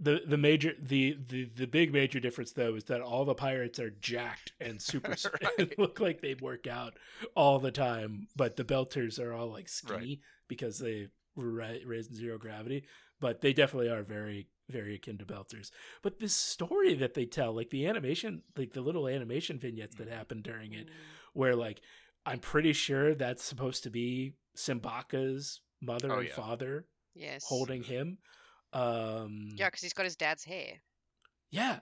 the 0.00 0.22
the 0.26 0.36
major 0.38 0.72
the, 0.80 1.16
the 1.28 1.44
the 1.54 1.66
big 1.66 1.92
major 1.92 2.18
difference 2.18 2.52
though 2.52 2.74
is 2.74 2.84
that 2.84 3.00
all 3.00 3.24
the 3.24 3.34
pirates 3.34 3.78
are 3.78 3.90
jacked 3.90 4.52
and 4.60 4.82
super 4.82 5.14
Right. 5.58 5.78
look 5.78 6.00
like 6.00 6.20
they 6.20 6.34
work 6.34 6.66
out 6.66 6.94
all 7.36 7.58
the 7.60 7.70
time 7.70 8.26
but 8.34 8.56
the 8.56 8.64
belters 8.64 9.20
are 9.20 9.32
all 9.32 9.48
like 9.50 9.68
skinny 9.68 10.20
because 10.48 10.78
they 10.78 11.08
were 11.36 11.50
raised 11.86 12.10
in 12.10 12.16
zero 12.16 12.36
gravity 12.38 12.84
but 13.20 13.42
they 13.42 13.52
definitely 13.52 13.90
are 13.90 14.02
very 14.02 14.48
very 14.68 14.94
akin 14.94 15.18
to 15.18 15.24
belters 15.24 15.70
but 16.02 16.18
this 16.18 16.34
story 16.34 16.94
that 16.94 17.14
they 17.14 17.24
tell 17.26 17.52
like 17.52 17.70
the 17.70 17.86
animation 17.86 18.42
like 18.56 18.72
the 18.72 18.80
little 18.80 19.06
animation 19.08 19.58
vignettes 19.58 19.96
that 19.96 20.08
happen 20.08 20.40
during 20.42 20.72
it 20.72 20.88
where 21.34 21.54
like 21.56 21.80
i'm 22.24 22.38
pretty 22.38 22.72
sure 22.72 23.14
that's 23.14 23.42
supposed 23.44 23.82
to 23.82 23.90
be 23.90 24.34
simbacca's 24.56 25.60
mother 25.80 26.12
Oh, 26.12 26.18
and 26.20 26.28
yeah. 26.28 26.34
father 26.34 26.86
yes. 27.14 27.44
holding 27.46 27.82
him 27.82 28.18
um 28.72 29.48
Yeah, 29.56 29.66
because 29.68 29.82
he's 29.82 29.92
got 29.92 30.04
his 30.04 30.16
dad's 30.16 30.44
hair. 30.44 30.80
yeah, 31.50 31.80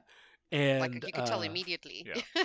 and 0.51 0.81
Like 0.81 0.95
you 0.95 1.13
can 1.13 1.25
tell 1.27 1.41
uh, 1.41 1.45
immediately. 1.45 2.05
yeah. 2.07 2.43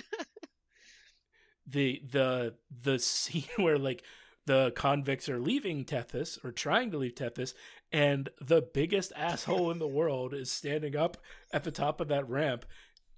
the 1.66 2.00
the 2.10 2.54
the 2.82 2.98
scene 3.12 3.44
where 3.56 3.78
like 3.78 4.02
the 4.46 4.72
convicts 4.76 5.28
are 5.28 5.38
leaving 5.38 5.84
Tethys 5.84 6.42
or 6.44 6.50
trying 6.52 6.90
to 6.92 6.98
leave 6.98 7.14
Tethys, 7.14 7.52
and 7.92 8.28
the 8.40 8.62
biggest 8.62 9.12
asshole 9.16 9.70
in 9.70 9.78
the 9.78 9.86
world 9.88 10.32
is 10.34 10.50
standing 10.50 10.96
up 10.96 11.16
at 11.52 11.64
the 11.64 11.70
top 11.70 12.00
of 12.00 12.08
that 12.08 12.28
ramp, 12.28 12.64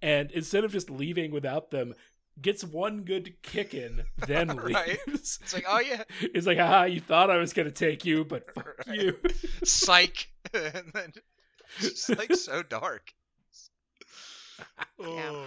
and 0.03 0.31
instead 0.33 0.65
of 0.65 0.73
just 0.73 0.91
leaving 0.91 1.31
without 1.31 1.71
them, 1.71 1.95
gets 2.41 2.63
one 2.65 3.03
good 3.03 3.43
kick 3.43 3.75
in, 3.75 4.05
then 4.27 4.49
Right. 4.57 4.99
leaves. 5.07 5.39
It's 5.43 5.53
like 5.55 5.65
oh 5.69 5.81
yeah, 5.81 6.05
It's 6.21 6.47
like, 6.47 6.59
haha, 6.59 6.85
you 6.85 7.01
thought 7.01 7.31
I 7.31 7.37
was 7.39 7.53
gonna 7.53 7.71
take 7.71 8.05
you, 8.05 8.25
but 8.25 8.51
fuck 8.55 8.69
Right. 8.87 8.99
you. 9.01 9.19
psych 9.65 10.29
and 10.55 10.91
then 10.95 11.13
it's 11.81 12.09
like 12.09 12.35
so 12.35 12.63
dark 12.63 13.13
Yeah. 14.99 15.45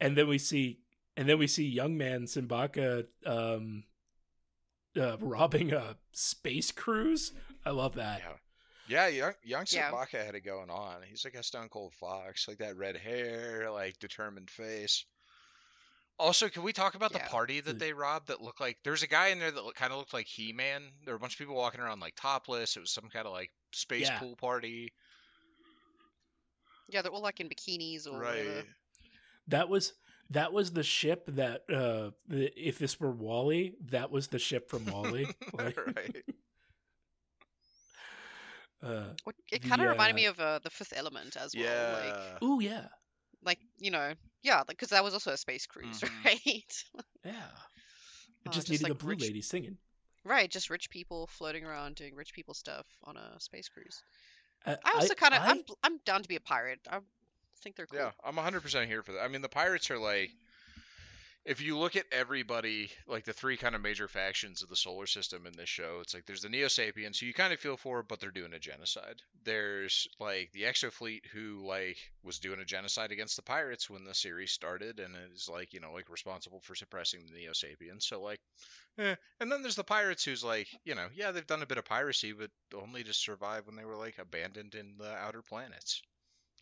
and 0.00 0.16
then 0.16 0.26
we 0.28 0.38
see 0.38 0.78
and 1.16 1.28
then 1.28 1.38
we 1.38 1.46
see 1.46 1.64
young 1.66 1.96
man 1.98 2.22
Simbacca 2.24 3.06
um 3.26 3.84
uh, 4.98 5.16
robbing 5.20 5.72
a 5.72 5.96
space 6.12 6.70
cruise. 6.72 7.32
I 7.64 7.70
love 7.70 7.94
that. 7.94 8.20
Yeah. 8.24 8.32
Yeah, 8.90 9.06
young 9.08 9.32
young 9.44 9.64
Yeah. 9.68 9.90
Sabaka 9.90 10.24
had 10.24 10.34
it 10.34 10.40
going 10.46 10.70
on. 10.70 11.02
He's 11.06 11.22
like 11.24 11.34
a 11.34 11.42
stone 11.42 11.68
cold 11.68 11.92
fox, 11.94 12.48
like 12.48 12.58
that 12.58 12.76
red 12.78 12.96
hair, 12.96 13.70
like 13.70 13.98
determined 13.98 14.48
face. 14.50 15.04
Also, 16.18 16.48
can 16.48 16.62
we 16.62 16.72
talk 16.72 16.94
about 16.94 17.12
Yeah. 17.12 17.18
the 17.24 17.30
party 17.30 17.60
that 17.60 17.74
The- 17.74 17.78
they 17.78 17.92
robbed? 17.92 18.28
That 18.28 18.40
looked 18.40 18.60
like 18.60 18.78
there 18.82 18.90
was 18.92 19.02
a 19.02 19.06
guy 19.06 19.28
in 19.28 19.38
there 19.38 19.50
that 19.50 19.74
kind 19.74 19.92
of 19.92 19.98
looked 19.98 20.14
like 20.14 20.26
He 20.26 20.52
Man. 20.54 20.90
There 21.04 21.12
were 21.12 21.18
a 21.18 21.20
bunch 21.20 21.34
of 21.34 21.38
people 21.38 21.54
walking 21.54 21.80
around 21.80 22.00
like 22.00 22.14
topless. 22.16 22.76
It 22.76 22.80
was 22.80 22.90
some 22.90 23.08
kind 23.10 23.26
of 23.26 23.32
like 23.32 23.50
space 23.72 24.06
Yeah. 24.08 24.18
pool 24.18 24.36
party. 24.36 24.92
Yeah, 26.88 27.02
they're 27.02 27.12
all 27.12 27.20
like 27.22 27.40
in 27.40 27.48
bikinis 27.50 28.06
or 28.06 28.18
whatever. 28.18 28.64
That 29.48 29.68
was 29.68 29.92
that 30.30 30.52
was 30.52 30.72
the 30.72 30.82
ship 30.82 31.24
that 31.28 31.62
uh 31.70 32.10
the, 32.26 32.50
if 32.56 32.78
this 32.78 32.98
were 33.00 33.10
WALL-E, 33.10 33.74
that 33.86 34.10
was 34.10 34.28
the 34.28 34.38
ship 34.38 34.68
from 34.70 34.84
WALL-E. 34.86 35.26
Like, 35.54 35.76
right. 35.96 36.24
uh 38.82 39.08
It 39.50 39.62
kind 39.62 39.82
of 39.82 39.88
reminded 39.88 40.14
uh, 40.14 40.16
me 40.16 40.24
of 40.26 40.40
uh, 40.40 40.58
the 40.62 40.70
Fifth 40.70 40.92
Element 40.96 41.36
as 41.36 41.52
well. 41.54 41.64
Yeah. 41.64 42.12
Like, 42.32 42.42
ooh 42.42 42.60
yeah. 42.60 42.86
like 43.44 43.58
you 43.78 43.90
know, 43.90 44.12
yeah, 44.42 44.62
because 44.66 44.88
that 44.90 45.02
was 45.02 45.14
also 45.14 45.32
a 45.32 45.36
space 45.36 45.66
cruise, 45.66 46.00
Mhm. 46.00 46.24
right? 46.24 46.84
Yeah. 47.24 47.32
It 47.32 48.48
Oh, 48.48 48.52
just 48.52 48.66
just 48.66 48.70
needed 48.70 48.84
like 48.84 48.92
the 48.98 49.04
blue 49.04 49.10
rich- 49.10 49.20
lady 49.22 49.42
singing. 49.42 49.76
right, 50.24 50.50
just 50.50 50.70
rich 50.70 50.90
people 50.90 51.26
floating 51.26 51.64
around 51.64 51.96
doing 51.96 52.14
rich 52.14 52.32
people 52.32 52.54
stuff 52.54 52.86
on 53.04 53.16
a 53.16 53.38
space 53.40 53.68
cruise. 53.68 54.02
Uh, 54.66 54.76
I 54.84 54.92
also 54.94 55.14
kind 55.14 55.34
of, 55.34 55.42
I- 55.42 55.50
I'm, 55.50 55.62
I'm 55.82 55.98
down 56.04 56.22
to 56.22 56.28
be 56.28 56.36
a 56.36 56.40
pirate. 56.40 56.80
I 56.90 56.98
think 57.62 57.76
they're 57.76 57.86
cool. 57.86 57.98
Yeah, 57.98 58.10
I'm 58.24 58.36
100% 58.36 58.86
here 58.86 59.02
for 59.02 59.12
that. 59.12 59.22
I 59.22 59.28
mean, 59.28 59.42
the 59.42 59.48
pirates 59.48 59.90
are 59.90 59.98
like, 59.98 60.30
if 61.48 61.62
you 61.62 61.78
look 61.78 61.96
at 61.96 62.04
everybody, 62.12 62.90
like 63.06 63.24
the 63.24 63.32
three 63.32 63.56
kind 63.56 63.74
of 63.74 63.80
major 63.80 64.06
factions 64.06 64.62
of 64.62 64.68
the 64.68 64.76
solar 64.76 65.06
system 65.06 65.46
in 65.46 65.54
this 65.54 65.68
show, 65.68 66.00
it's 66.02 66.12
like 66.12 66.26
there's 66.26 66.42
the 66.42 66.50
Neo 66.50 66.68
Sapiens, 66.68 67.18
who 67.18 67.24
you 67.24 67.32
kind 67.32 67.54
of 67.54 67.58
feel 67.58 67.78
for, 67.78 68.02
but 68.02 68.20
they're 68.20 68.30
doing 68.30 68.52
a 68.52 68.58
genocide. 68.58 69.22
There's 69.44 70.06
like 70.20 70.50
the 70.52 70.64
Exo 70.64 70.92
Fleet, 70.92 71.24
who 71.32 71.66
like 71.66 71.96
was 72.22 72.38
doing 72.38 72.60
a 72.60 72.66
genocide 72.66 73.12
against 73.12 73.36
the 73.36 73.42
pirates 73.42 73.88
when 73.88 74.04
the 74.04 74.14
series 74.14 74.52
started, 74.52 75.00
and 75.00 75.14
is 75.34 75.48
like 75.50 75.72
you 75.72 75.80
know 75.80 75.92
like 75.92 76.10
responsible 76.10 76.60
for 76.60 76.74
suppressing 76.74 77.20
the 77.24 77.38
Neo 77.38 77.54
Sapiens. 77.54 78.06
So 78.06 78.20
like, 78.20 78.40
eh. 78.98 79.14
and 79.40 79.50
then 79.50 79.62
there's 79.62 79.76
the 79.76 79.84
pirates, 79.84 80.24
who's 80.24 80.44
like 80.44 80.68
you 80.84 80.94
know 80.94 81.06
yeah 81.14 81.30
they've 81.30 81.46
done 81.46 81.62
a 81.62 81.66
bit 81.66 81.78
of 81.78 81.86
piracy, 81.86 82.32
but 82.32 82.50
only 82.76 83.04
to 83.04 83.14
survive 83.14 83.66
when 83.66 83.76
they 83.76 83.86
were 83.86 83.96
like 83.96 84.18
abandoned 84.18 84.74
in 84.74 84.98
the 84.98 85.14
outer 85.14 85.40
planets. 85.40 86.02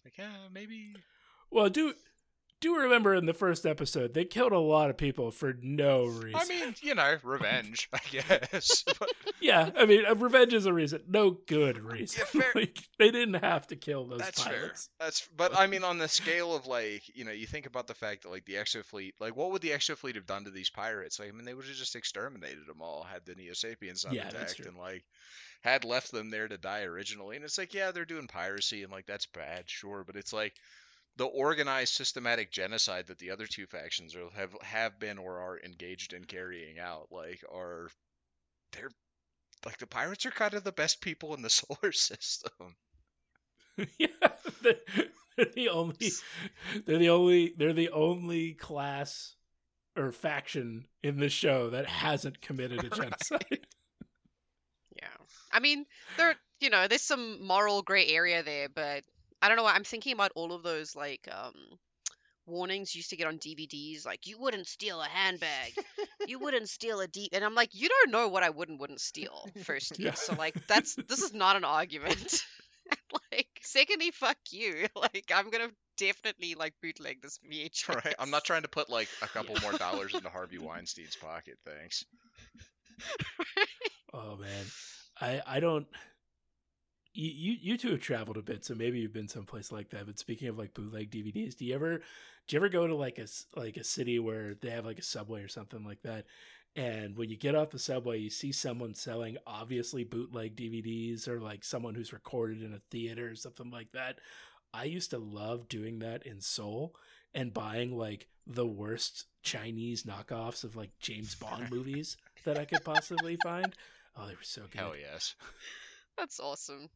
Like 0.06 0.18
yeah 0.18 0.46
maybe 0.54 0.94
well, 1.50 1.68
do 1.68 1.92
do 2.60 2.76
remember 2.76 3.14
in 3.14 3.26
the 3.26 3.32
first 3.34 3.66
episode 3.66 4.14
they 4.14 4.24
killed 4.24 4.52
a 4.52 4.58
lot 4.58 4.90
of 4.90 4.96
people 4.96 5.30
for 5.30 5.54
no 5.60 6.04
reason. 6.06 6.34
I 6.34 6.44
mean, 6.46 6.74
you 6.82 6.94
know, 6.94 7.16
revenge, 7.22 7.88
I 7.92 8.00
guess. 8.10 8.84
But 8.98 9.10
yeah, 9.40 9.70
I 9.76 9.84
mean, 9.86 10.04
uh, 10.06 10.14
revenge 10.14 10.54
is 10.54 10.66
a 10.66 10.72
reason, 10.72 11.02
no 11.08 11.30
good 11.30 11.78
reason. 11.78 12.24
Yeah, 12.34 12.40
fair. 12.42 12.52
like 12.54 12.78
they 12.98 13.10
didn't 13.10 13.42
have 13.42 13.66
to 13.68 13.76
kill 13.76 14.06
those 14.06 14.20
That's 14.20 14.42
fair. 14.42 14.58
pilots. 14.60 14.88
That's 14.98 15.28
but 15.36 15.56
I 15.56 15.66
mean 15.66 15.84
on 15.84 15.98
the 15.98 16.08
scale 16.08 16.54
of 16.54 16.66
like 16.66 17.02
you 17.14 17.24
know 17.24 17.32
you 17.32 17.46
think 17.46 17.66
about 17.66 17.86
the 17.86 17.94
fact 17.94 18.22
that 18.22 18.30
like 18.30 18.44
the 18.46 18.54
Exo 18.54 18.84
Fleet 18.84 19.14
like 19.20 19.36
what 19.36 19.50
would 19.52 19.62
the 19.62 19.70
Exo 19.70 19.96
Fleet 19.96 20.16
have 20.16 20.26
done 20.26 20.44
to 20.44 20.50
these 20.50 20.70
pirates? 20.70 21.18
Like 21.18 21.28
I 21.28 21.32
mean 21.32 21.44
they 21.44 21.54
would 21.54 21.66
have 21.66 21.74
just 21.76 21.96
exterminated 21.96 22.66
them 22.66 22.80
all 22.80 23.02
had 23.02 23.24
the 23.26 23.34
Neo 23.34 23.52
Sapiens 23.52 24.04
not 24.04 24.14
Yeah, 24.14 24.28
attacked 24.28 24.60
and 24.60 24.76
like 24.76 25.04
had 25.62 25.84
left 25.84 26.12
them 26.12 26.30
there 26.30 26.48
to 26.48 26.56
die 26.58 26.82
originally. 26.82 27.36
And 27.36 27.44
it's 27.44 27.58
like 27.58 27.74
yeah 27.74 27.90
they're 27.90 28.04
doing 28.04 28.28
piracy 28.28 28.82
and 28.82 28.92
like 28.92 29.06
that's 29.06 29.26
bad 29.26 29.64
sure, 29.66 30.04
but 30.06 30.16
it's 30.16 30.32
like 30.32 30.54
the 31.16 31.24
organized 31.24 31.94
systematic 31.94 32.50
genocide 32.50 33.06
that 33.06 33.18
the 33.18 33.30
other 33.30 33.46
two 33.46 33.66
factions 33.66 34.14
are, 34.14 34.28
have 34.36 34.54
have 34.62 34.98
been 34.98 35.18
or 35.18 35.38
are 35.38 35.60
engaged 35.60 36.12
in 36.12 36.24
carrying 36.24 36.78
out 36.78 37.08
like 37.10 37.42
are 37.52 37.88
they're 38.72 38.90
like 39.64 39.78
the 39.78 39.86
pirates 39.86 40.26
are 40.26 40.30
kind 40.30 40.54
of 40.54 40.64
the 40.64 40.72
best 40.72 41.00
people 41.00 41.34
in 41.34 41.42
the 41.42 41.50
solar 41.50 41.92
system. 41.92 42.76
yeah, 43.98 44.08
they're, 44.62 44.74
they're 45.36 45.46
the 45.54 45.68
only, 45.68 46.12
they're 46.86 46.98
the 46.98 47.10
only, 47.10 47.54
they're 47.58 47.72
the 47.74 47.90
only 47.90 48.54
class 48.54 49.34
or 49.96 50.12
faction 50.12 50.86
in 51.02 51.18
the 51.18 51.28
show 51.28 51.70
that 51.70 51.86
hasn't 51.86 52.40
committed 52.40 52.84
a 52.84 52.90
genocide. 52.96 53.66
Yeah. 54.94 55.08
I 55.52 55.60
mean, 55.60 55.84
there, 56.16 56.36
you 56.60 56.70
know, 56.70 56.88
there's 56.88 57.02
some 57.02 57.44
moral 57.46 57.82
gray 57.82 58.06
area 58.08 58.42
there, 58.42 58.68
but 58.68 59.04
I 59.46 59.48
don't 59.48 59.56
know. 59.56 59.62
why 59.64 59.74
I'm 59.74 59.84
thinking 59.84 60.12
about 60.12 60.32
all 60.34 60.52
of 60.52 60.62
those 60.62 60.96
like 60.96 61.28
um 61.30 61.54
warnings 62.46 62.94
you 62.94 63.00
used 63.00 63.10
to 63.10 63.16
get 63.16 63.26
on 63.26 63.38
DVDs, 63.38 64.04
like 64.06 64.26
you 64.26 64.38
wouldn't 64.38 64.66
steal 64.68 65.00
a 65.00 65.06
handbag, 65.06 65.74
you 66.26 66.38
wouldn't 66.40 66.68
steal 66.68 67.00
a 67.00 67.08
deep, 67.08 67.30
and 67.32 67.44
I'm 67.44 67.54
like, 67.54 67.70
you 67.72 67.88
don't 67.88 68.10
know 68.12 68.28
what 68.28 68.42
I 68.42 68.50
would 68.50 68.68
and 68.68 68.78
wouldn't 68.80 69.00
steal. 69.00 69.48
First, 69.64 69.98
Yeah. 69.98 70.14
so 70.14 70.34
like 70.34 70.54
that's 70.68 70.94
this 71.08 71.20
is 71.22 71.32
not 71.34 71.56
an 71.56 71.64
argument. 71.64 72.42
like, 73.32 73.48
secondly, 73.62 74.10
fuck 74.12 74.38
you. 74.50 74.86
Like, 74.94 75.30
I'm 75.34 75.50
gonna 75.50 75.70
definitely 75.98 76.54
like 76.54 76.74
bootleg 76.82 77.20
this 77.22 77.38
VHS. 77.50 78.04
Right. 78.04 78.14
I'm 78.18 78.30
not 78.30 78.44
trying 78.44 78.62
to 78.62 78.68
put 78.68 78.88
like 78.90 79.08
a 79.22 79.26
couple 79.28 79.56
more 79.62 79.72
dollars 79.72 80.14
into 80.14 80.28
Harvey 80.28 80.58
Weinstein's 80.58 81.16
pocket. 81.16 81.58
Thanks. 81.64 82.04
oh 84.14 84.36
man, 84.36 84.64
I 85.20 85.42
I 85.46 85.60
don't. 85.60 85.86
You, 87.16 87.30
you 87.30 87.56
you 87.60 87.78
two 87.78 87.90
have 87.90 88.00
traveled 88.00 88.36
a 88.36 88.42
bit, 88.42 88.64
so 88.64 88.74
maybe 88.74 88.98
you've 89.00 89.12
been 89.12 89.28
someplace 89.28 89.72
like 89.72 89.88
that. 89.90 90.06
But 90.06 90.18
speaking 90.18 90.48
of 90.48 90.58
like 90.58 90.74
bootleg 90.74 91.10
DVDs, 91.10 91.56
do 91.56 91.64
you 91.64 91.74
ever 91.74 91.98
do 91.98 92.02
you 92.56 92.58
ever 92.58 92.68
go 92.68 92.86
to 92.86 92.94
like 92.94 93.18
a 93.18 93.22
s- 93.22 93.46
like 93.56 93.76
a 93.76 93.84
city 93.84 94.18
where 94.18 94.54
they 94.54 94.70
have 94.70 94.84
like 94.84 94.98
a 94.98 95.02
subway 95.02 95.42
or 95.42 95.48
something 95.48 95.82
like 95.84 96.02
that? 96.02 96.26
And 96.74 97.16
when 97.16 97.30
you 97.30 97.36
get 97.38 97.54
off 97.54 97.70
the 97.70 97.78
subway, 97.78 98.18
you 98.18 98.28
see 98.28 98.52
someone 98.52 98.94
selling 98.94 99.38
obviously 99.46 100.04
bootleg 100.04 100.56
DVDs 100.56 101.26
or 101.26 101.40
like 101.40 101.64
someone 101.64 101.94
who's 101.94 102.12
recorded 102.12 102.62
in 102.62 102.74
a 102.74 102.82
theater 102.90 103.30
or 103.30 103.34
something 103.34 103.70
like 103.70 103.92
that. 103.92 104.18
I 104.74 104.84
used 104.84 105.08
to 105.10 105.18
love 105.18 105.68
doing 105.70 106.00
that 106.00 106.26
in 106.26 106.42
Seoul 106.42 106.94
and 107.32 107.54
buying 107.54 107.96
like 107.96 108.26
the 108.46 108.66
worst 108.66 109.24
Chinese 109.42 110.02
knockoffs 110.02 110.64
of 110.64 110.76
like 110.76 110.90
James 111.00 111.34
Bond 111.34 111.70
movies 111.70 112.18
that 112.44 112.58
I 112.58 112.66
could 112.66 112.84
possibly 112.84 113.36
find. 113.36 113.72
Oh, 114.14 114.26
they 114.26 114.34
were 114.34 114.42
so 114.42 114.62
good. 114.70 114.80
hell 114.80 114.94
yes. 114.94 115.34
That's 116.18 116.40
awesome. 116.40 116.88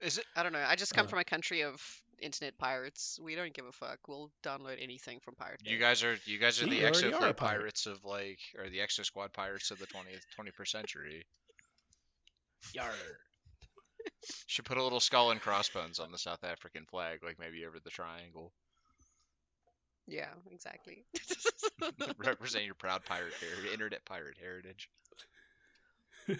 Is 0.00 0.18
it? 0.18 0.24
I 0.36 0.42
don't 0.42 0.52
know. 0.52 0.64
I 0.66 0.76
just 0.76 0.94
come 0.94 1.06
Uh, 1.06 1.08
from 1.08 1.18
a 1.18 1.24
country 1.24 1.62
of 1.62 1.80
internet 2.20 2.56
pirates. 2.58 3.18
We 3.22 3.34
don't 3.34 3.52
give 3.52 3.66
a 3.66 3.72
fuck. 3.72 3.98
We'll 4.08 4.30
download 4.42 4.82
anything 4.82 5.20
from 5.20 5.34
Pirate 5.34 5.62
Bay. 5.64 5.70
You 5.72 5.78
guys 5.78 6.02
are 6.04 6.16
you 6.24 6.38
guys 6.38 6.60
are 6.60 6.64
See, 6.64 6.70
the 6.70 6.82
exo 6.82 7.08
are 7.14 7.18
pirate. 7.20 7.36
pirates 7.36 7.86
of 7.86 8.04
like, 8.04 8.38
or 8.58 8.68
the 8.68 8.78
Exo 8.78 9.04
Squad 9.04 9.32
pirates 9.32 9.70
of 9.70 9.78
the 9.78 9.86
20th 9.86 10.24
21st 10.38 10.68
century. 10.68 11.26
Yar. 12.74 12.90
Should 14.46 14.64
put 14.64 14.78
a 14.78 14.82
little 14.82 15.00
skull 15.00 15.30
and 15.32 15.40
crossbones 15.40 15.98
on 15.98 16.10
the 16.12 16.18
South 16.18 16.42
African 16.44 16.84
flag, 16.86 17.22
like 17.22 17.38
maybe 17.38 17.64
over 17.66 17.78
the 17.82 17.90
triangle, 17.90 18.52
Yeah, 20.06 20.30
exactly. 20.50 21.04
represent 22.18 22.64
your 22.64 22.74
proud 22.74 23.04
pirate 23.04 23.34
heritage, 23.34 23.72
internet 23.72 24.04
pirate 24.04 24.36
heritage. 24.40 24.88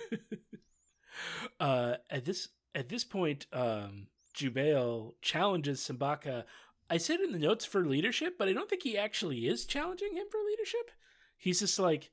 uh, 1.61 1.95
at 2.11 2.25
this 2.25 2.49
at 2.79 2.89
this 2.89 3.03
point, 3.03 3.47
um, 3.53 4.07
Jubail 4.35 5.15
challenges 5.21 5.81
Simbacca. 5.81 6.45
I 6.89 6.97
said 6.97 7.19
in 7.19 7.33
the 7.33 7.39
notes 7.39 7.65
for 7.65 7.85
leadership, 7.85 8.37
but 8.39 8.49
I 8.49 8.53
don't 8.53 8.71
think 8.71 8.85
he 8.85 8.97
actually 8.97 9.49
is 9.49 9.67
challenging 9.67 10.15
him 10.15 10.27
for 10.31 10.39
leadership. 10.49 10.93
He's 11.37 11.59
just 11.59 11.81
like 11.81 12.11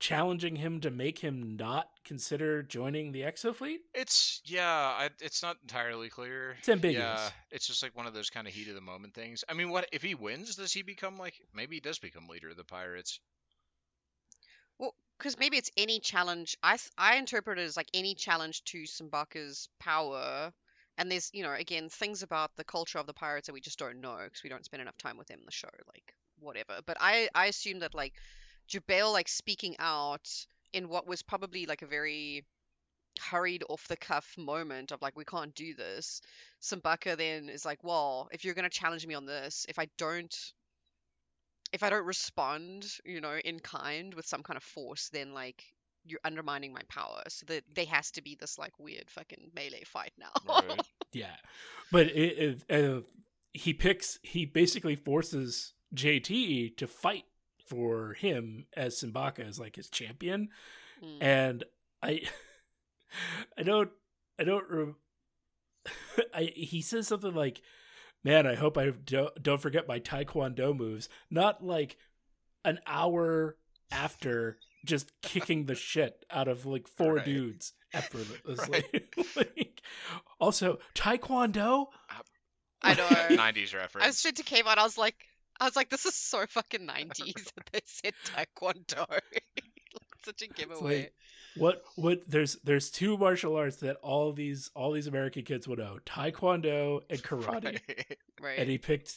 challenging 0.00 0.56
him 0.56 0.80
to 0.80 0.90
make 0.90 1.18
him 1.18 1.56
not 1.56 1.90
consider 2.02 2.62
joining 2.62 3.12
the 3.12 3.22
Exo 3.22 3.54
Fleet. 3.54 3.82
It's 3.94 4.40
yeah, 4.46 4.66
I, 4.66 5.10
it's 5.20 5.42
not 5.42 5.58
entirely 5.62 6.08
clear. 6.08 6.56
It's 6.58 6.68
ambiguous. 6.70 7.04
Yeah, 7.04 7.30
it's 7.50 7.66
just 7.66 7.82
like 7.82 7.94
one 7.94 8.06
of 8.06 8.14
those 8.14 8.30
kind 8.30 8.46
of 8.46 8.54
heat 8.54 8.68
of 8.68 8.74
the 8.74 8.80
moment 8.80 9.12
things. 9.12 9.44
I 9.50 9.52
mean, 9.52 9.68
what 9.68 9.86
if 9.92 10.02
he 10.02 10.14
wins? 10.14 10.56
Does 10.56 10.72
he 10.72 10.80
become 10.80 11.18
like 11.18 11.34
maybe 11.54 11.76
he 11.76 11.80
does 11.80 11.98
become 11.98 12.26
leader 12.26 12.48
of 12.48 12.56
the 12.56 12.64
pirates? 12.64 13.20
Because 15.18 15.38
maybe 15.38 15.56
it's 15.58 15.70
any 15.76 16.00
challenge. 16.00 16.56
I 16.62 16.78
I 16.96 17.16
interpret 17.16 17.58
it 17.58 17.62
as 17.62 17.76
like 17.76 17.90
any 17.94 18.14
challenge 18.14 18.64
to 18.64 18.82
Simbacca's 18.84 19.68
power. 19.78 20.52
And 20.98 21.10
there's, 21.10 21.30
you 21.34 21.42
know, 21.42 21.52
again, 21.52 21.88
things 21.90 22.22
about 22.22 22.56
the 22.56 22.64
culture 22.64 22.98
of 22.98 23.06
the 23.06 23.12
pirates 23.12 23.46
that 23.46 23.52
we 23.52 23.60
just 23.60 23.78
don't 23.78 24.00
know 24.00 24.16
because 24.24 24.42
we 24.42 24.48
don't 24.50 24.64
spend 24.64 24.80
enough 24.80 24.96
time 24.96 25.18
with 25.18 25.26
them 25.28 25.40
in 25.40 25.44
the 25.46 25.52
show, 25.52 25.68
like 25.88 26.14
whatever. 26.38 26.80
But 26.86 26.96
I 27.00 27.28
I 27.34 27.46
assume 27.46 27.80
that 27.80 27.94
like 27.94 28.14
Jubail 28.68 29.12
like 29.12 29.28
speaking 29.28 29.76
out 29.78 30.28
in 30.72 30.88
what 30.88 31.06
was 31.06 31.22
probably 31.22 31.66
like 31.66 31.82
a 31.82 31.86
very 31.86 32.44
hurried 33.20 33.64
off 33.68 33.88
the 33.88 33.96
cuff 33.96 34.36
moment 34.38 34.92
of 34.92 35.02
like 35.02 35.16
we 35.16 35.24
can't 35.24 35.54
do 35.54 35.74
this. 35.74 36.20
Simbacca 36.62 37.16
then 37.16 37.48
is 37.48 37.64
like, 37.64 37.82
well, 37.84 38.28
if 38.32 38.44
you're 38.44 38.54
gonna 38.54 38.70
challenge 38.70 39.06
me 39.06 39.14
on 39.14 39.26
this, 39.26 39.66
if 39.68 39.78
I 39.78 39.88
don't 39.98 40.34
if 41.72 41.82
I 41.82 41.90
don't 41.90 42.06
respond, 42.06 42.86
you 43.04 43.20
know, 43.20 43.36
in 43.44 43.60
kind 43.60 44.14
with 44.14 44.26
some 44.26 44.42
kind 44.42 44.56
of 44.56 44.62
force, 44.62 45.08
then 45.12 45.34
like 45.34 45.64
you're 46.04 46.20
undermining 46.24 46.72
my 46.72 46.82
power. 46.88 47.22
So 47.28 47.44
that 47.46 47.64
there 47.74 47.86
has 47.86 48.10
to 48.12 48.22
be 48.22 48.36
this 48.38 48.58
like 48.58 48.78
weird 48.78 49.10
fucking 49.10 49.50
melee 49.54 49.82
fight 49.84 50.12
now. 50.18 50.30
Right. 50.48 50.80
Yeah, 51.12 51.34
but 51.90 52.06
it, 52.08 52.62
it, 52.68 52.84
uh, 52.84 53.00
he 53.52 53.72
picks 53.72 54.18
he 54.22 54.44
basically 54.44 54.96
forces 54.96 55.72
JT 55.94 56.76
to 56.76 56.86
fight 56.86 57.24
for 57.66 58.12
him 58.14 58.66
as 58.76 59.00
Simbacca 59.00 59.40
as 59.48 59.58
like 59.58 59.76
his 59.76 59.88
champion, 59.88 60.48
Mm. 61.04 61.22
and 61.22 61.64
I 62.02 62.22
I 63.58 63.62
don't 63.62 63.90
I 64.38 64.44
don't 64.44 64.64
re- 64.70 64.94
I 66.34 66.52
he 66.54 66.80
says 66.82 67.08
something 67.08 67.34
like, 67.34 67.60
"Man, 68.26 68.46
I 68.46 68.54
hope 68.56 68.76
I 68.76 68.90
don't 68.90 69.42
don't 69.42 69.60
forget 69.60 69.88
my 69.88 70.00
taekwondo 70.00 70.76
moves." 70.76 71.08
Not 71.30 71.64
like 71.64 71.96
an 72.64 72.80
hour 72.86 73.56
after 73.90 74.58
just 74.84 75.12
kicking 75.22 75.66
the 75.66 75.74
shit 75.74 76.24
out 76.30 76.48
of 76.48 76.66
like 76.66 76.88
four 76.88 77.14
Right. 77.16 77.24
dudes 77.24 77.72
effortlessly. 77.92 78.84
like, 79.36 79.80
also, 80.40 80.78
taekwondo. 80.94 81.86
Uh, 82.10 82.22
I 82.82 82.94
know. 82.94 83.06
90s 83.08 83.74
I 83.74 83.78
reference. 83.78 84.06
was 84.06 84.18
straight 84.18 84.36
to 84.36 84.42
came 84.42 84.66
out. 84.66 84.78
I 84.78 84.82
was 84.84 84.98
like, 84.98 85.16
I 85.58 85.64
was 85.64 85.76
like, 85.76 85.88
this 85.90 86.04
is 86.06 86.14
so 86.14 86.44
fucking 86.48 86.84
nineties 86.84 87.34
that 87.56 87.66
they 87.72 87.80
said 87.86 88.14
taekwondo. 88.26 89.06
Such 90.26 90.42
a 90.42 90.46
giveaway. 90.54 90.98
like- 90.98 91.14
What 91.56 91.82
what 91.96 92.20
there's 92.28 92.56
there's 92.64 92.90
two 92.90 93.16
martial 93.16 93.56
arts 93.56 93.76
that 93.76 93.96
all 94.02 94.32
these 94.34 94.70
all 94.74 94.92
these 94.92 95.06
American 95.06 95.42
kids 95.44 95.66
would 95.66 95.78
know: 95.78 95.98
taekwondo 96.04 97.00
and 97.08 97.22
karate. 97.28 97.80
right. 98.40 98.58
And 98.58 98.68
he 98.68 98.76
picked, 98.76 99.14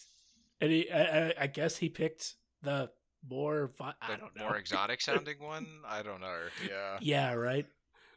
and 0.61 0.71
he 0.71 0.89
I, 0.89 1.33
I- 1.41 1.47
guess 1.47 1.75
he 1.77 1.89
picked 1.89 2.35
the 2.61 2.89
more 3.29 3.69
I 3.81 3.93
The 4.11 4.17
don't 4.17 4.35
know 4.37 4.45
more 4.45 4.55
exotic 4.63 5.01
sounding 5.01 5.39
one? 5.39 5.67
I 5.85 6.01
don't 6.03 6.21
know. 6.21 6.37
Yeah. 6.65 6.97
Yeah, 7.01 7.33
right. 7.33 7.65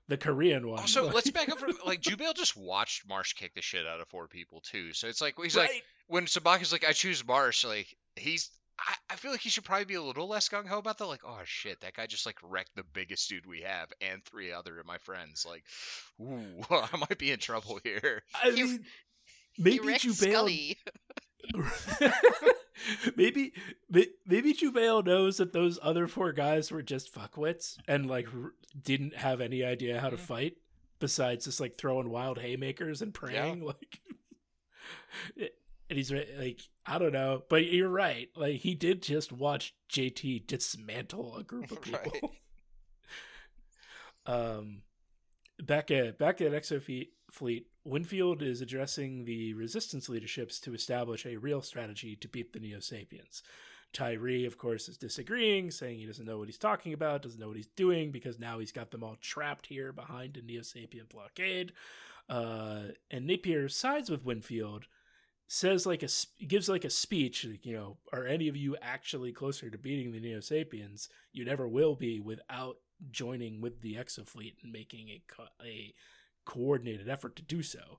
The 0.09 0.16
Korean 0.16 0.68
one. 0.68 0.78
Also, 0.80 1.07
Like- 1.07 1.14
let's 1.14 1.30
back 1.30 1.49
up 1.49 1.59
for 1.59 1.68
like 1.84 2.01
Jubail 2.03 2.34
just 2.34 2.57
watched 2.57 3.09
Marsh 3.09 3.32
kick 3.32 3.55
the 3.55 3.62
shit 3.62 3.86
out 3.86 4.01
of 4.01 4.07
four 4.09 4.28
people 4.28 4.61
too. 4.61 4.93
So 4.93 5.09
it's 5.09 5.20
like 5.20 5.34
he's 5.43 5.57
like 5.57 5.70
Right. 5.70 5.82
when 6.07 6.26
Sabaka's 6.26 6.70
like 6.70 6.84
I 6.86 6.93
choose 6.93 7.26
Marsh, 7.26 7.64
like 7.64 7.97
he's 8.14 8.51
I, 8.79 8.95
I 9.11 9.16
feel 9.16 9.31
like 9.31 9.41
he 9.41 9.49
should 9.51 9.64
probably 9.64 9.85
be 9.85 9.95
a 9.95 10.03
little 10.03 10.29
less 10.29 10.49
gung 10.49 10.66
ho 10.66 10.79
about 10.79 10.99
that. 10.99 11.07
Like, 11.07 11.23
oh 11.25 11.41
shit, 11.45 11.81
that 11.83 11.95
guy 11.95 12.07
just 12.07 12.27
like 12.27 12.39
wrecked 12.43 12.75
the 12.75 12.83
biggest 12.93 13.29
dude 13.29 13.47
we 13.47 13.61
have 13.62 13.89
and 14.01 14.25
three 14.25 14.53
other 14.53 14.79
of 14.81 14.87
my 14.87 14.99
friends. 14.99 15.47
Like, 15.49 15.62
ooh, 16.20 16.62
I 16.70 16.97
might 16.97 17.18
be 17.18 17.31
in 17.31 17.39
trouble 17.39 17.79
here. 17.85 18.23
I 18.43 18.51
He- 18.51 18.62
mean, 18.62 18.85
maybe 19.59 19.87
wrecked 19.87 20.05
Jubail. 20.05 20.77
Maybe 23.16 23.53
maybe 24.27 24.55
Jubail 24.55 25.05
knows 25.05 25.37
that 25.37 25.53
those 25.53 25.79
other 25.83 26.07
four 26.09 26.33
guys 26.33 26.70
were 26.73 26.83
just 26.83 27.14
fuckwits 27.14 27.77
and 27.87 28.07
like 28.09 28.27
r- 28.35 28.53
didn't 28.81 29.16
have 29.16 29.41
any 29.41 29.62
idea 29.64 30.01
how 30.01 30.09
to 30.11 30.16
Mhm. 30.16 30.20
fight 30.20 30.57
besides 30.99 31.45
just 31.45 31.61
like 31.61 31.77
throwing 31.77 32.11
wild 32.11 32.39
haymakers 32.39 33.03
and 33.03 33.12
praying. 33.14 33.64
Like, 33.64 34.01
and 35.37 35.99
he's 35.99 36.11
like, 36.12 36.61
I 36.85 36.99
don't 36.99 37.12
know, 37.12 37.43
but 37.49 37.66
you're 37.66 37.89
right. 37.89 38.28
Like 38.37 38.57
he 38.61 38.74
did 38.74 39.03
just 39.03 39.33
watch 39.33 39.74
JT 39.91 40.47
dismantle 40.47 41.37
a 41.37 41.45
group 41.45 41.70
of 41.70 41.78
Right. 41.93 42.12
people. 42.12 42.33
um, 44.26 44.83
back 45.62 45.91
at 45.91 46.18
back 46.18 46.41
at 46.41 46.53
Exo 46.53 46.83
Fleet, 47.30 47.66
Winfield 47.85 48.43
is 48.43 48.61
addressing 48.61 49.24
the 49.24 49.55
resistance 49.55 50.09
leaderships 50.09 50.61
to 50.61 50.74
establish 50.74 51.24
a 51.26 51.37
real 51.37 51.62
strategy 51.62 52.16
to 52.16 52.28
beat 52.28 52.53
the 52.53 52.61
Neo 52.61 52.80
Sapiens. 52.80 53.43
Tyree, 53.93 54.47
of 54.47 54.57
course, 54.57 54.89
is 54.89 54.97
disagreeing, 54.97 55.70
saying 55.70 55.99
he 55.99 56.07
doesn't 56.07 56.24
know 56.24 56.39
what 56.39 56.49
he's 56.49 56.57
talking 56.57 56.95
about, 56.95 57.22
doesn't 57.22 57.39
know 57.39 57.49
what 57.49 57.59
he's 57.59 57.66
doing, 57.66 58.11
because 58.11 58.39
now 58.39 58.59
he's 58.59 58.72
got 58.72 58.91
them 58.91 59.05
all 59.05 59.16
trapped 59.20 59.66
here 59.66 59.93
behind 59.93 60.37
a 60.39 60.43
Neo 60.43 60.62
Sapien 60.62 61.09
blockade. 61.11 61.72
Uh, 62.28 62.85
and 63.11 63.26
Napier 63.26 63.68
sides 63.68 64.09
with 64.09 64.24
Winfield, 64.24 64.87
says 65.53 65.84
like 65.84 66.03
a 66.03 66.09
gives 66.46 66.66
like 66.66 66.84
a 66.84 66.88
speech, 66.90 67.44
like, 67.44 67.66
you 67.66 67.74
know, 67.74 67.98
are 68.11 68.26
any 68.26 68.48
of 68.48 68.57
you 68.57 68.74
actually 68.80 69.32
closer 69.32 69.68
to 69.68 69.76
beating 69.76 70.11
the 70.11 70.18
Neo 70.18 70.40
Sapiens? 70.40 71.11
You 71.30 71.44
never 71.44 71.68
will 71.68 71.94
be 71.94 72.20
without 72.20 72.78
joining 73.11 73.61
with 73.61 73.82
the 73.82 73.96
Exofleet 73.96 74.55
and 74.62 74.72
making 74.72 75.11
a 75.11 75.22
co- 75.28 75.53
a 75.62 75.92
coordinated 76.46 77.07
effort 77.07 77.36
to 77.36 77.42
do 77.42 77.62
so. 77.62 77.98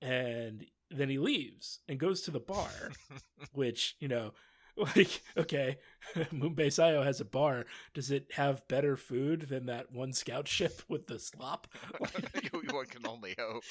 And 0.00 0.64
then 0.88 1.08
he 1.08 1.18
leaves 1.18 1.80
and 1.88 1.98
goes 1.98 2.22
to 2.22 2.30
the 2.30 2.38
bar, 2.38 2.70
which, 3.52 3.96
you 3.98 4.06
know, 4.06 4.34
like, 4.76 5.22
okay, 5.36 5.78
Moonbase 6.14 6.78
Sayo 6.78 7.02
has 7.02 7.20
a 7.20 7.24
bar. 7.24 7.64
Does 7.94 8.12
it 8.12 8.28
have 8.34 8.68
better 8.68 8.96
food 8.96 9.48
than 9.48 9.66
that 9.66 9.90
one 9.90 10.12
scout 10.12 10.46
ship 10.46 10.82
with 10.88 11.08
the 11.08 11.18
slop? 11.18 11.66
One 11.98 12.86
can 12.86 13.06
only 13.08 13.34
hope. 13.36 13.64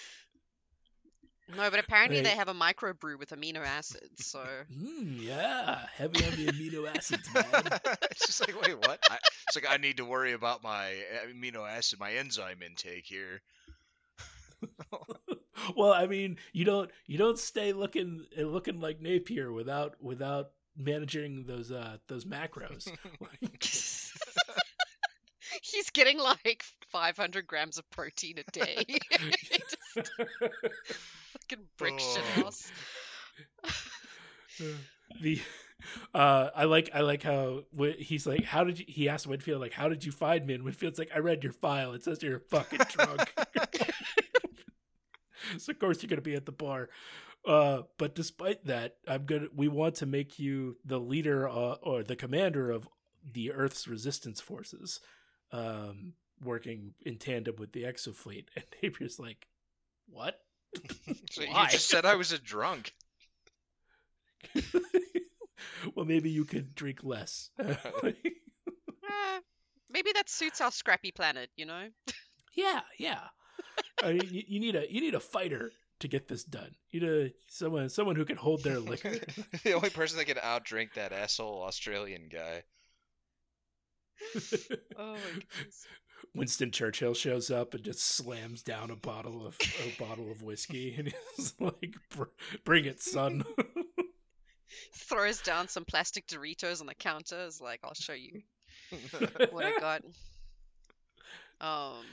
No, 1.48 1.70
but 1.70 1.80
apparently 1.80 2.22
they 2.22 2.30
have 2.30 2.48
a 2.48 2.54
microbrew 2.54 3.20
with 3.20 3.30
amino 3.30 3.64
acids. 3.66 4.26
So 4.26 4.44
Mm, 4.74 5.22
yeah, 5.22 5.80
heavy 5.96 6.24
on 6.26 6.32
the 6.32 6.48
amino 6.48 6.88
acids, 6.96 7.32
man. 7.34 7.44
it's 8.12 8.26
just 8.26 8.42
like, 8.42 8.60
wait, 8.62 8.78
what? 8.78 9.00
I, 9.10 9.18
it's 9.48 9.56
like 9.56 9.68
I 9.70 9.78
need 9.78 9.98
to 9.98 10.06
worry 10.06 10.34
about 10.34 10.64
my 10.64 10.96
amino 11.30 11.70
acid, 11.70 12.00
my 12.00 12.14
enzyme 12.14 12.62
intake 12.64 13.06
here. 13.06 13.42
well, 15.78 15.94
I 15.94 16.08
mean, 16.08 16.38
you 16.52 16.66
don't 16.66 16.90
you 17.06 17.18
don't 17.18 17.38
stay 17.38 17.74
looking 17.74 18.26
uh, 18.38 18.44
looking 18.44 18.80
like 18.80 19.00
Napier 19.00 19.52
without 19.52 20.02
without 20.02 20.52
managing 20.76 21.46
those 21.46 21.72
uh 21.72 21.98
those 22.08 22.26
macros. 22.26 22.90
he's 25.62 25.90
getting 25.92 26.18
like 26.18 26.64
500 26.92 27.46
grams 27.46 27.78
of 27.78 27.90
protein 27.92 28.36
a 28.40 28.52
day. 28.52 28.84
Just 29.44 29.78
fucking 31.50 31.66
brick 31.78 32.00
shit 32.00 32.24
house. 32.44 32.72
the 35.22 35.40
uh 36.14 36.50
I 36.56 36.66
like 36.66 36.90
I 36.94 37.02
like 37.02 37.24
how 37.24 37.64
he's 37.98 38.26
like 38.26 38.46
how 38.46 38.64
did 38.64 38.80
you 38.80 38.86
he 38.88 39.10
asked 39.10 39.28
Winfield 39.28 39.62
like 39.62 39.74
how 39.74 39.90
did 39.90 40.06
you 40.06 40.12
find 40.12 40.46
me? 40.46 40.54
And 40.54 40.64
Winfield's 40.64 41.00
like 41.00 41.12
I 41.14 41.20
read 41.20 41.44
your 41.44 41.52
file. 41.52 41.94
It 41.94 42.04
says 42.04 42.24
you're 42.24 42.40
fucking 42.40 42.80
drunk. 42.90 43.34
So 45.60 45.72
of 45.72 45.80
course 45.80 46.02
you're 46.02 46.10
gonna 46.10 46.22
be 46.22 46.34
at 46.34 46.46
the 46.46 46.52
bar. 46.52 46.90
Uh 47.48 47.84
but 48.00 48.16
despite 48.16 48.66
that 48.66 48.96
I'm 49.08 49.26
gonna 49.26 49.48
we 49.54 49.68
want 49.68 49.96
to 49.96 50.08
make 50.08 50.40
you 50.40 50.78
the 50.84 51.00
leader 51.00 51.48
uh, 51.48 51.76
or 51.84 52.02
the 52.04 52.16
commander 52.16 52.72
of 52.72 52.88
the 53.32 53.52
Earth's 53.52 53.88
resistance 53.88 54.42
forces 54.42 55.00
um 55.52 56.14
working 56.42 56.94
in 57.06 57.18
tandem 57.18 57.58
with 57.60 57.74
the 57.74 57.84
exofleet. 57.84 58.46
And 58.56 58.66
Napier's 58.82 59.20
like 59.20 59.48
what 60.08 60.40
So 61.32 61.42
you 61.42 61.54
just 61.70 61.90
said 61.90 62.06
I 62.06 62.16
was 62.16 62.32
a 62.32 62.40
drunk. 62.40 62.94
well, 65.96 66.06
maybe 66.06 66.30
you 66.30 66.46
could 66.46 66.76
drink 66.76 67.00
less. 67.04 67.50
Eh, 69.08 69.40
maybe 69.88 70.12
that 70.16 70.28
suits 70.28 70.62
our 70.62 70.72
scrappy 70.72 71.12
planet, 71.12 71.50
you 71.56 71.66
know? 71.66 71.90
yeah, 72.56 72.82
yeah. 72.98 73.20
I 74.02 74.14
mean, 74.14 74.28
you, 74.32 74.44
you 74.48 74.60
need 74.60 74.76
a 74.76 74.92
you 74.92 75.00
need 75.00 75.14
a 75.14 75.20
fighter 75.20 75.72
to 76.00 76.08
get 76.08 76.28
this 76.28 76.44
done. 76.44 76.76
You 76.90 77.02
need 77.02 77.10
a 77.10 77.32
someone 77.48 77.90
someone 77.90 78.16
who 78.16 78.26
can 78.26 78.38
hold 78.38 78.64
their 78.64 78.80
liquor. 78.80 79.12
the 79.64 79.74
only 79.74 79.92
person 79.92 80.18
that 80.18 80.26
can 80.26 80.38
outdrink 80.38 80.96
that 80.96 81.14
asshole 81.14 81.64
Australian 81.64 82.30
guy. 82.30 82.64
Oh 84.98 85.14
my 85.14 85.32
goodness. 85.34 85.88
Winston 86.34 86.72
Churchill 86.72 87.14
shows 87.14 87.52
up 87.52 87.74
and 87.74 87.84
just 87.84 88.02
slams 88.02 88.64
down 88.64 88.90
a 88.92 88.96
bottle 88.96 89.46
of 89.46 89.58
a 89.86 90.02
bottle 90.02 90.32
of 90.32 90.42
whiskey, 90.42 90.96
and 90.98 91.14
he's 91.36 91.54
like, 91.60 91.96
"Br- 92.10 92.24
"Bring 92.64 92.86
it, 92.86 93.02
son." 93.02 93.44
Throws 94.94 95.42
down 95.42 95.68
some 95.68 95.86
plastic 95.86 96.28
Doritos 96.28 96.82
on 96.82 96.88
the 96.88 96.96
counter. 96.96 97.46
Is 97.46 97.62
like, 97.62 97.80
I'll 97.84 97.94
show 97.94 98.14
you 98.14 98.42
what 99.52 99.66
I 99.66 99.80
got. 99.80 100.02
Um, 101.62 102.04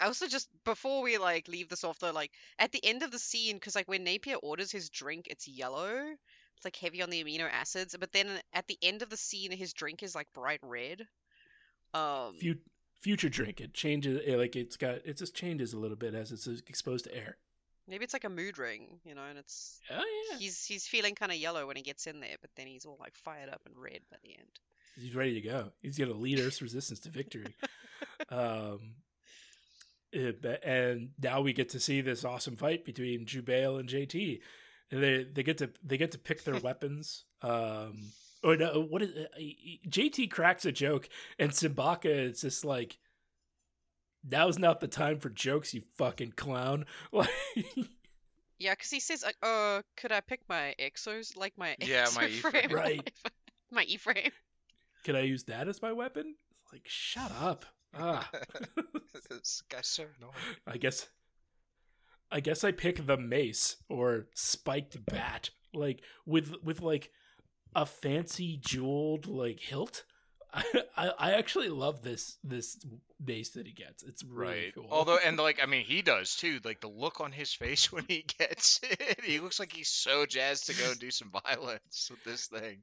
I 0.00 0.06
also 0.06 0.28
just 0.28 0.48
before 0.64 1.02
we 1.02 1.18
like 1.18 1.48
leave 1.48 1.68
this 1.68 1.84
off 1.84 1.98
though, 1.98 2.12
like 2.12 2.30
at 2.58 2.72
the 2.72 2.84
end 2.84 3.02
of 3.02 3.10
the 3.10 3.18
scene, 3.18 3.56
because 3.56 3.74
like 3.74 3.88
when 3.88 4.04
Napier 4.04 4.36
orders 4.36 4.70
his 4.70 4.88
drink, 4.90 5.26
it's 5.28 5.48
yellow. 5.48 6.02
It's 6.56 6.64
like 6.64 6.76
heavy 6.76 7.02
on 7.02 7.10
the 7.10 7.22
amino 7.22 7.48
acids, 7.50 7.94
but 7.98 8.10
then 8.12 8.26
at 8.52 8.66
the 8.66 8.78
end 8.82 9.02
of 9.02 9.10
the 9.10 9.16
scene, 9.16 9.52
his 9.52 9.72
drink 9.72 10.02
is 10.02 10.14
like 10.14 10.26
bright 10.32 10.58
red. 10.62 11.02
Um, 11.94 12.34
Fu- 12.40 12.56
future 13.00 13.28
drink 13.28 13.60
it 13.60 13.72
changes 13.74 14.20
eh, 14.26 14.36
like 14.36 14.56
it's 14.56 14.76
got 14.76 14.96
it 15.04 15.16
just 15.16 15.34
changes 15.34 15.72
a 15.72 15.78
little 15.78 15.96
bit 15.96 16.14
as 16.14 16.32
it's 16.32 16.46
exposed 16.68 17.04
to 17.04 17.14
air. 17.16 17.36
maybe 17.86 18.04
it's 18.04 18.12
like 18.12 18.24
a 18.24 18.28
mood 18.28 18.58
ring, 18.58 18.98
you 19.04 19.14
know, 19.14 19.22
and 19.28 19.38
it's 19.38 19.80
Oh 19.90 20.04
yeah, 20.30 20.38
he's 20.38 20.64
he's 20.66 20.86
feeling 20.86 21.14
kind 21.14 21.30
of 21.32 21.38
yellow 21.38 21.66
when 21.66 21.76
he 21.76 21.82
gets 21.82 22.06
in 22.06 22.20
there, 22.20 22.36
but 22.40 22.50
then 22.56 22.66
he's 22.66 22.84
all 22.84 22.96
like 23.00 23.14
fired 23.16 23.48
up 23.48 23.62
and 23.66 23.74
red 23.76 24.00
by 24.10 24.16
the 24.22 24.30
end. 24.36 24.48
he's 25.00 25.14
ready 25.14 25.34
to 25.34 25.40
go. 25.40 25.72
He's 25.80 25.96
gonna 25.98 26.12
lead 26.12 26.40
Earth's 26.40 26.60
resistance 26.62 27.00
to 27.00 27.08
victory. 27.10 27.54
um, 28.30 28.94
eh, 30.12 30.32
but- 30.40 30.64
and 30.64 31.10
now 31.22 31.40
we 31.40 31.52
get 31.52 31.68
to 31.70 31.80
see 31.80 32.00
this 32.00 32.24
awesome 32.24 32.56
fight 32.56 32.84
between 32.84 33.26
Jubail 33.26 33.78
and 33.78 33.88
JT. 33.88 34.40
And 34.90 35.02
they 35.02 35.24
they 35.24 35.42
get 35.42 35.58
to 35.58 35.70
they 35.84 35.98
get 35.98 36.12
to 36.12 36.18
pick 36.18 36.44
their 36.44 36.58
weapons. 36.68 37.24
Um, 37.42 38.10
or 38.42 38.56
no, 38.56 38.86
what 38.88 39.02
is 39.02 39.10
uh, 39.16 39.38
JT 39.88 40.30
cracks 40.30 40.64
a 40.64 40.72
joke, 40.72 41.08
and 41.38 41.50
Simbacca 41.50 42.06
is 42.30 42.40
just 42.42 42.64
like, 42.64 42.98
"Now's 44.24 44.58
not 44.58 44.80
the 44.80 44.88
time 44.88 45.18
for 45.18 45.30
jokes, 45.30 45.74
you 45.74 45.82
fucking 45.96 46.32
clown." 46.32 46.84
Like, 47.12 47.28
Yeah, 48.58 48.72
because 48.72 48.90
he 48.90 49.00
says, 49.00 49.22
like, 49.22 49.36
"Uh, 49.42 49.82
could 49.96 50.10
I 50.12 50.20
pick 50.20 50.40
my 50.48 50.74
exos, 50.80 51.36
like 51.36 51.52
my 51.56 51.76
Yeah, 51.80 52.06
my 52.16 52.26
E-frame. 52.26 52.52
frame, 52.68 52.72
Right. 52.72 53.10
my 53.70 53.84
E 53.84 53.96
frame." 53.96 54.32
Can 55.04 55.14
I 55.16 55.20
use 55.20 55.44
that 55.44 55.68
as 55.68 55.80
my 55.80 55.92
weapon? 55.92 56.34
Like, 56.72 56.82
shut 56.86 57.30
up. 57.40 57.64
Ah. 57.94 58.28
this 59.30 59.62
guy's 59.70 59.86
so 59.86 60.04
annoying. 60.18 60.34
I 60.66 60.76
guess 60.76 61.06
I 62.30 62.40
guess 62.40 62.62
I 62.64 62.72
pick 62.72 63.06
the 63.06 63.16
mace 63.16 63.76
or 63.88 64.26
spiked 64.34 65.06
bat. 65.06 65.50
Like 65.72 66.02
with 66.26 66.52
with 66.62 66.82
like 66.82 67.10
a 67.82 67.86
fancy 67.86 68.58
jeweled 68.60 69.26
like 69.26 69.60
hilt. 69.60 70.04
I, 70.52 70.64
I, 70.96 71.10
I 71.18 71.32
actually 71.32 71.68
love 71.68 72.02
this 72.02 72.38
this 72.42 72.78
base 73.22 73.50
that 73.50 73.66
he 73.66 73.72
gets. 73.72 74.02
It's 74.02 74.24
really 74.24 74.50
Right. 74.64 74.74
cool. 74.74 74.88
Although, 74.90 75.18
and 75.24 75.36
like, 75.36 75.60
I 75.62 75.66
mean, 75.66 75.84
he 75.84 76.00
does 76.02 76.36
too. 76.36 76.58
Like 76.64 76.80
the 76.80 76.88
look 76.88 77.20
on 77.20 77.32
his 77.32 77.52
face 77.52 77.92
when 77.92 78.04
he 78.08 78.24
gets 78.38 78.80
it, 78.82 79.20
he 79.22 79.40
looks 79.40 79.60
like 79.60 79.72
he's 79.72 79.88
so 79.90 80.24
jazzed 80.26 80.66
to 80.66 80.74
go 80.74 80.94
do 80.94 81.10
some 81.10 81.30
violence 81.44 82.08
with 82.10 82.24
this 82.24 82.46
thing. 82.46 82.78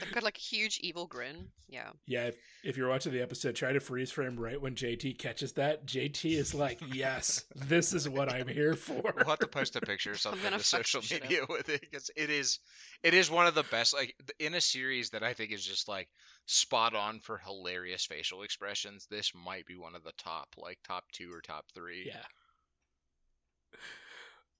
They've 0.00 0.12
got 0.12 0.22
like 0.22 0.36
a 0.36 0.40
huge 0.40 0.78
evil 0.82 1.06
grin. 1.06 1.48
Yeah. 1.68 1.90
yeah, 2.06 2.26
if, 2.26 2.36
if 2.62 2.76
you're 2.76 2.88
watching 2.88 3.12
the 3.12 3.20
episode, 3.22 3.54
try 3.56 3.72
to 3.72 3.80
freeze 3.80 4.10
frame 4.10 4.36
right 4.38 4.60
when 4.60 4.74
JT 4.74 5.18
catches 5.18 5.52
that. 5.54 5.86
JT 5.86 6.32
is 6.36 6.54
like, 6.54 6.80
"Yes, 6.92 7.44
this 7.54 7.92
is 7.92 8.08
what 8.08 8.32
I'm 8.32 8.46
here 8.48 8.74
for." 8.74 9.02
We'll 9.16 9.24
have 9.26 9.38
to 9.40 9.46
post 9.48 9.76
a 9.76 9.80
picture 9.80 10.12
or 10.12 10.16
something 10.16 10.42
gonna 10.42 10.60
social 10.60 11.00
some 11.02 11.06
shit 11.06 11.22
up. 11.22 11.28
media 11.28 11.44
with 11.48 11.68
it 11.68 11.80
because 11.80 12.10
it 12.16 12.30
is, 12.30 12.58
it 13.02 13.14
is 13.14 13.30
one 13.30 13.46
of 13.46 13.54
the 13.54 13.64
best. 13.64 13.94
Like 13.94 14.14
in 14.38 14.54
a 14.54 14.60
series 14.60 15.10
that 15.10 15.22
I 15.22 15.32
think 15.34 15.52
is 15.52 15.64
just 15.64 15.88
like 15.88 16.08
spot 16.46 16.94
on 16.94 17.20
for 17.20 17.38
hilarious 17.38 18.04
facial 18.04 18.42
expressions. 18.42 19.06
This 19.10 19.32
might 19.34 19.66
be 19.66 19.76
one 19.76 19.94
of 19.94 20.04
the 20.04 20.12
top, 20.18 20.48
like 20.56 20.78
top 20.86 21.04
two 21.12 21.30
or 21.32 21.40
top 21.40 21.64
three. 21.74 22.04
Yeah. 22.06 22.22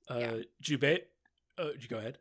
Uh, 0.09 0.19
Yeah. 0.19 0.37
Jubei, 0.63 0.99
uh, 1.59 1.69
you 1.79 1.89
go 1.89 1.99
ahead. 1.99 2.19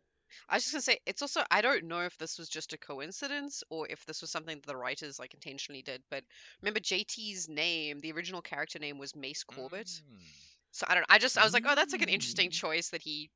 I 0.50 0.56
was 0.56 0.64
just 0.64 0.74
gonna 0.74 0.82
say 0.82 1.00
it's 1.06 1.22
also 1.22 1.42
I 1.52 1.62
don't 1.62 1.86
know 1.86 2.02
if 2.02 2.18
this 2.18 2.38
was 2.38 2.50
just 2.50 2.74
a 2.74 2.78
coincidence 2.78 3.64
or 3.70 3.88
if 3.90 4.06
this 4.06 4.22
was 4.22 4.32
something 4.32 4.58
that 4.58 4.66
the 4.66 4.78
writers 4.78 5.20
like 5.20 5.34
intentionally 5.34 5.82
did, 5.82 6.02
but 6.10 6.24
remember 6.62 6.80
JT's 6.80 7.50
name, 7.50 8.00
the 8.00 8.12
original 8.14 8.42
character 8.42 8.80
name 8.80 8.98
was 8.98 9.16
Mace 9.16 9.44
Corbett. 9.44 9.90
Mm. 9.90 10.20
So 10.72 10.86
I 10.90 10.96
don't 10.96 11.06
I 11.10 11.20
just 11.20 11.38
I 11.38 11.44
was 11.44 11.54
like, 11.54 11.66
oh 11.68 11.76
that's 11.76 11.94
like 11.94 12.02
an 12.02 12.10
interesting 12.10 12.50
Mm. 12.50 12.52
choice 12.52 12.90
that 12.90 13.02
he 13.02 13.30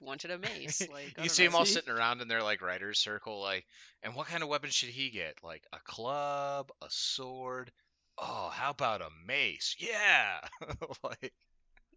wanted 0.00 0.30
a 0.30 0.38
mace. 0.38 0.86
Like 0.90 1.16
you 1.18 1.28
see 1.28 1.44
know. 1.44 1.44
them 1.44 1.54
all 1.54 1.64
sitting 1.64 1.92
around 1.92 2.20
in 2.20 2.28
their 2.28 2.42
like 2.42 2.62
writers 2.62 2.98
circle, 2.98 3.40
like, 3.40 3.64
and 4.02 4.14
what 4.14 4.26
kind 4.26 4.42
of 4.42 4.48
weapon 4.48 4.70
should 4.70 4.90
he 4.90 5.10
get? 5.10 5.34
Like 5.42 5.64
a 5.72 5.78
club, 5.84 6.70
a 6.82 6.86
sword. 6.90 7.72
Oh, 8.18 8.50
how 8.52 8.70
about 8.70 9.02
a 9.02 9.10
mace? 9.26 9.76
Yeah, 9.78 10.40
like 11.02 11.32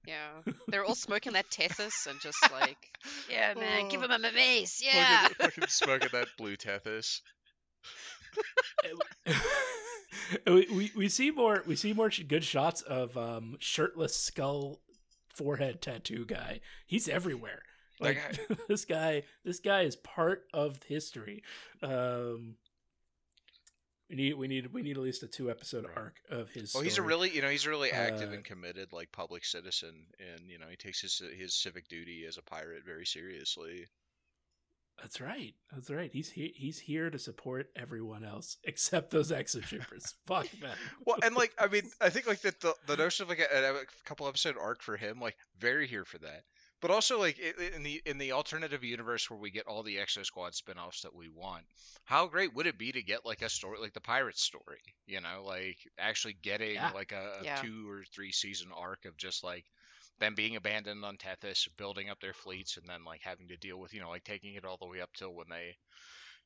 Yeah. 0.08 0.30
They're 0.70 0.86
all 0.86 0.95
smoking 0.95 1.34
that 1.34 1.49
Tethys 1.51 2.08
and 2.10 2.20
just 2.22 2.38
like 2.51 2.78
Yeah 3.30 3.53
man, 3.55 3.89
give 3.89 4.01
Oh. 4.01 4.05
him 4.05 4.12
a 4.26 4.32
mace, 4.32 4.82
Look 4.84 4.93
yeah. 4.95 5.28
at- 5.30 5.36
fucking 5.36 5.66
smoking 5.68 6.10
that 6.14 6.30
blue 6.38 6.55
tethys. 6.55 7.20
we, 10.45 10.68
we 10.72 10.91
we 10.95 11.10
see 11.10 11.32
more 11.32 11.64
we 11.68 11.76
see 11.76 11.93
more 11.93 12.10
good 12.10 12.43
shots 12.43 12.82
of 12.82 13.18
um 13.18 13.58
shirtless 13.60 14.16
skull 14.16 14.80
forehead 15.34 15.82
tattoo 15.82 16.26
guy. 16.26 16.62
He's 16.86 17.08
everywhere. 17.10 17.62
That 17.99 18.16
Like 18.49 18.68
this 18.68 18.86
guy 18.86 19.24
this 19.43 19.60
guy 19.60 19.82
is 19.82 19.95
part 19.95 20.43
of 20.53 20.82
history. 20.84 21.43
Um 21.84 22.55
we 24.10 24.16
need 24.16 24.34
we 24.36 24.47
need 24.47 24.74
we 24.74 24.82
need 24.82 24.97
at 24.97 25.03
least 25.03 25.24
a 25.24 25.28
two 25.28 25.51
episode 25.51 25.86
arc 25.95 26.16
of 26.30 26.49
his 26.49 26.74
Well, 26.74 26.84
he's 26.84 26.97
a 26.97 27.01
really, 27.01 27.30
you 27.30 27.41
know, 27.41 27.49
he's 27.49 27.66
a 27.66 27.70
really 27.70 27.91
active 27.91 28.30
Uh, 28.30 28.36
and 28.36 28.43
committed 28.43 28.93
like 28.93 29.12
public 29.12 29.43
citizen, 29.45 30.08
and 30.20 30.49
you 30.49 30.58
know, 30.60 30.68
he 30.70 30.76
takes 30.76 31.01
his 31.01 31.22
his 31.38 31.53
civic 31.53 31.88
duty 31.88 32.26
as 32.26 32.38
a 32.38 32.41
pirate 32.41 32.84
very 32.86 33.05
seriously. 33.05 33.88
That's 35.01 35.22
right. 35.22 35.53
That's 35.72 35.91
right. 35.91 36.10
He's 36.12 36.32
he, 36.32 36.53
he's 36.55 36.80
here 36.80 37.10
to 37.10 37.20
support 37.20 37.70
everyone 37.76 38.24
else 38.24 38.58
except 38.64 39.12
those 39.12 39.32
exo 39.32 39.62
troopers. 39.62 40.16
Fuck 40.26 40.49
them. 40.60 40.76
Well, 41.05 41.18
and 41.24 41.36
like, 41.36 41.53
I 41.60 41.68
mean, 41.68 41.84
I 42.01 42.10
think 42.10 42.28
like 42.28 42.41
that 42.41 42.62
the 42.62 42.74
the 42.88 42.97
notion 42.97 43.24
of 43.24 43.30
like 43.30 43.39
a, 43.39 43.76
a 43.76 43.86
couple 44.05 44.28
episode 44.28 44.55
arc 44.60 44.82
for 44.82 44.97
him, 44.97 45.20
like, 45.20 45.38
very 45.60 45.88
here 45.88 46.05
for 46.05 46.18
that. 46.20 46.43
But 46.80 46.91
also 46.91 47.19
like 47.19 47.39
i- 47.39 47.53
i- 47.63 47.75
in 47.75 47.84
the 47.84 48.01
in 48.05 48.17
the 48.17 48.32
alternative 48.34 48.84
universe 48.84 49.30
where 49.30 49.39
we 49.39 49.51
get 49.51 49.67
all 49.67 49.84
the 49.84 49.97
Exo 49.97 50.25
Squad 50.25 50.53
spin-offs 50.55 51.01
that 51.01 51.13
we 51.15 51.28
want, 51.30 51.65
how 52.05 52.28
great 52.28 52.53
would 52.53 52.67
it 52.67 52.78
be 52.78 52.91
to 52.91 53.01
get 53.01 53.25
like 53.25 53.41
a 53.41 53.49
story 53.49 53.80
like 53.80 53.93
the 53.93 54.01
Pirates 54.01 54.41
story? 54.41 54.82
You 55.05 55.21
know, 55.21 55.43
like 55.43 55.78
actually 55.97 56.34
getting 56.34 56.75
Yeah. 56.75 56.91
like 56.91 57.11
a, 57.11 57.39
a 57.41 57.43
Yeah. 57.43 57.61
two 57.61 57.89
or 57.89 58.03
three 58.13 58.32
season 58.32 58.71
arc 58.71 59.05
of 59.05 59.17
just 59.17 59.43
like 59.43 59.65
them 60.19 60.36
being 60.36 60.55
abandoned 60.55 61.03
on 61.05 61.17
Tethys, 61.17 61.67
building 61.78 62.09
up 62.09 62.19
their 62.19 62.34
fleets, 62.34 62.78
and 62.78 62.88
then 62.88 63.03
like 63.03 63.21
having 63.21 63.47
to 63.49 63.57
deal 63.57 63.80
with 63.80 63.93
you 63.93 64.01
know 64.01 64.09
like 64.09 64.23
taking 64.23 64.53
it 64.55 64.65
all 64.65 64.78
the 64.78 64.88
way 64.88 65.01
up 65.01 65.13
till 65.13 65.34
when 65.34 65.49
they 65.49 65.75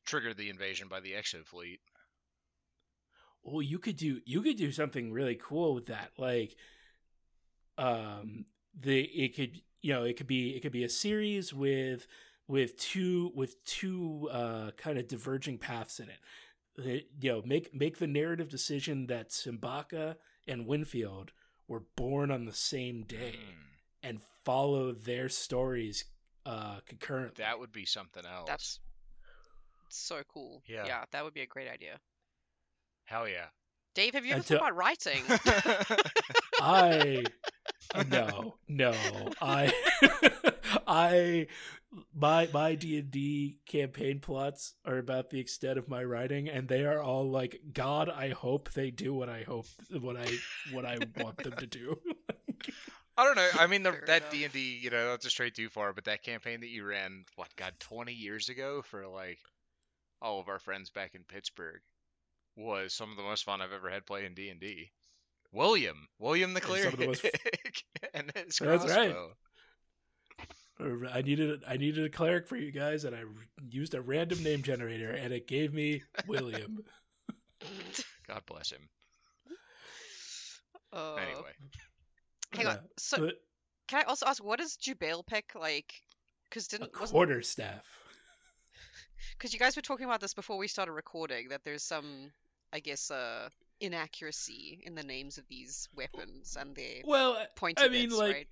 trigger 0.05 0.34
the 0.34 0.49
invasion 0.49 0.88
by 0.88 0.99
the 1.01 1.13
Exo 1.13 1.45
fleet. 1.45 1.82
well 3.43 3.61
you 3.61 3.79
could 3.79 3.97
do 3.97 4.21
you 4.25 4.41
could 4.41 4.57
do 4.57 4.71
something 4.71 5.11
really 5.11 5.36
cool 5.36 5.73
with 5.73 5.88
that 5.88 6.11
like 6.17 6.55
um 7.77 8.45
the 8.79 9.01
it 9.01 9.36
could 9.36 9.61
you 9.82 9.93
know 9.93 10.03
it 10.03 10.17
could 10.17 10.27
be 10.27 10.51
it 10.55 10.61
could 10.61 10.71
be 10.71 10.84
a 10.84 10.89
series 10.89 11.53
with 11.53 12.07
with 12.47 12.77
two 12.77 13.32
with 13.36 13.63
two 13.65 14.29
uh 14.32 14.71
kind 14.71 14.97
of 14.97 15.07
diverging 15.07 15.57
paths 15.57 15.99
in 15.99 16.07
it 16.09 17.07
you 17.19 17.32
know 17.32 17.41
make 17.45 17.73
make 17.73 17.97
the 17.97 18.07
narrative 18.07 18.49
decision 18.49 19.07
that 19.07 19.29
Simbacca 19.29 20.15
and 20.47 20.65
Winfield 20.65 21.32
were 21.67 21.84
born 21.95 22.32
on 22.32 22.45
the 22.45 22.53
same 22.53 23.03
day 23.03 23.36
Mm, 23.38 23.67
and 24.03 24.21
follow 24.43 24.91
their 24.91 25.29
stories 25.29 26.05
uh 26.45 26.79
concurrently 26.88 27.43
that 27.43 27.59
would 27.59 27.71
be 27.71 27.86
something 27.86 28.25
else. 28.25 28.47
That's 28.47 28.79
so 29.89 30.21
cool. 30.34 30.63
Yeah. 30.67 30.86
Yeah, 30.86 31.03
that 31.11 31.23
would 31.23 31.34
be 31.34 31.41
a 31.41 31.45
great 31.45 31.69
idea. 31.69 31.99
hell 33.05 33.27
yeah. 33.27 33.47
Dave, 33.93 34.13
have 34.13 34.25
you 34.25 34.31
ever 34.31 34.39
Until- 34.39 34.59
thought 34.59 34.71
about 34.71 34.77
writing? 34.77 35.23
I 36.61 37.23
oh, 37.95 38.03
no 38.09 38.55
no 38.67 38.93
I 39.41 39.73
I 40.87 41.47
my 42.13 42.47
my 42.53 42.75
D 42.75 42.99
and 42.99 43.11
D 43.11 43.59
campaign 43.65 44.19
plots 44.19 44.75
are 44.85 44.97
about 44.97 45.29
the 45.29 45.39
extent 45.39 45.77
of 45.77 45.89
my 45.89 46.03
writing, 46.03 46.47
and 46.47 46.67
they 46.67 46.85
are 46.85 47.01
all 47.01 47.29
like, 47.29 47.59
God, 47.73 48.09
I 48.09 48.29
hope 48.29 48.71
they 48.71 48.91
do 48.91 49.13
what 49.13 49.27
I 49.27 49.43
hope 49.43 49.65
what 49.99 50.15
I 50.15 50.27
what 50.71 50.85
I 50.85 50.99
want 51.17 51.37
them 51.37 51.53
to 51.57 51.67
do. 51.67 51.99
I 53.17 53.25
don't 53.25 53.35
know. 53.35 53.49
I 53.59 53.67
mean, 53.67 53.83
the, 53.83 53.93
that. 54.07 54.31
D 54.31 54.45
and 54.45 54.53
D, 54.53 54.79
you 54.81 54.89
know, 54.89 55.09
that's 55.09 55.25
a 55.25 55.29
stray 55.29 55.49
too 55.49 55.67
far, 55.69 55.91
but 55.91 56.05
that 56.05 56.23
campaign 56.23 56.61
that 56.61 56.69
you 56.69 56.85
ran, 56.85 57.25
what, 57.35 57.49
God, 57.57 57.73
twenty 57.79 58.13
years 58.13 58.47
ago 58.47 58.81
for 58.83 59.05
like 59.07 59.39
all 60.21 60.39
of 60.39 60.47
our 60.47 60.59
friends 60.59 60.89
back 60.89 61.13
in 61.13 61.23
Pittsburgh, 61.23 61.81
was 62.56 62.93
some 62.93 63.12
of 63.12 63.18
the 63.18 63.24
most 63.24 63.43
fun 63.43 63.62
I've 63.62 63.72
ever 63.72 63.89
had 63.89 64.06
playing 64.06 64.34
D 64.36 64.49
and 64.49 64.60
D. 64.60 64.91
William, 65.52 66.08
William 66.20 66.54
the 66.54 66.62
And 66.62 66.64
the 66.64 66.68
cleric, 66.68 67.08
most- 67.08 67.26
and 68.14 68.32
his 68.36 68.58
That's 68.58 68.86
right. 68.86 69.16
I 71.14 71.22
needed 71.22 71.64
I 71.68 71.78
needed 71.78 72.06
a 72.06 72.10
cleric 72.10 72.47
for 72.47 72.56
you 72.56 72.72
guys, 72.72 73.04
and 73.04 73.16
I 73.16 73.24
used 73.70 73.93
a 73.93 74.02
random 74.02 74.41
name 74.43 74.64
generator, 74.64 75.12
and 75.12 75.32
it 75.34 75.47
gave 75.47 75.74
me 75.74 76.02
William. 76.28 76.80
God 78.28 78.41
bless 78.47 78.72
him. 78.72 78.89
Uh, 80.93 81.16
Anyway, 81.16 81.52
hang 82.54 82.68
on. 82.68 82.80
So, 82.97 83.18
But 83.18 83.36
can 83.88 83.99
I 83.99 84.04
also 84.04 84.26
ask, 84.26 84.43
what 84.43 84.60
does 84.60 84.76
Jubail 84.78 85.26
pick 85.26 85.52
like? 85.56 85.93
Because 86.49 86.68
a 86.68 86.70
didn't 86.78 86.93
wasn't 86.99 87.12
quarter 87.12 87.41
staff. 87.41 87.86
because 89.38 89.54
you 89.54 89.60
guys 89.60 89.76
were 89.76 89.82
talking 89.82 90.06
about 90.06 90.20
this 90.20 90.34
before 90.34 90.58
we 90.58 90.68
started 90.68 90.93
recording 90.93 91.49
that 91.49 91.62
there's 91.64 91.84
some, 91.84 92.32
I 92.74 92.80
guess, 92.80 93.11
uh, 93.11 93.49
inaccuracy 93.80 94.82
in 94.86 94.95
the 94.95 95.03
names 95.03 95.38
of 95.38 95.47
these 95.47 95.89
weapons 95.95 96.55
and 96.59 96.76
their 96.76 97.01
Well, 97.03 97.38
pointy 97.55 97.84
I 97.84 97.89
mean, 97.89 98.09
bits, 98.09 98.17
like, 98.19 98.34
right? 98.34 98.47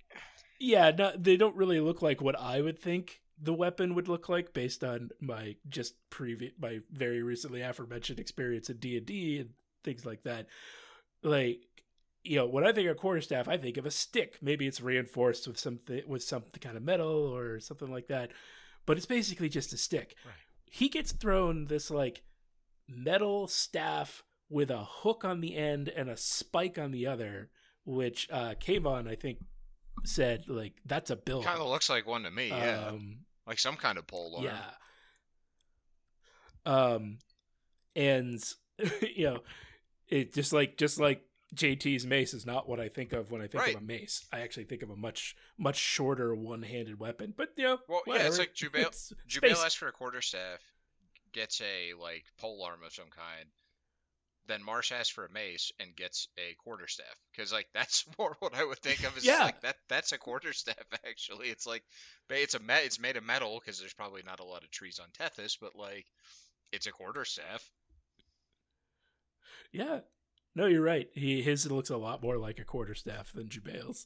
yeah, 0.58 0.90
not, 0.90 1.22
they 1.22 1.36
don't 1.36 1.56
really 1.56 1.80
look 1.80 2.02
like 2.02 2.20
what 2.20 2.38
I 2.38 2.60
would 2.60 2.78
think 2.78 3.20
the 3.42 3.54
weapon 3.54 3.94
would 3.94 4.08
look 4.08 4.28
like 4.28 4.52
based 4.52 4.84
on 4.84 5.10
my 5.20 5.56
just 5.68 5.94
previous, 6.10 6.52
my 6.60 6.80
very 6.90 7.22
recently 7.22 7.62
aforementioned 7.62 8.20
experience 8.20 8.68
in 8.68 8.76
D 8.76 8.96
and 8.96 9.06
D 9.06 9.38
and 9.38 9.50
things 9.82 10.04
like 10.04 10.24
that. 10.24 10.46
Like, 11.22 11.60
you 12.22 12.36
know, 12.36 12.46
when 12.46 12.66
I 12.66 12.72
think 12.72 12.88
of 12.88 12.98
quarterstaff, 12.98 13.48
I 13.48 13.56
think 13.56 13.78
of 13.78 13.86
a 13.86 13.90
stick. 13.90 14.38
Maybe 14.42 14.66
it's 14.66 14.82
reinforced 14.82 15.48
with 15.48 15.58
something 15.58 16.02
with 16.06 16.22
some 16.22 16.42
kind 16.60 16.76
of 16.76 16.82
metal 16.82 17.08
or 17.08 17.60
something 17.60 17.90
like 17.90 18.08
that, 18.08 18.32
but 18.84 18.98
it's 18.98 19.06
basically 19.06 19.48
just 19.48 19.72
a 19.72 19.78
stick. 19.78 20.14
Right. 20.24 20.34
He 20.70 20.88
gets 20.88 21.12
thrown 21.12 21.66
this 21.66 21.90
like 21.90 22.22
metal 22.90 23.46
staff 23.48 24.22
with 24.48 24.70
a 24.70 24.84
hook 24.84 25.24
on 25.24 25.40
the 25.40 25.56
end 25.56 25.88
and 25.88 26.10
a 26.10 26.16
spike 26.16 26.76
on 26.78 26.90
the 26.90 27.06
other, 27.06 27.48
which 27.84 28.28
uh 28.30 28.54
Kayvon, 28.60 29.08
I 29.08 29.14
think, 29.14 29.38
said 30.04 30.44
like 30.48 30.74
that's 30.84 31.10
a 31.10 31.16
bill. 31.16 31.42
kind 31.42 31.60
of 31.60 31.68
looks 31.68 31.88
like 31.88 32.06
one 32.06 32.24
to 32.24 32.30
me. 32.30 32.48
Yeah, 32.48 32.88
Um, 32.88 33.20
like 33.46 33.58
some 33.58 33.76
kind 33.76 33.96
of 33.98 34.06
pole 34.06 34.34
arm. 34.36 34.44
yeah. 34.44 34.60
Um, 36.66 37.18
and 37.96 38.42
you 39.16 39.24
know, 39.24 39.40
it 40.08 40.32
just 40.34 40.52
like 40.52 40.76
just 40.76 40.98
like 41.00 41.22
JT's 41.54 42.06
mace 42.06 42.32
is 42.34 42.46
not 42.46 42.68
what 42.68 42.78
I 42.80 42.88
think 42.88 43.12
of 43.12 43.30
when 43.32 43.40
I 43.42 43.46
think 43.46 43.62
Right. 43.64 43.74
of 43.76 43.82
a 43.82 43.84
mace. 43.84 44.26
I 44.32 44.40
actually 44.40 44.64
think 44.64 44.82
of 44.82 44.90
a 44.90 44.96
much 44.96 45.34
much 45.58 45.76
shorter 45.76 46.34
one-handed 46.34 46.98
weapon. 47.00 47.34
But 47.36 47.50
you 47.56 47.64
know, 47.64 47.78
Well, 47.88 48.02
yeah, 48.06 48.26
it's 48.26 48.38
like 48.38 48.54
Jubail. 48.54 48.90
Jubail 49.28 49.52
asks 49.64 49.74
for 49.74 49.88
a 49.88 49.92
quarterstaff, 49.92 50.60
gets 51.32 51.60
a 51.60 51.94
like 52.00 52.24
pole 52.38 52.62
arm 52.64 52.80
of 52.84 52.92
some 52.92 53.10
kind. 53.10 53.48
Then 54.46 54.64
Marsh 54.64 54.90
asks 54.90 55.10
for 55.10 55.26
a 55.26 55.32
mace 55.32 55.70
and 55.78 55.94
gets 55.94 56.26
a 56.38 56.54
quarterstaff 56.64 57.14
because 57.30 57.52
like 57.52 57.68
that's 57.74 58.04
more 58.18 58.36
what 58.40 58.54
I 58.54 58.64
would 58.64 58.78
think 58.78 59.04
of 59.04 59.16
as 59.16 59.24
Yeah. 59.24 59.44
like 59.44 59.60
that. 59.62 59.76
That's 59.88 60.12
a 60.12 60.18
quarterstaff 60.18 60.74
actually. 61.06 61.48
It's 61.48 61.66
like 61.66 61.84
it's 62.30 62.54
a 62.54 62.60
it's 62.84 63.00
made 63.00 63.16
of 63.16 63.24
metal 63.24 63.60
because 63.60 63.78
there's 63.78 63.94
probably 63.94 64.22
not 64.24 64.40
a 64.40 64.44
lot 64.44 64.64
of 64.64 64.70
trees 64.70 65.00
on 65.00 65.08
Tethys, 65.10 65.56
but 65.60 65.76
like 65.76 66.06
it's 66.72 66.86
a 66.86 66.92
quarterstaff. 66.92 67.68
Yeah. 69.72 70.00
No, 70.56 70.66
you're 70.66 70.82
right. 70.82 71.08
He 71.14 71.42
his 71.42 71.70
looks 71.70 71.90
a 71.90 71.96
lot 71.96 72.22
more 72.22 72.36
like 72.36 72.58
a 72.58 72.64
quarterstaff 72.64 73.32
than 73.32 73.48
Jubail's. 73.48 74.04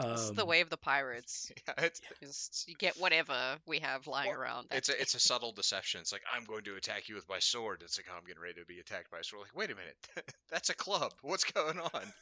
It's 0.00 0.30
the 0.30 0.42
Um, 0.42 0.48
way 0.48 0.60
of 0.62 0.70
the 0.70 0.76
pirates. 0.78 1.52
Yeah, 1.68 1.84
it's 1.84 2.00
Just 2.20 2.68
you 2.68 2.74
get 2.74 2.96
whatever 2.98 3.56
we 3.66 3.80
have 3.80 4.06
lying 4.06 4.30
Well, 4.30 4.40
around. 4.40 4.68
it's 4.70 4.88
a 4.88 5.00
it's 5.00 5.14
a 5.14 5.20
subtle 5.30 5.52
deception. 5.52 6.00
It's 6.00 6.12
like 6.12 6.22
I'm 6.34 6.44
going 6.44 6.64
to 6.64 6.76
attack 6.76 7.08
you 7.08 7.14
with 7.14 7.28
my 7.28 7.38
sword. 7.40 7.82
It's 7.84 7.98
like 7.98 8.06
oh, 8.10 8.16
I'm 8.16 8.24
getting 8.24 8.42
ready 8.42 8.60
to 8.60 8.66
be 8.66 8.78
attacked 8.80 9.10
by 9.10 9.18
a 9.18 9.24
sword. 9.24 9.42
Like 9.42 9.56
wait 9.56 9.70
a 9.70 9.74
minute, 9.74 9.96
that's 10.50 10.70
a 10.70 10.74
club. 10.74 11.12
What's 11.22 11.44
going 11.44 11.78
on? 11.78 12.12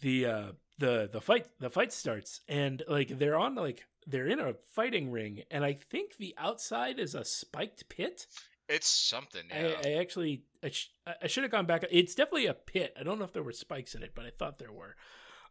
the 0.00 0.26
uh 0.26 0.52
the 0.78 1.08
the 1.12 1.20
fight 1.20 1.46
the 1.60 1.70
fight 1.70 1.92
starts 1.92 2.40
and 2.48 2.82
like 2.88 3.18
they're 3.18 3.36
on 3.38 3.54
like 3.54 3.84
they're 4.06 4.26
in 4.26 4.40
a 4.40 4.54
fighting 4.74 5.10
ring 5.10 5.42
and 5.50 5.64
I 5.64 5.74
think 5.74 6.16
the 6.16 6.34
outside 6.38 6.98
is 6.98 7.14
a 7.14 7.24
spiked 7.24 7.88
pit. 7.88 8.26
It's 8.70 8.88
something. 8.88 9.42
Yeah. 9.50 9.72
I, 9.84 9.88
I 9.88 9.92
actually 9.94 10.44
I, 10.62 10.70
sh- 10.70 10.92
I 11.22 11.26
should 11.26 11.42
have 11.42 11.50
gone 11.50 11.66
back. 11.66 11.84
It's 11.90 12.14
definitely 12.14 12.46
a 12.46 12.54
pit. 12.54 12.94
I 12.98 13.02
don't 13.02 13.18
know 13.18 13.24
if 13.24 13.32
there 13.32 13.42
were 13.42 13.52
spikes 13.52 13.94
in 13.94 14.02
it, 14.02 14.12
but 14.14 14.24
I 14.24 14.30
thought 14.30 14.58
there 14.58 14.72
were. 14.72 14.94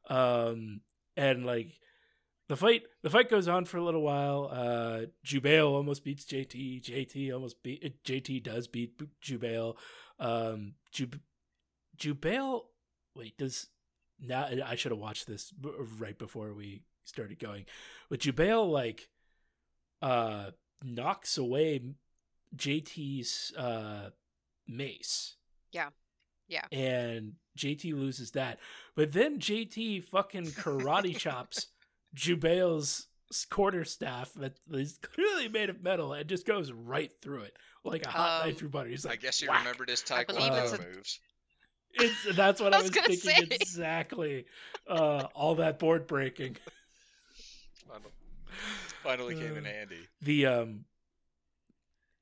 Um, 0.09 0.81
and 1.17 1.45
like 1.45 1.67
the 2.47 2.55
fight, 2.55 2.83
the 3.03 3.09
fight 3.09 3.29
goes 3.29 3.47
on 3.47 3.65
for 3.65 3.77
a 3.77 3.83
little 3.83 4.01
while. 4.01 4.49
Uh, 4.51 5.01
Jubail 5.25 5.69
almost 5.69 6.03
beats 6.03 6.25
JT. 6.25 6.83
JT 6.83 7.33
almost 7.33 7.61
beat 7.61 7.83
uh, 7.85 7.89
JT 8.09 8.41
does 8.43 8.67
beat 8.67 8.99
Jubail. 9.21 9.75
Um, 10.19 10.75
Jub- 10.93 11.19
Jubail. 11.97 12.61
Wait, 13.15 13.37
does 13.37 13.67
now? 14.19 14.47
I 14.65 14.75
should 14.75 14.91
have 14.91 14.99
watched 14.99 15.27
this 15.27 15.53
right 15.99 16.17
before 16.17 16.53
we 16.53 16.83
started 17.03 17.39
going. 17.39 17.65
But 18.09 18.21
Jubail 18.21 18.69
like 18.71 19.09
uh 20.01 20.51
knocks 20.81 21.37
away 21.37 21.81
JT's 22.55 23.53
uh 23.55 24.09
mace. 24.67 25.35
Yeah. 25.71 25.89
Yeah. 26.47 26.65
And 26.71 27.33
JT 27.57 27.93
loses 27.93 28.31
that. 28.31 28.59
But 28.95 29.11
then 29.13 29.39
JT 29.39 30.03
fucking 30.05 30.45
karate 30.47 31.15
chops 31.17 31.67
Jubail's 32.13 33.07
quarterstaff 33.51 34.33
that 34.33 34.53
is 34.71 34.97
clearly 35.03 35.47
made 35.47 35.69
of 35.69 35.83
metal 35.83 36.13
and 36.13 36.27
just 36.27 36.47
goes 36.47 36.71
right 36.71 37.11
through 37.21 37.41
it 37.41 37.55
like 37.83 38.03
a 38.05 38.09
hot 38.09 38.41
Um, 38.41 38.47
knife 38.47 38.57
through 38.57 38.69
butter. 38.69 38.89
He's 38.89 39.05
like, 39.05 39.19
I 39.19 39.21
guess 39.21 39.41
you 39.41 39.49
whack. 39.49 39.59
remembered 39.59 39.89
his 39.89 40.03
I 40.11 40.21
it's 40.21 40.33
taekwondo 40.33 40.79
a- 40.79 40.95
moves. 40.95 41.19
It's, 41.93 42.15
that's 42.35 42.59
what 42.61 42.73
I 42.73 42.77
I 42.77 42.81
was 42.81 42.89
was, 42.91 42.99
thinking 43.05 43.19
say. 43.19 43.47
exactly. 43.51 44.45
Uh, 44.87 45.27
all 45.35 45.55
that 45.55 45.77
board 45.79 46.07
breaking. 46.07 46.57
Finally, 47.87 48.11
finally 49.03 49.35
came 49.35 49.57
in 49.57 49.65
Uh, 49.65 49.69
handy. 49.69 50.07
the 50.21 50.45
um 50.47 50.85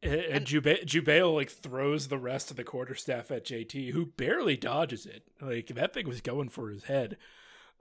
and, 0.01 0.13
and 0.13 0.45
Jube- 0.45 0.85
Jubail 0.85 1.33
like 1.33 1.49
throws 1.49 2.07
the 2.07 2.17
rest 2.17 2.51
of 2.51 2.57
the 2.57 2.63
quarterstaff 2.63 3.31
at 3.31 3.45
JT, 3.45 3.91
who 3.91 4.05
barely 4.05 4.57
dodges 4.57 5.05
it. 5.05 5.23
Like 5.41 5.67
that 5.67 5.93
thing 5.93 6.07
was 6.07 6.21
going 6.21 6.49
for 6.49 6.69
his 6.69 6.85
head, 6.85 7.17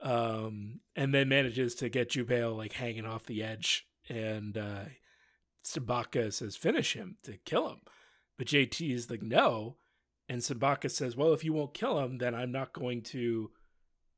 um, 0.01 0.81
and 0.95 1.13
then 1.13 1.29
manages 1.29 1.75
to 1.75 1.89
get 1.89 2.11
Jubail 2.11 2.55
like 2.55 2.73
hanging 2.73 3.05
off 3.05 3.25
the 3.25 3.43
edge. 3.43 3.87
And 4.09 4.57
uh, 4.57 4.85
Sabaka 5.63 6.33
says, 6.33 6.55
"Finish 6.55 6.93
him 6.93 7.17
to 7.23 7.37
kill 7.45 7.69
him," 7.69 7.81
but 8.37 8.47
JT 8.47 8.91
is 8.93 9.09
like, 9.09 9.21
"No." 9.21 9.77
And 10.29 10.41
Sabaka 10.41 10.91
says, 10.91 11.15
"Well, 11.15 11.33
if 11.33 11.43
you 11.43 11.53
won't 11.53 11.73
kill 11.73 11.99
him, 11.99 12.17
then 12.17 12.35
I'm 12.35 12.51
not 12.51 12.73
going 12.73 13.01
to 13.03 13.51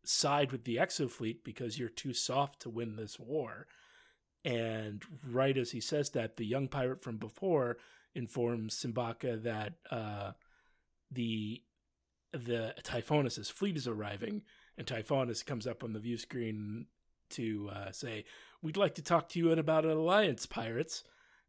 side 0.03 0.51
with 0.51 0.63
the 0.63 0.77
Exo 0.77 1.09
Fleet 1.09 1.43
because 1.43 1.77
you're 1.77 1.89
too 1.89 2.13
soft 2.13 2.61
to 2.61 2.69
win 2.69 2.95
this 2.95 3.19
war." 3.19 3.67
And 4.45 5.03
right 5.27 5.57
as 5.57 5.71
he 5.71 5.81
says 5.81 6.11
that, 6.11 6.37
the 6.37 6.45
young 6.45 6.67
pirate 6.67 7.01
from 7.01 7.17
before 7.17 7.77
informs 8.15 8.75
Simbacca 8.75 9.43
that 9.43 9.73
uh, 9.91 10.31
the 11.11 11.61
the 12.31 12.75
Typhonus' 12.83 13.51
fleet 13.51 13.75
is 13.75 13.87
arriving, 13.87 14.43
and 14.77 14.85
Typhonus 14.85 15.43
comes 15.43 15.65
up 15.65 15.83
on 15.83 15.93
the 15.93 15.99
view 15.99 16.17
screen 16.17 16.85
to 17.31 17.69
uh, 17.73 17.91
say, 17.91 18.25
"We'd 18.61 18.77
like 18.77 18.95
to 18.95 19.01
talk 19.01 19.29
to 19.29 19.39
you 19.39 19.51
about 19.51 19.85
an 19.85 19.91
alliance, 19.91 20.45
pirates." 20.45 21.03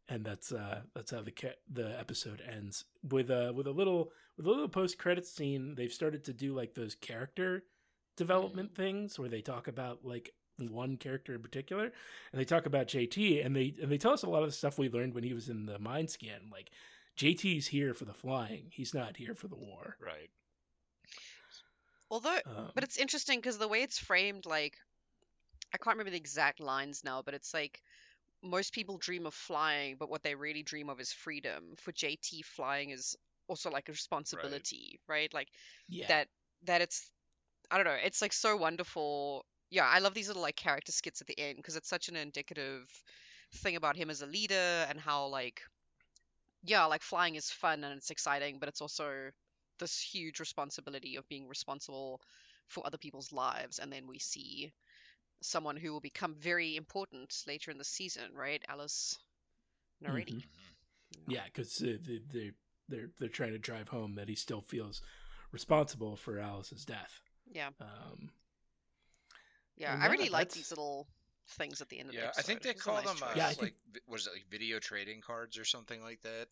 And 0.09 0.25
that's 0.25 0.51
uh, 0.51 0.81
that's 0.93 1.11
how 1.11 1.21
the 1.21 1.31
ca- 1.31 1.59
the 1.71 1.97
episode 1.97 2.41
ends 2.45 2.85
with 3.03 3.29
a 3.29 3.53
with 3.53 3.67
a 3.67 3.71
little 3.71 4.11
with 4.35 4.45
a 4.45 4.49
little 4.49 4.67
post 4.67 4.97
credit 4.97 5.25
scene. 5.25 5.75
They've 5.75 5.93
started 5.93 6.25
to 6.25 6.33
do 6.33 6.53
like 6.53 6.73
those 6.73 6.95
character 6.95 7.63
development 8.17 8.75
things 8.75 9.17
where 9.17 9.29
they 9.29 9.41
talk 9.41 9.67
about 9.67 9.99
like 10.03 10.31
one 10.59 10.95
character 10.97 11.33
in 11.33 11.41
particular 11.41 11.91
and 12.31 12.39
they 12.39 12.45
talk 12.45 12.65
about 12.65 12.87
JT 12.87 13.43
and 13.43 13.55
they 13.55 13.73
and 13.81 13.91
they 13.91 13.97
tell 13.97 14.13
us 14.13 14.23
a 14.23 14.29
lot 14.29 14.43
of 14.43 14.49
the 14.49 14.55
stuff 14.55 14.77
we 14.77 14.89
learned 14.89 15.13
when 15.13 15.23
he 15.23 15.33
was 15.33 15.49
in 15.49 15.65
the 15.65 15.79
mind 15.79 16.09
scan 16.09 16.49
like 16.51 16.69
JT's 17.17 17.67
here 17.67 17.93
for 17.93 18.05
the 18.05 18.13
flying 18.13 18.65
he's 18.71 18.93
not 18.93 19.17
here 19.17 19.33
for 19.35 19.47
the 19.47 19.55
war 19.55 19.97
Right. 19.99 20.29
Although, 22.11 22.39
um, 22.45 22.71
but 22.75 22.83
it's 22.83 22.97
interesting 22.97 23.39
because 23.39 23.57
the 23.57 23.69
way 23.69 23.83
it's 23.83 23.97
framed, 23.97 24.45
like, 24.45 24.75
I 25.73 25.77
can't 25.77 25.95
remember 25.95 26.11
the 26.11 26.17
exact 26.17 26.59
lines 26.59 27.03
now, 27.05 27.21
but 27.21 27.33
it's 27.33 27.53
like 27.53 27.81
most 28.43 28.73
people 28.73 28.97
dream 28.97 29.25
of 29.25 29.33
flying, 29.33 29.95
but 29.97 30.09
what 30.09 30.21
they 30.21 30.35
really 30.35 30.61
dream 30.61 30.89
of 30.89 30.99
is 30.99 31.13
freedom. 31.13 31.75
For 31.77 31.93
JT, 31.93 32.43
flying 32.43 32.89
is 32.89 33.15
also 33.47 33.69
like 33.69 33.87
a 33.87 33.93
responsibility, 33.93 34.99
right? 35.07 35.33
Like 35.33 35.47
yeah 35.87 36.07
that 36.07 36.27
that 36.63 36.81
it's 36.81 37.09
I 37.69 37.77
don't 37.77 37.85
know, 37.85 37.97
it's 38.03 38.21
like 38.21 38.33
so 38.33 38.57
wonderful. 38.57 39.45
Yeah, 39.71 39.87
I 39.87 39.99
love 39.99 40.13
these 40.13 40.27
little 40.27 40.43
like 40.43 40.55
character 40.55 40.91
skits 40.91 41.21
at 41.21 41.27
the 41.27 41.39
end 41.39 41.57
because 41.57 41.75
it's 41.75 41.89
such 41.89 42.09
an 42.09 42.15
indicative 42.15 42.87
thing 43.55 43.75
about 43.75 43.95
him 43.97 44.09
as 44.11 44.21
a 44.21 44.27
leader 44.27 44.85
and 44.89 44.99
how 44.99 45.27
like 45.27 45.63
yeah, 46.63 46.85
like 46.85 47.01
flying 47.03 47.35
is 47.35 47.51
fun 47.51 47.83
and 47.83 47.97
it's 47.97 48.11
exciting, 48.11 48.59
but 48.59 48.69
it's 48.69 48.81
also 48.81 49.31
this 49.79 49.99
huge 50.01 50.39
responsibility 50.39 51.15
of 51.15 51.27
being 51.27 51.47
responsible 51.47 52.21
for 52.67 52.85
other 52.85 52.97
people's 52.97 53.31
lives 53.31 53.79
and 53.79 53.91
then 53.91 54.07
we 54.07 54.19
see 54.19 54.71
someone 55.41 55.77
who 55.77 55.91
will 55.93 56.01
become 56.01 56.35
very 56.35 56.75
important 56.77 57.35
later 57.47 57.71
in 57.71 57.77
the 57.77 57.85
season, 57.85 58.31
right? 58.35 58.63
Alice 58.69 59.19
Naredi. 60.03 60.43
Mhm. 61.15 61.27
yeah 61.27 61.43
because 61.45 61.81
uh, 61.81 61.97
they, 62.03 62.21
they 62.31 62.51
they're 62.89 63.09
they're 63.19 63.29
trying 63.29 63.51
to 63.51 63.59
drive 63.59 63.89
home 63.89 64.15
that 64.15 64.29
he 64.29 64.35
still 64.35 64.61
feels 64.61 65.01
responsible 65.51 66.15
for 66.15 66.39
Alice's 66.39 66.85
death 66.85 67.21
Yeah. 67.51 67.69
um 67.81 68.31
Yeah. 69.81 69.93
And 69.95 70.03
I 70.03 70.07
really 70.07 70.29
like 70.29 70.49
that's- 70.49 70.55
these 70.55 70.69
little 70.71 71.07
things 71.57 71.81
at 71.81 71.89
the 71.89 71.99
end 71.99 72.07
of 72.09 72.15
the 72.15 72.21
Yeah, 72.21 72.27
episode. 72.27 72.39
I 72.39 72.43
think 72.43 72.61
they 72.61 72.73
call 72.73 72.95
nice 72.95 73.05
them 73.05 73.17
uh. 73.27 73.33
Yeah, 73.35 73.45
I 73.45 73.47
like 73.49 73.57
think- 73.57 73.73
was 74.07 74.27
it 74.27 74.33
like 74.33 74.45
video 74.49 74.79
trading 74.79 75.19
cards 75.21 75.57
or 75.57 75.65
something 75.65 76.01
like 76.01 76.21
that? 76.21 76.47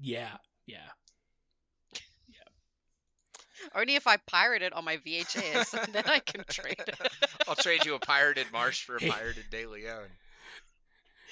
yeah 0.00 0.30
yeah 0.66 0.78
Only 3.76 3.94
if 3.94 4.06
I 4.08 4.16
pirate 4.16 4.62
it 4.62 4.72
on 4.72 4.84
my 4.84 4.96
VHS, 4.96 5.74
and 5.84 5.92
then 5.94 6.02
I 6.06 6.18
can 6.18 6.42
trade 6.48 6.80
it. 6.80 6.98
I'll 7.48 7.54
trade 7.54 7.84
you 7.84 7.94
a 7.94 7.98
pirated 8.00 8.46
Marsh 8.52 8.82
for 8.84 8.96
a 8.96 9.00
Hey. 9.00 9.10
pirated 9.10 9.44
De 9.50 9.66
Leon. 9.66 10.04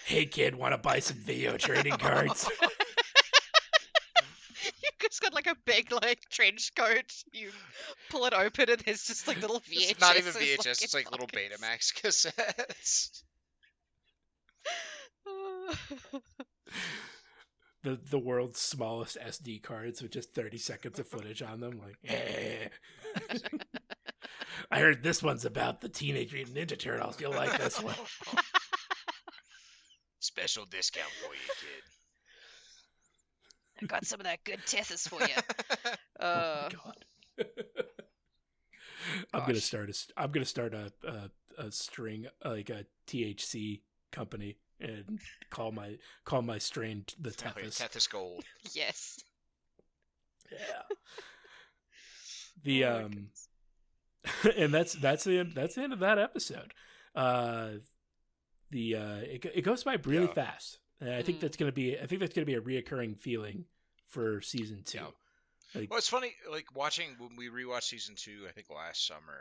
hey 0.07 0.27
kid 0.27 0.55
want 0.55 0.73
to 0.73 0.79
buy 0.79 0.99
some 1.01 1.17
video 1.17 1.57
trading 1.57 1.93
cards 1.95 2.49
you 5.03 5.09
just 5.09 5.23
got 5.23 5.35
like 5.35 5.47
a 5.47 5.57
big 5.65 5.93
like 5.93 6.21
trench 6.31 6.75
coat. 6.75 7.13
You 7.33 7.51
pull 8.11 8.27
it 8.27 8.35
open, 8.35 8.71
and 8.71 8.81
there's 8.81 9.05
just 9.05 9.27
like 9.29 9.41
little 9.41 9.61
VHS. 9.61 9.91
It's 9.91 10.01
not 10.01 10.17
even 10.17 10.33
VHS. 10.33 10.83
it's 10.83 10.95
like 10.95 11.11
little 11.11 11.27
Betamax 11.29 11.93
cassettes. 11.95 13.23
the 17.83 17.99
the 18.11 18.19
world's 18.19 18.61
smallest 18.61 19.17
SD 19.19 19.63
cards 19.63 20.03
with 20.03 20.13
just 20.13 20.35
30 20.35 20.59
seconds 20.59 20.99
of 20.99 21.07
footage 21.07 21.43
on 21.43 21.61
them. 21.61 21.81
Like, 21.81 21.97
eh. 22.07 22.69
I 24.71 24.81
heard 24.81 25.03
this 25.03 25.23
one's 25.23 25.45
about 25.45 25.81
the 25.81 25.89
Teenage 25.89 26.33
Mutant 26.33 26.57
Ninja 26.57 26.79
Turtles. 26.79 27.21
You'll 27.21 27.33
like 27.33 27.59
this 27.59 27.83
one. 27.83 27.95
Special 30.21 30.67
discount 30.67 31.11
for 31.23 31.33
you, 31.33 31.41
kid. 31.61 31.83
I 33.83 33.87
got 33.87 34.05
some 34.05 34.21
of 34.21 34.25
that 34.25 34.43
good 34.45 34.61
Tethys 34.67 35.09
for 35.09 35.21
you. 35.23 35.35
oh 36.21 36.27
Uh, 36.27 36.69
my 36.73 36.79
god. 37.45 37.47
I'm 39.35 39.41
gonna 39.47 39.61
start 39.61 39.89
a 39.91 39.93
st- 39.95 40.13
I'm 40.17 40.31
gonna 40.31 40.45
start 40.45 40.75
a, 40.75 40.93
a 41.07 41.31
a 41.67 41.73
string 41.73 42.27
like 42.45 42.71
a 42.71 42.85
THC 43.07 43.81
company 44.13 44.57
and 44.81 45.19
call 45.51 45.73
my 45.73 45.97
call 46.25 46.43
my 46.43 46.59
strain 46.59 47.05
the 47.19 47.31
Oh, 47.31 47.33
yeah, 47.39 47.51
Tethys. 47.69 47.81
Tethys 47.81 48.11
Gold. 48.11 48.45
yes. 48.73 49.19
Yeah. 50.53 50.83
The 52.63 52.85
Oh 52.85 53.05
um, 53.07 53.29
and 54.57 54.73
that's 54.75 54.93
that's 54.95 55.25
the 55.25 55.39
end, 55.39 55.53
that's 55.55 55.77
the 55.77 55.83
end 55.83 55.93
of 55.95 56.01
that 56.01 56.19
episode. 56.19 56.75
Uh, 57.15 57.71
the 58.71 58.97
uh, 58.97 59.17
it, 59.17 59.45
it 59.55 59.63
goes 59.63 59.83
by 59.85 59.95
really 60.05 60.27
Yeah. 60.27 60.33
fast, 60.33 60.79
and 61.01 61.11
I 61.11 61.23
think 61.23 61.39
Mm. 61.39 61.41
that's 61.41 61.57
gonna 61.57 61.73
be 61.73 61.99
I 61.99 62.07
think 62.07 62.21
that's 62.21 62.35
gonna 62.35 62.45
be 62.47 62.55
a 62.55 62.61
reoccurring 62.61 63.19
feeling 63.19 63.65
for 64.07 64.41
season 64.41 64.83
two. 64.85 64.99
Yeah. 64.99 65.11
Like, 65.75 65.89
Well, 65.91 65.99
it's 65.99 66.09
funny, 66.09 66.35
like 66.51 66.75
watching 66.75 67.17
when 67.19 67.37
we 67.37 67.49
rewatched 67.49 67.85
season 67.85 68.17
two, 68.17 68.47
I 68.49 68.53
think 68.53 68.69
last 68.71 69.07
summer, 69.07 69.41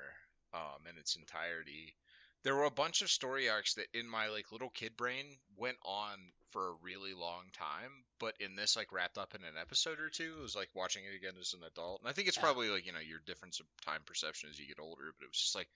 um, 0.54 0.86
in 0.90 0.98
its 0.98 1.16
entirety. 1.16 1.96
There 2.44 2.56
were 2.56 2.64
a 2.66 2.72
bunch 2.72 3.02
of 3.02 3.10
story 3.12 3.50
arcs 3.50 3.74
that, 3.74 3.88
in 3.94 4.08
my 4.08 4.28
like 4.30 4.52
little 4.52 4.70
kid 4.70 4.96
brain, 4.96 5.26
went 5.58 5.78
on 5.84 6.32
for 6.52 6.70
a 6.70 6.74
really 6.82 7.14
long 7.14 7.50
time. 7.52 8.06
But 8.20 8.36
in 8.40 8.56
this, 8.56 8.76
like 8.78 8.92
wrapped 8.94 9.18
up 9.18 9.36
in 9.36 9.44
an 9.44 9.58
episode 9.60 10.00
or 10.00 10.10
two, 10.10 10.36
it 10.40 10.42
was 10.42 10.56
like 10.56 10.70
watching 10.74 11.04
it 11.04 11.16
again 11.16 11.34
as 11.40 11.54
an 11.54 11.64
adult. 11.64 12.00
And 12.02 12.10
I 12.10 12.14
think 12.14 12.28
it's 12.28 12.38
probably 12.38 12.70
like 12.70 12.86
you 12.86 12.94
know 12.94 13.00
your 13.00 13.20
difference 13.26 13.60
of 13.60 13.66
time 13.86 14.02
perception 14.06 14.50
as 14.50 14.58
you 14.60 14.68
get 14.68 14.80
older. 14.80 15.12
But 15.18 15.26
it 15.26 15.30
was 15.32 15.40
just 15.42 15.56
like, 15.56 15.68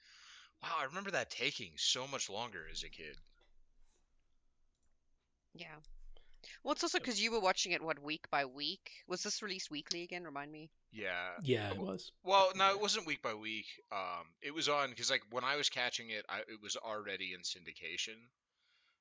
wow, 0.61 0.75
I 0.79 0.85
remember 0.85 1.11
that 1.11 1.29
taking 1.31 1.71
so 1.77 2.07
much 2.07 2.29
longer 2.29 2.65
as 2.71 2.83
a 2.83 2.89
kid. 2.89 3.17
Yeah. 5.53 5.75
Well, 6.63 6.73
it's 6.73 6.83
also 6.83 6.99
because 6.99 7.21
you 7.21 7.31
were 7.31 7.39
watching 7.39 7.71
it 7.71 7.81
what 7.81 8.01
week 8.01 8.29
by 8.29 8.45
week. 8.45 8.91
Was 9.07 9.23
this 9.23 9.41
released 9.41 9.71
weekly 9.71 10.03
again? 10.03 10.23
Remind 10.23 10.51
me. 10.51 10.69
Yeah, 10.91 11.29
yeah, 11.41 11.69
it 11.69 11.77
was. 11.77 12.11
Well, 12.23 12.51
no, 12.55 12.71
it 12.71 12.81
wasn't 12.81 13.07
week 13.07 13.21
by 13.21 13.33
week. 13.33 13.67
Um, 13.91 14.25
it 14.41 14.53
was 14.53 14.67
on 14.69 14.89
because 14.89 15.09
like 15.09 15.23
when 15.31 15.43
I 15.43 15.55
was 15.55 15.69
catching 15.69 16.09
it, 16.09 16.25
I, 16.27 16.39
it 16.39 16.61
was 16.61 16.75
already 16.75 17.33
in 17.33 17.41
syndication. 17.41 18.19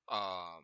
Um, 0.09 0.63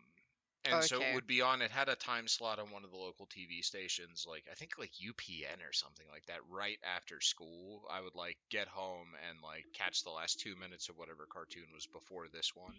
and 0.65 0.85
so 0.85 1.01
it 1.01 1.15
would 1.15 1.27
be 1.27 1.41
on. 1.41 1.63
It 1.63 1.71
had 1.71 1.89
a 1.89 1.95
time 1.95 2.29
slot 2.29 2.59
on 2.59 2.71
one 2.71 2.85
of 2.85 2.91
the 2.91 2.97
local 2.97 3.27
TV 3.27 3.63
stations, 3.63 4.27
like 4.29 4.45
I 4.51 4.55
think 4.55 4.73
like 4.79 4.91
UPN 4.93 5.63
or 5.69 5.73
something 5.73 6.07
like 6.11 6.27
that. 6.27 6.39
Right 6.51 6.79
after 6.97 7.21
school, 7.21 7.83
I 7.91 8.01
would 8.01 8.15
like 8.15 8.37
get 8.51 8.69
home 8.69 9.09
and 9.29 9.39
like 9.43 9.65
catch 9.75 10.03
the 10.03 10.11
last 10.11 10.41
two 10.41 10.57
minutes 10.57 10.89
of 10.89 10.99
whatever 10.99 11.27
cartoon 11.33 11.67
was 11.73 11.87
before 11.87 12.27
this 12.33 12.53
one, 12.55 12.75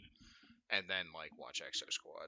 and 0.70 0.86
then 0.88 1.08
like 1.14 1.32
watch 1.38 1.62
Exo 1.62 1.92
Squad. 1.92 2.28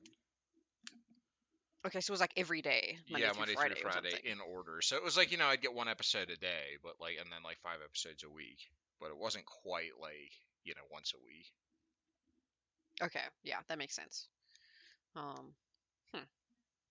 Okay, 1.85 1.99
so 1.99 2.11
it 2.11 2.13
was 2.13 2.21
like 2.21 2.33
every 2.37 2.61
day. 2.61 2.97
Monday 3.09 3.25
yeah, 3.25 3.31
through 3.31 3.39
Monday 3.39 3.53
Friday 3.55 3.75
through 3.75 3.89
or 3.89 3.91
Friday 3.91 4.11
something. 4.11 4.31
in 4.31 4.39
order. 4.39 4.81
So 4.81 4.95
it 4.95 5.03
was 5.03 5.17
like 5.17 5.31
you 5.31 5.37
know 5.37 5.47
I'd 5.47 5.61
get 5.61 5.73
one 5.73 5.87
episode 5.87 6.29
a 6.29 6.37
day, 6.37 6.77
but 6.83 6.93
like 6.99 7.17
and 7.19 7.31
then 7.31 7.41
like 7.43 7.59
five 7.63 7.79
episodes 7.83 8.23
a 8.23 8.29
week. 8.29 8.59
But 8.99 9.09
it 9.09 9.17
wasn't 9.17 9.45
quite 9.45 9.97
like 9.99 10.31
you 10.63 10.75
know 10.75 10.81
once 10.91 11.13
a 11.15 11.25
week. 11.25 11.51
Okay, 13.01 13.23
yeah, 13.43 13.57
that 13.67 13.79
makes 13.79 13.95
sense. 13.95 14.27
Um, 15.15 15.53
hmm. 16.13 16.23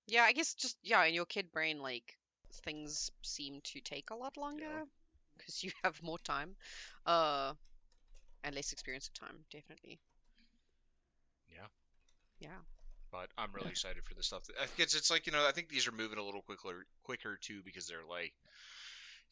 Yeah, 0.08 0.24
I 0.24 0.32
guess 0.32 0.54
just 0.54 0.76
yeah, 0.82 1.04
in 1.04 1.14
your 1.14 1.26
kid 1.26 1.52
brain, 1.52 1.78
like 1.78 2.16
things 2.64 3.12
seem 3.22 3.60
to 3.62 3.80
take 3.80 4.10
a 4.10 4.16
lot 4.16 4.36
longer 4.36 4.84
because 5.36 5.62
you 5.64 5.70
have 5.84 6.02
more 6.02 6.18
time, 6.18 6.56
uh, 7.06 7.52
and 8.42 8.56
less 8.56 8.72
experience 8.72 9.08
of 9.08 9.14
time, 9.14 9.44
definitely. 9.52 10.00
Yeah. 11.48 11.66
Yeah. 12.40 12.58
But 13.12 13.30
I'm 13.38 13.52
really 13.52 13.70
Yeah. 13.70 13.70
excited 13.70 14.04
for 14.04 14.14
the 14.14 14.22
stuff. 14.22 14.44
That, 14.46 14.56
I 14.62 14.66
think 14.66 14.80
it's, 14.80 14.94
it's 14.94 15.10
like 15.10 15.26
you 15.26 15.32
know 15.32 15.46
I 15.46 15.52
think 15.52 15.68
these 15.68 15.88
are 15.88 15.92
moving 15.92 16.18
a 16.18 16.22
little 16.24 16.42
quicker 16.42 16.86
quicker 17.04 17.36
too 17.40 17.62
because 17.64 17.86
they're 17.86 18.06
like 18.08 18.32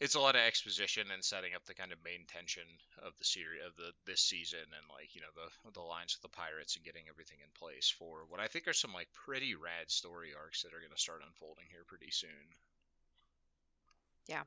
it's 0.00 0.14
a 0.14 0.20
lot 0.20 0.34
of 0.36 0.40
exposition 0.42 1.10
and 1.12 1.24
setting 1.24 1.54
up 1.54 1.64
the 1.66 1.74
kind 1.74 1.92
of 1.92 2.02
main 2.04 2.26
tension 2.26 2.64
of 3.02 3.16
the 3.18 3.24
series 3.24 3.62
of 3.66 3.76
the 3.76 3.92
this 4.06 4.20
season 4.22 4.60
and 4.62 4.86
like 4.90 5.14
you 5.14 5.20
know 5.20 5.30
the 5.34 5.70
the 5.72 5.80
lines 5.80 6.16
with 6.16 6.22
the 6.22 6.36
pirates 6.36 6.76
and 6.76 6.84
getting 6.84 7.08
everything 7.08 7.38
in 7.42 7.50
place 7.58 7.90
for 7.98 8.24
what 8.28 8.40
I 8.40 8.48
think 8.48 8.66
are 8.68 8.72
some 8.72 8.92
like 8.94 9.08
pretty 9.12 9.54
rad 9.54 9.90
story 9.90 10.34
arcs 10.34 10.62
that 10.62 10.74
are 10.74 10.80
going 10.80 10.94
to 10.94 10.98
start 11.00 11.22
unfolding 11.26 11.66
here 11.70 11.84
pretty 11.86 12.10
soon. 12.10 12.56
Yeah, 14.28 14.44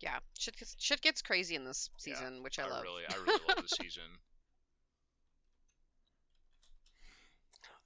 Yeah, 0.00 0.18
shit 0.38 0.56
gets 0.56 0.76
shit 0.78 1.00
gets 1.02 1.22
crazy 1.22 1.54
in 1.54 1.64
this 1.64 1.90
Yeah, 2.04 2.14
season, 2.14 2.42
which 2.42 2.58
I, 2.58 2.66
love. 2.66 2.82
really 2.82 3.04
I 3.06 3.16
really 3.16 3.40
love 3.46 3.58
the 3.60 3.68
season. 3.68 4.18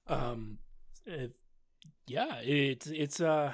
Um, 0.07 0.59
uh, 1.09 1.27
yeah, 2.07 2.39
it's 2.43 2.87
it's 2.87 3.21
uh 3.21 3.53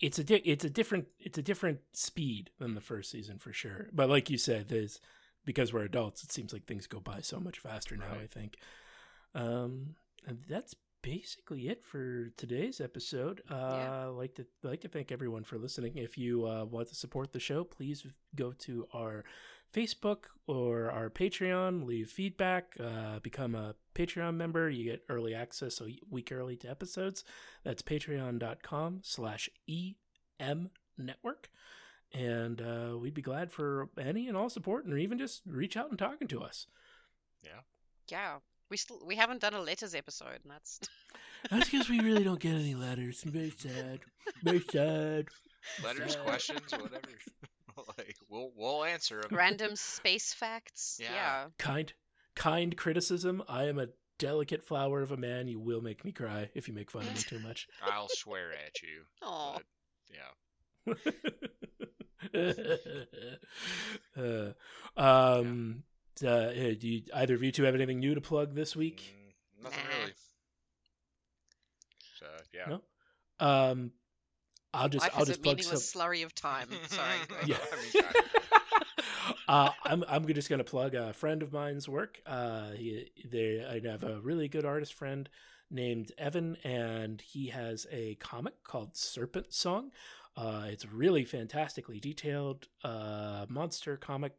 it's 0.00 0.18
a 0.18 0.24
di- 0.24 0.42
it's 0.44 0.64
a 0.64 0.70
different 0.70 1.06
it's 1.18 1.38
a 1.38 1.42
different 1.42 1.80
speed 1.92 2.50
than 2.58 2.74
the 2.74 2.80
first 2.80 3.10
season 3.10 3.38
for 3.38 3.52
sure. 3.52 3.88
But 3.92 4.08
like 4.08 4.30
you 4.30 4.38
said, 4.38 4.68
there's 4.68 5.00
because 5.44 5.72
we're 5.72 5.82
adults, 5.84 6.22
it 6.22 6.32
seems 6.32 6.52
like 6.52 6.66
things 6.66 6.86
go 6.86 7.00
by 7.00 7.20
so 7.20 7.40
much 7.40 7.58
faster 7.58 7.96
now. 7.96 8.14
I 8.22 8.26
think. 8.26 8.56
Um, 9.34 9.94
and 10.26 10.38
that's 10.48 10.74
basically 11.02 11.68
it 11.68 11.84
for 11.84 12.30
today's 12.36 12.80
episode. 12.80 13.42
Uh, 13.50 13.54
Yeah. 13.54 14.02
I'd 14.08 14.14
like 14.16 14.34
to 14.36 14.46
I'd 14.64 14.68
like 14.68 14.80
to 14.82 14.88
thank 14.88 15.12
everyone 15.12 15.44
for 15.44 15.58
listening. 15.58 15.96
If 15.96 16.16
you 16.18 16.46
uh, 16.46 16.64
want 16.64 16.88
to 16.88 16.94
support 16.94 17.32
the 17.32 17.40
show, 17.40 17.64
please 17.64 18.06
go 18.34 18.52
to 18.52 18.86
our 18.92 19.24
Facebook 19.72 20.24
or 20.46 20.90
our 20.90 21.10
Patreon, 21.10 21.84
leave 21.84 22.08
feedback, 22.10 22.74
uh, 22.80 23.18
become 23.20 23.54
a 23.54 23.74
Patreon 23.94 24.34
member. 24.34 24.70
You 24.70 24.84
get 24.84 25.04
early 25.08 25.34
access 25.34 25.80
a 25.80 25.98
week 26.10 26.32
early 26.32 26.56
to 26.56 26.70
episodes. 26.70 27.22
That's 27.64 27.82
patreon.com 27.82 29.00
slash 29.02 29.50
EM 29.68 30.70
network. 30.96 31.50
And 32.14 32.62
uh, 32.62 32.96
we'd 32.98 33.12
be 33.12 33.20
glad 33.20 33.52
for 33.52 33.90
any 34.00 34.28
and 34.28 34.36
all 34.36 34.48
support 34.48 34.86
and 34.86 34.98
even 34.98 35.18
just 35.18 35.42
reach 35.46 35.76
out 35.76 35.90
and 35.90 35.98
talking 35.98 36.28
to 36.28 36.40
us. 36.40 36.66
Yeah. 37.44 37.60
Yeah, 38.08 38.38
we 38.70 38.76
still 38.76 39.00
we 39.04 39.16
haven't 39.16 39.40
done 39.40 39.54
a 39.54 39.60
letters 39.60 39.94
episode, 39.94 40.40
and 40.42 40.50
that's 40.52 40.80
That's 41.50 41.70
because 41.70 41.88
we 41.88 42.00
really 42.00 42.24
don't 42.24 42.40
get 42.40 42.54
any 42.54 42.74
letters. 42.86 43.22
I'm 43.24 43.32
very 43.32 43.52
sad. 43.56 44.00
Very 44.42 44.60
sad. 44.70 45.26
Letters, 45.84 46.14
Sad. 46.14 46.24
questions, 46.24 46.60
whatever. 46.70 47.00
like 47.98 48.16
we'll 48.30 48.52
we'll 48.56 48.84
answer 48.84 49.20
them. 49.20 49.36
random 49.36 49.76
space 49.76 50.32
facts. 50.32 50.98
Yeah. 51.02 51.12
yeah. 51.12 51.44
Kind, 51.58 51.92
kind 52.34 52.76
criticism. 52.76 53.42
I 53.48 53.64
am 53.64 53.78
a 53.78 53.88
delicate 54.18 54.64
flower 54.64 55.02
of 55.02 55.12
a 55.12 55.16
man. 55.16 55.48
You 55.48 55.58
will 55.60 55.80
make 55.82 56.04
me 56.04 56.12
cry 56.12 56.48
if 56.54 56.68
you 56.68 56.74
make 56.74 56.90
fun 56.90 57.02
of 57.02 57.14
me 57.14 57.20
too 57.20 57.38
much. 57.40 57.66
I'll 57.82 58.08
swear 58.08 58.52
at 58.52 58.80
you. 58.82 59.02
Aw. 59.22 59.58
But, 60.86 60.94
yeah. 62.34 62.54
uh, 64.16 64.52
um, 64.96 65.82
uh, 65.84 65.97
uh, 66.22 66.52
do 66.78 66.88
you, 66.88 67.02
either 67.14 67.34
of 67.34 67.42
you 67.42 67.52
two 67.52 67.64
have 67.64 67.74
anything 67.74 68.00
new 68.00 68.14
to 68.14 68.20
plug 68.20 68.54
this 68.54 68.74
week? 68.76 69.14
Mm, 69.60 69.64
nothing 69.64 69.84
Nah. 69.84 69.98
really. 70.00 70.14
So 72.18 72.26
yeah. 72.52 72.76
No? 72.76 72.80
Um, 73.46 73.92
I'll 74.74 74.88
just 74.88 75.04
Life 75.04 75.12
I'll 75.16 75.24
just 75.24 75.42
plug 75.42 75.62
some 75.62 75.76
slurry 75.78 76.24
of 76.24 76.34
time. 76.34 76.68
Sorry. 76.88 77.16
yeah. 77.46 77.56
uh, 79.48 79.70
I'm 79.84 80.04
I'm 80.08 80.26
just 80.26 80.50
gonna 80.50 80.64
plug 80.64 80.94
a 80.94 81.12
friend 81.12 81.42
of 81.42 81.52
mine's 81.52 81.88
work. 81.88 82.20
Uh, 82.26 82.70
he, 82.72 83.10
they 83.24 83.64
I 83.64 83.86
have 83.88 84.02
a 84.04 84.20
really 84.20 84.48
good 84.48 84.64
artist 84.64 84.94
friend 84.94 85.28
named 85.70 86.12
Evan, 86.18 86.56
and 86.64 87.20
he 87.20 87.48
has 87.48 87.86
a 87.90 88.14
comic 88.16 88.62
called 88.64 88.96
Serpent 88.96 89.52
Song. 89.52 89.90
Uh, 90.36 90.66
it's 90.68 90.86
really 90.86 91.24
fantastically 91.24 91.98
detailed 91.98 92.68
uh, 92.84 93.46
monster 93.48 93.96
comic 93.96 94.32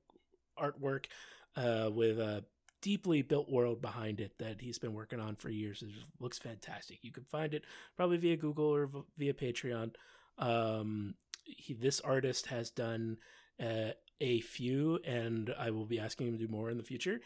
artwork 0.57 1.05
uh, 1.55 1.89
with 1.93 2.19
a 2.19 2.43
deeply 2.81 3.21
built 3.21 3.49
world 3.49 3.81
behind 3.81 4.21
it 4.21 4.37
that 4.39 4.61
he's 4.61 4.79
been 4.79 4.93
working 4.93 5.19
on 5.19 5.35
for 5.35 5.49
years. 5.49 5.81
It 5.81 5.89
looks 6.19 6.37
fantastic. 6.37 6.99
You 7.01 7.11
can 7.11 7.25
find 7.25 7.53
it 7.53 7.63
probably 7.95 8.17
via 8.17 8.37
Google 8.37 8.73
or 8.73 8.87
v- 8.87 9.03
via 9.17 9.33
Patreon. 9.33 9.95
Um, 10.37 11.15
he, 11.43 11.73
this 11.73 11.99
artist 11.99 12.47
has 12.47 12.69
done 12.69 13.17
uh, 13.61 13.91
a 14.21 14.41
few, 14.41 14.99
and 15.05 15.53
I 15.57 15.71
will 15.71 15.85
be 15.85 15.99
asking 15.99 16.27
him 16.27 16.37
to 16.37 16.45
do 16.45 16.51
more 16.51 16.69
in 16.69 16.77
the 16.77 16.83
future. 16.83 17.19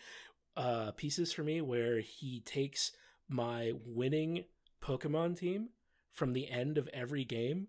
Uh, 0.55 0.91
pieces 0.91 1.33
for 1.33 1.43
me 1.43 1.61
where 1.61 1.99
he 1.99 2.39
takes 2.41 2.91
my 3.27 3.73
winning 3.85 4.45
Pokemon 4.81 5.37
team 5.37 5.69
from 6.11 6.33
the 6.33 6.49
end 6.49 6.77
of 6.77 6.87
every 6.93 7.25
game, 7.25 7.67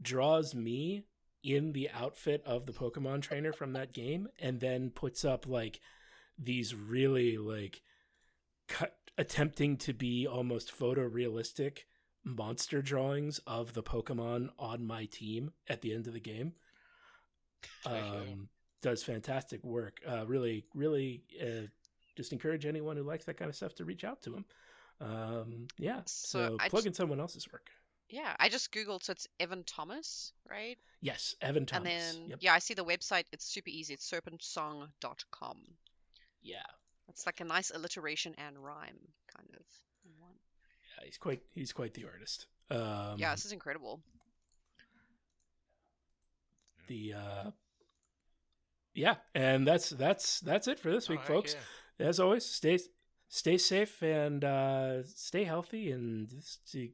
draws 0.00 0.54
me 0.54 1.04
in 1.42 1.72
the 1.72 1.90
outfit 1.90 2.42
of 2.44 2.66
the 2.66 2.72
Pokemon 2.72 3.22
trainer 3.22 3.52
from 3.52 3.72
that 3.72 3.92
game, 3.92 4.28
and 4.38 4.60
then 4.60 4.90
puts 4.90 5.24
up 5.24 5.46
like 5.46 5.80
these 6.38 6.74
really 6.74 7.36
like 7.38 7.82
cut 8.68 8.96
attempting 9.18 9.76
to 9.76 9.92
be 9.92 10.26
almost 10.26 10.76
photorealistic 10.76 11.80
monster 12.24 12.82
drawings 12.82 13.40
of 13.46 13.74
the 13.74 13.82
Pokemon 13.82 14.48
on 14.58 14.86
my 14.86 15.06
team 15.06 15.52
at 15.68 15.82
the 15.82 15.94
end 15.94 16.06
of 16.06 16.12
the 16.12 16.20
game. 16.20 16.52
Um, 17.84 18.48
does 18.82 19.02
fantastic 19.02 19.62
work. 19.64 20.00
Uh, 20.06 20.26
really, 20.26 20.64
really, 20.74 21.22
uh, 21.40 21.66
just 22.16 22.32
encourage 22.32 22.66
anyone 22.66 22.96
who 22.96 23.02
likes 23.02 23.24
that 23.26 23.36
kind 23.36 23.48
of 23.48 23.56
stuff 23.56 23.74
to 23.76 23.84
reach 23.84 24.04
out 24.04 24.22
to 24.22 24.34
him. 24.36 24.44
Um, 25.00 25.66
yeah, 25.78 26.00
So 26.06 26.56
so, 26.60 26.68
plug 26.68 26.86
in 26.86 26.94
someone 26.94 27.20
else's 27.20 27.50
work. 27.52 27.70
Yeah, 28.10 28.34
I 28.40 28.48
just 28.48 28.72
googled, 28.72 29.04
so 29.04 29.12
it's 29.12 29.28
Evan 29.38 29.62
Thomas, 29.64 30.32
right? 30.48 30.76
Yes, 31.00 31.36
Evan 31.40 31.64
Thomas. 31.64 31.92
And 31.92 32.00
then 32.20 32.28
Yep. 32.30 32.38
yeah, 32.42 32.54
I 32.54 32.58
see 32.58 32.74
the 32.74 32.84
website. 32.84 33.24
It's 33.32 33.44
super 33.44 33.70
easy. 33.70 33.94
It's 33.94 34.10
serpentsong.com. 34.10 35.58
Yeah, 36.42 36.56
It's 37.08 37.24
like 37.26 37.40
a 37.40 37.44
nice 37.44 37.70
alliteration 37.70 38.34
and 38.38 38.58
rhyme 38.58 38.98
kind 39.34 39.48
of. 39.54 39.64
yeah, 40.04 41.04
he's 41.04 41.18
quite 41.18 41.40
he's 41.54 41.72
quite 41.72 41.94
the 41.94 42.04
artist. 42.04 42.46
Um, 42.70 43.18
yeah, 43.18 43.32
this 43.34 43.44
is 43.44 43.52
incredible. 43.52 44.00
the 46.88 47.14
uh 47.14 47.50
yeah, 48.94 49.16
and 49.34 49.66
that's 49.66 49.90
that's 49.90 50.40
that's 50.40 50.66
it 50.66 50.78
for 50.80 50.90
this 50.90 51.08
week, 51.08 51.20
heck 51.20 51.28
folks. 51.28 51.54
yeah. 51.98 52.08
As 52.08 52.18
always, 52.18 52.44
stay 52.44 52.78
stay 53.28 53.56
safe 53.56 54.02
and 54.02 54.42
uh, 54.44 55.04
stay 55.04 55.44
healthy, 55.44 55.92
and 55.92 56.28
just 56.28 56.70
to 56.72 56.88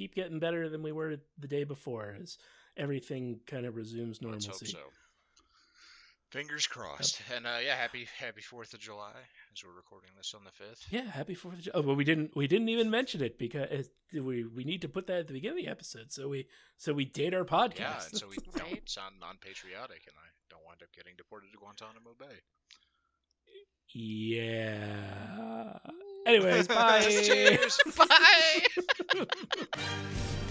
keep 0.00 0.14
getting 0.14 0.38
better 0.38 0.70
than 0.70 0.82
we 0.82 0.92
were 0.92 1.16
the 1.38 1.46
day 1.46 1.64
before, 1.64 2.16
as 2.22 2.38
everything 2.74 3.40
kind 3.46 3.66
of 3.66 3.76
resumes 3.76 4.18
Let's 4.22 4.46
hope 4.46 4.54
normalcy. 4.54 4.66
so. 4.66 4.78
Fingers 6.30 6.66
crossed. 6.66 7.20
And 7.34 7.46
uh, 7.46 7.58
yeah, 7.62 7.74
happy 7.74 8.06
happy 8.18 8.40
Fourth 8.40 8.72
of 8.72 8.80
July 8.80 9.12
as 9.52 9.64
we're 9.64 9.76
recording 9.76 10.10
this 10.16 10.32
on 10.32 10.44
the 10.44 10.52
fifth. 10.52 10.86
Yeah, 10.88 11.02
happy 11.02 11.34
Fourth 11.34 11.56
of 11.56 11.60
July. 11.62 11.78
Oh, 11.78 11.82
well, 11.82 11.96
we 11.96 12.04
didn't 12.04 12.34
we 12.34 12.46
didn't 12.46 12.70
even 12.70 12.88
mention 12.88 13.20
it 13.20 13.36
because 13.38 13.90
we 14.14 14.44
we 14.44 14.64
need 14.64 14.80
to 14.82 14.88
put 14.88 15.06
that 15.08 15.18
at 15.18 15.26
the 15.26 15.34
beginning 15.34 15.58
of 15.58 15.64
the 15.64 15.70
episode, 15.70 16.12
so 16.12 16.28
we 16.28 16.46
so 16.78 16.94
we 16.94 17.04
date 17.04 17.34
our 17.34 17.44
podcast. 17.44 17.78
Yeah, 17.78 18.04
and 18.10 18.16
so 18.16 18.28
we 18.28 18.36
don't 18.56 18.88
sound 18.88 19.16
non-patriotic, 19.20 20.02
and 20.06 20.16
I 20.16 20.28
don't 20.48 20.64
wind 20.64 20.80
up 20.82 20.92
getting 20.96 21.14
deported 21.18 21.48
to 21.52 21.58
Guantanamo 21.58 22.14
Bay. 22.18 22.38
yeah. 23.92 25.78
Anyways, 26.26 26.68
bye. 26.68 27.00
Cheers. 27.08 27.80
bye. 27.96 29.26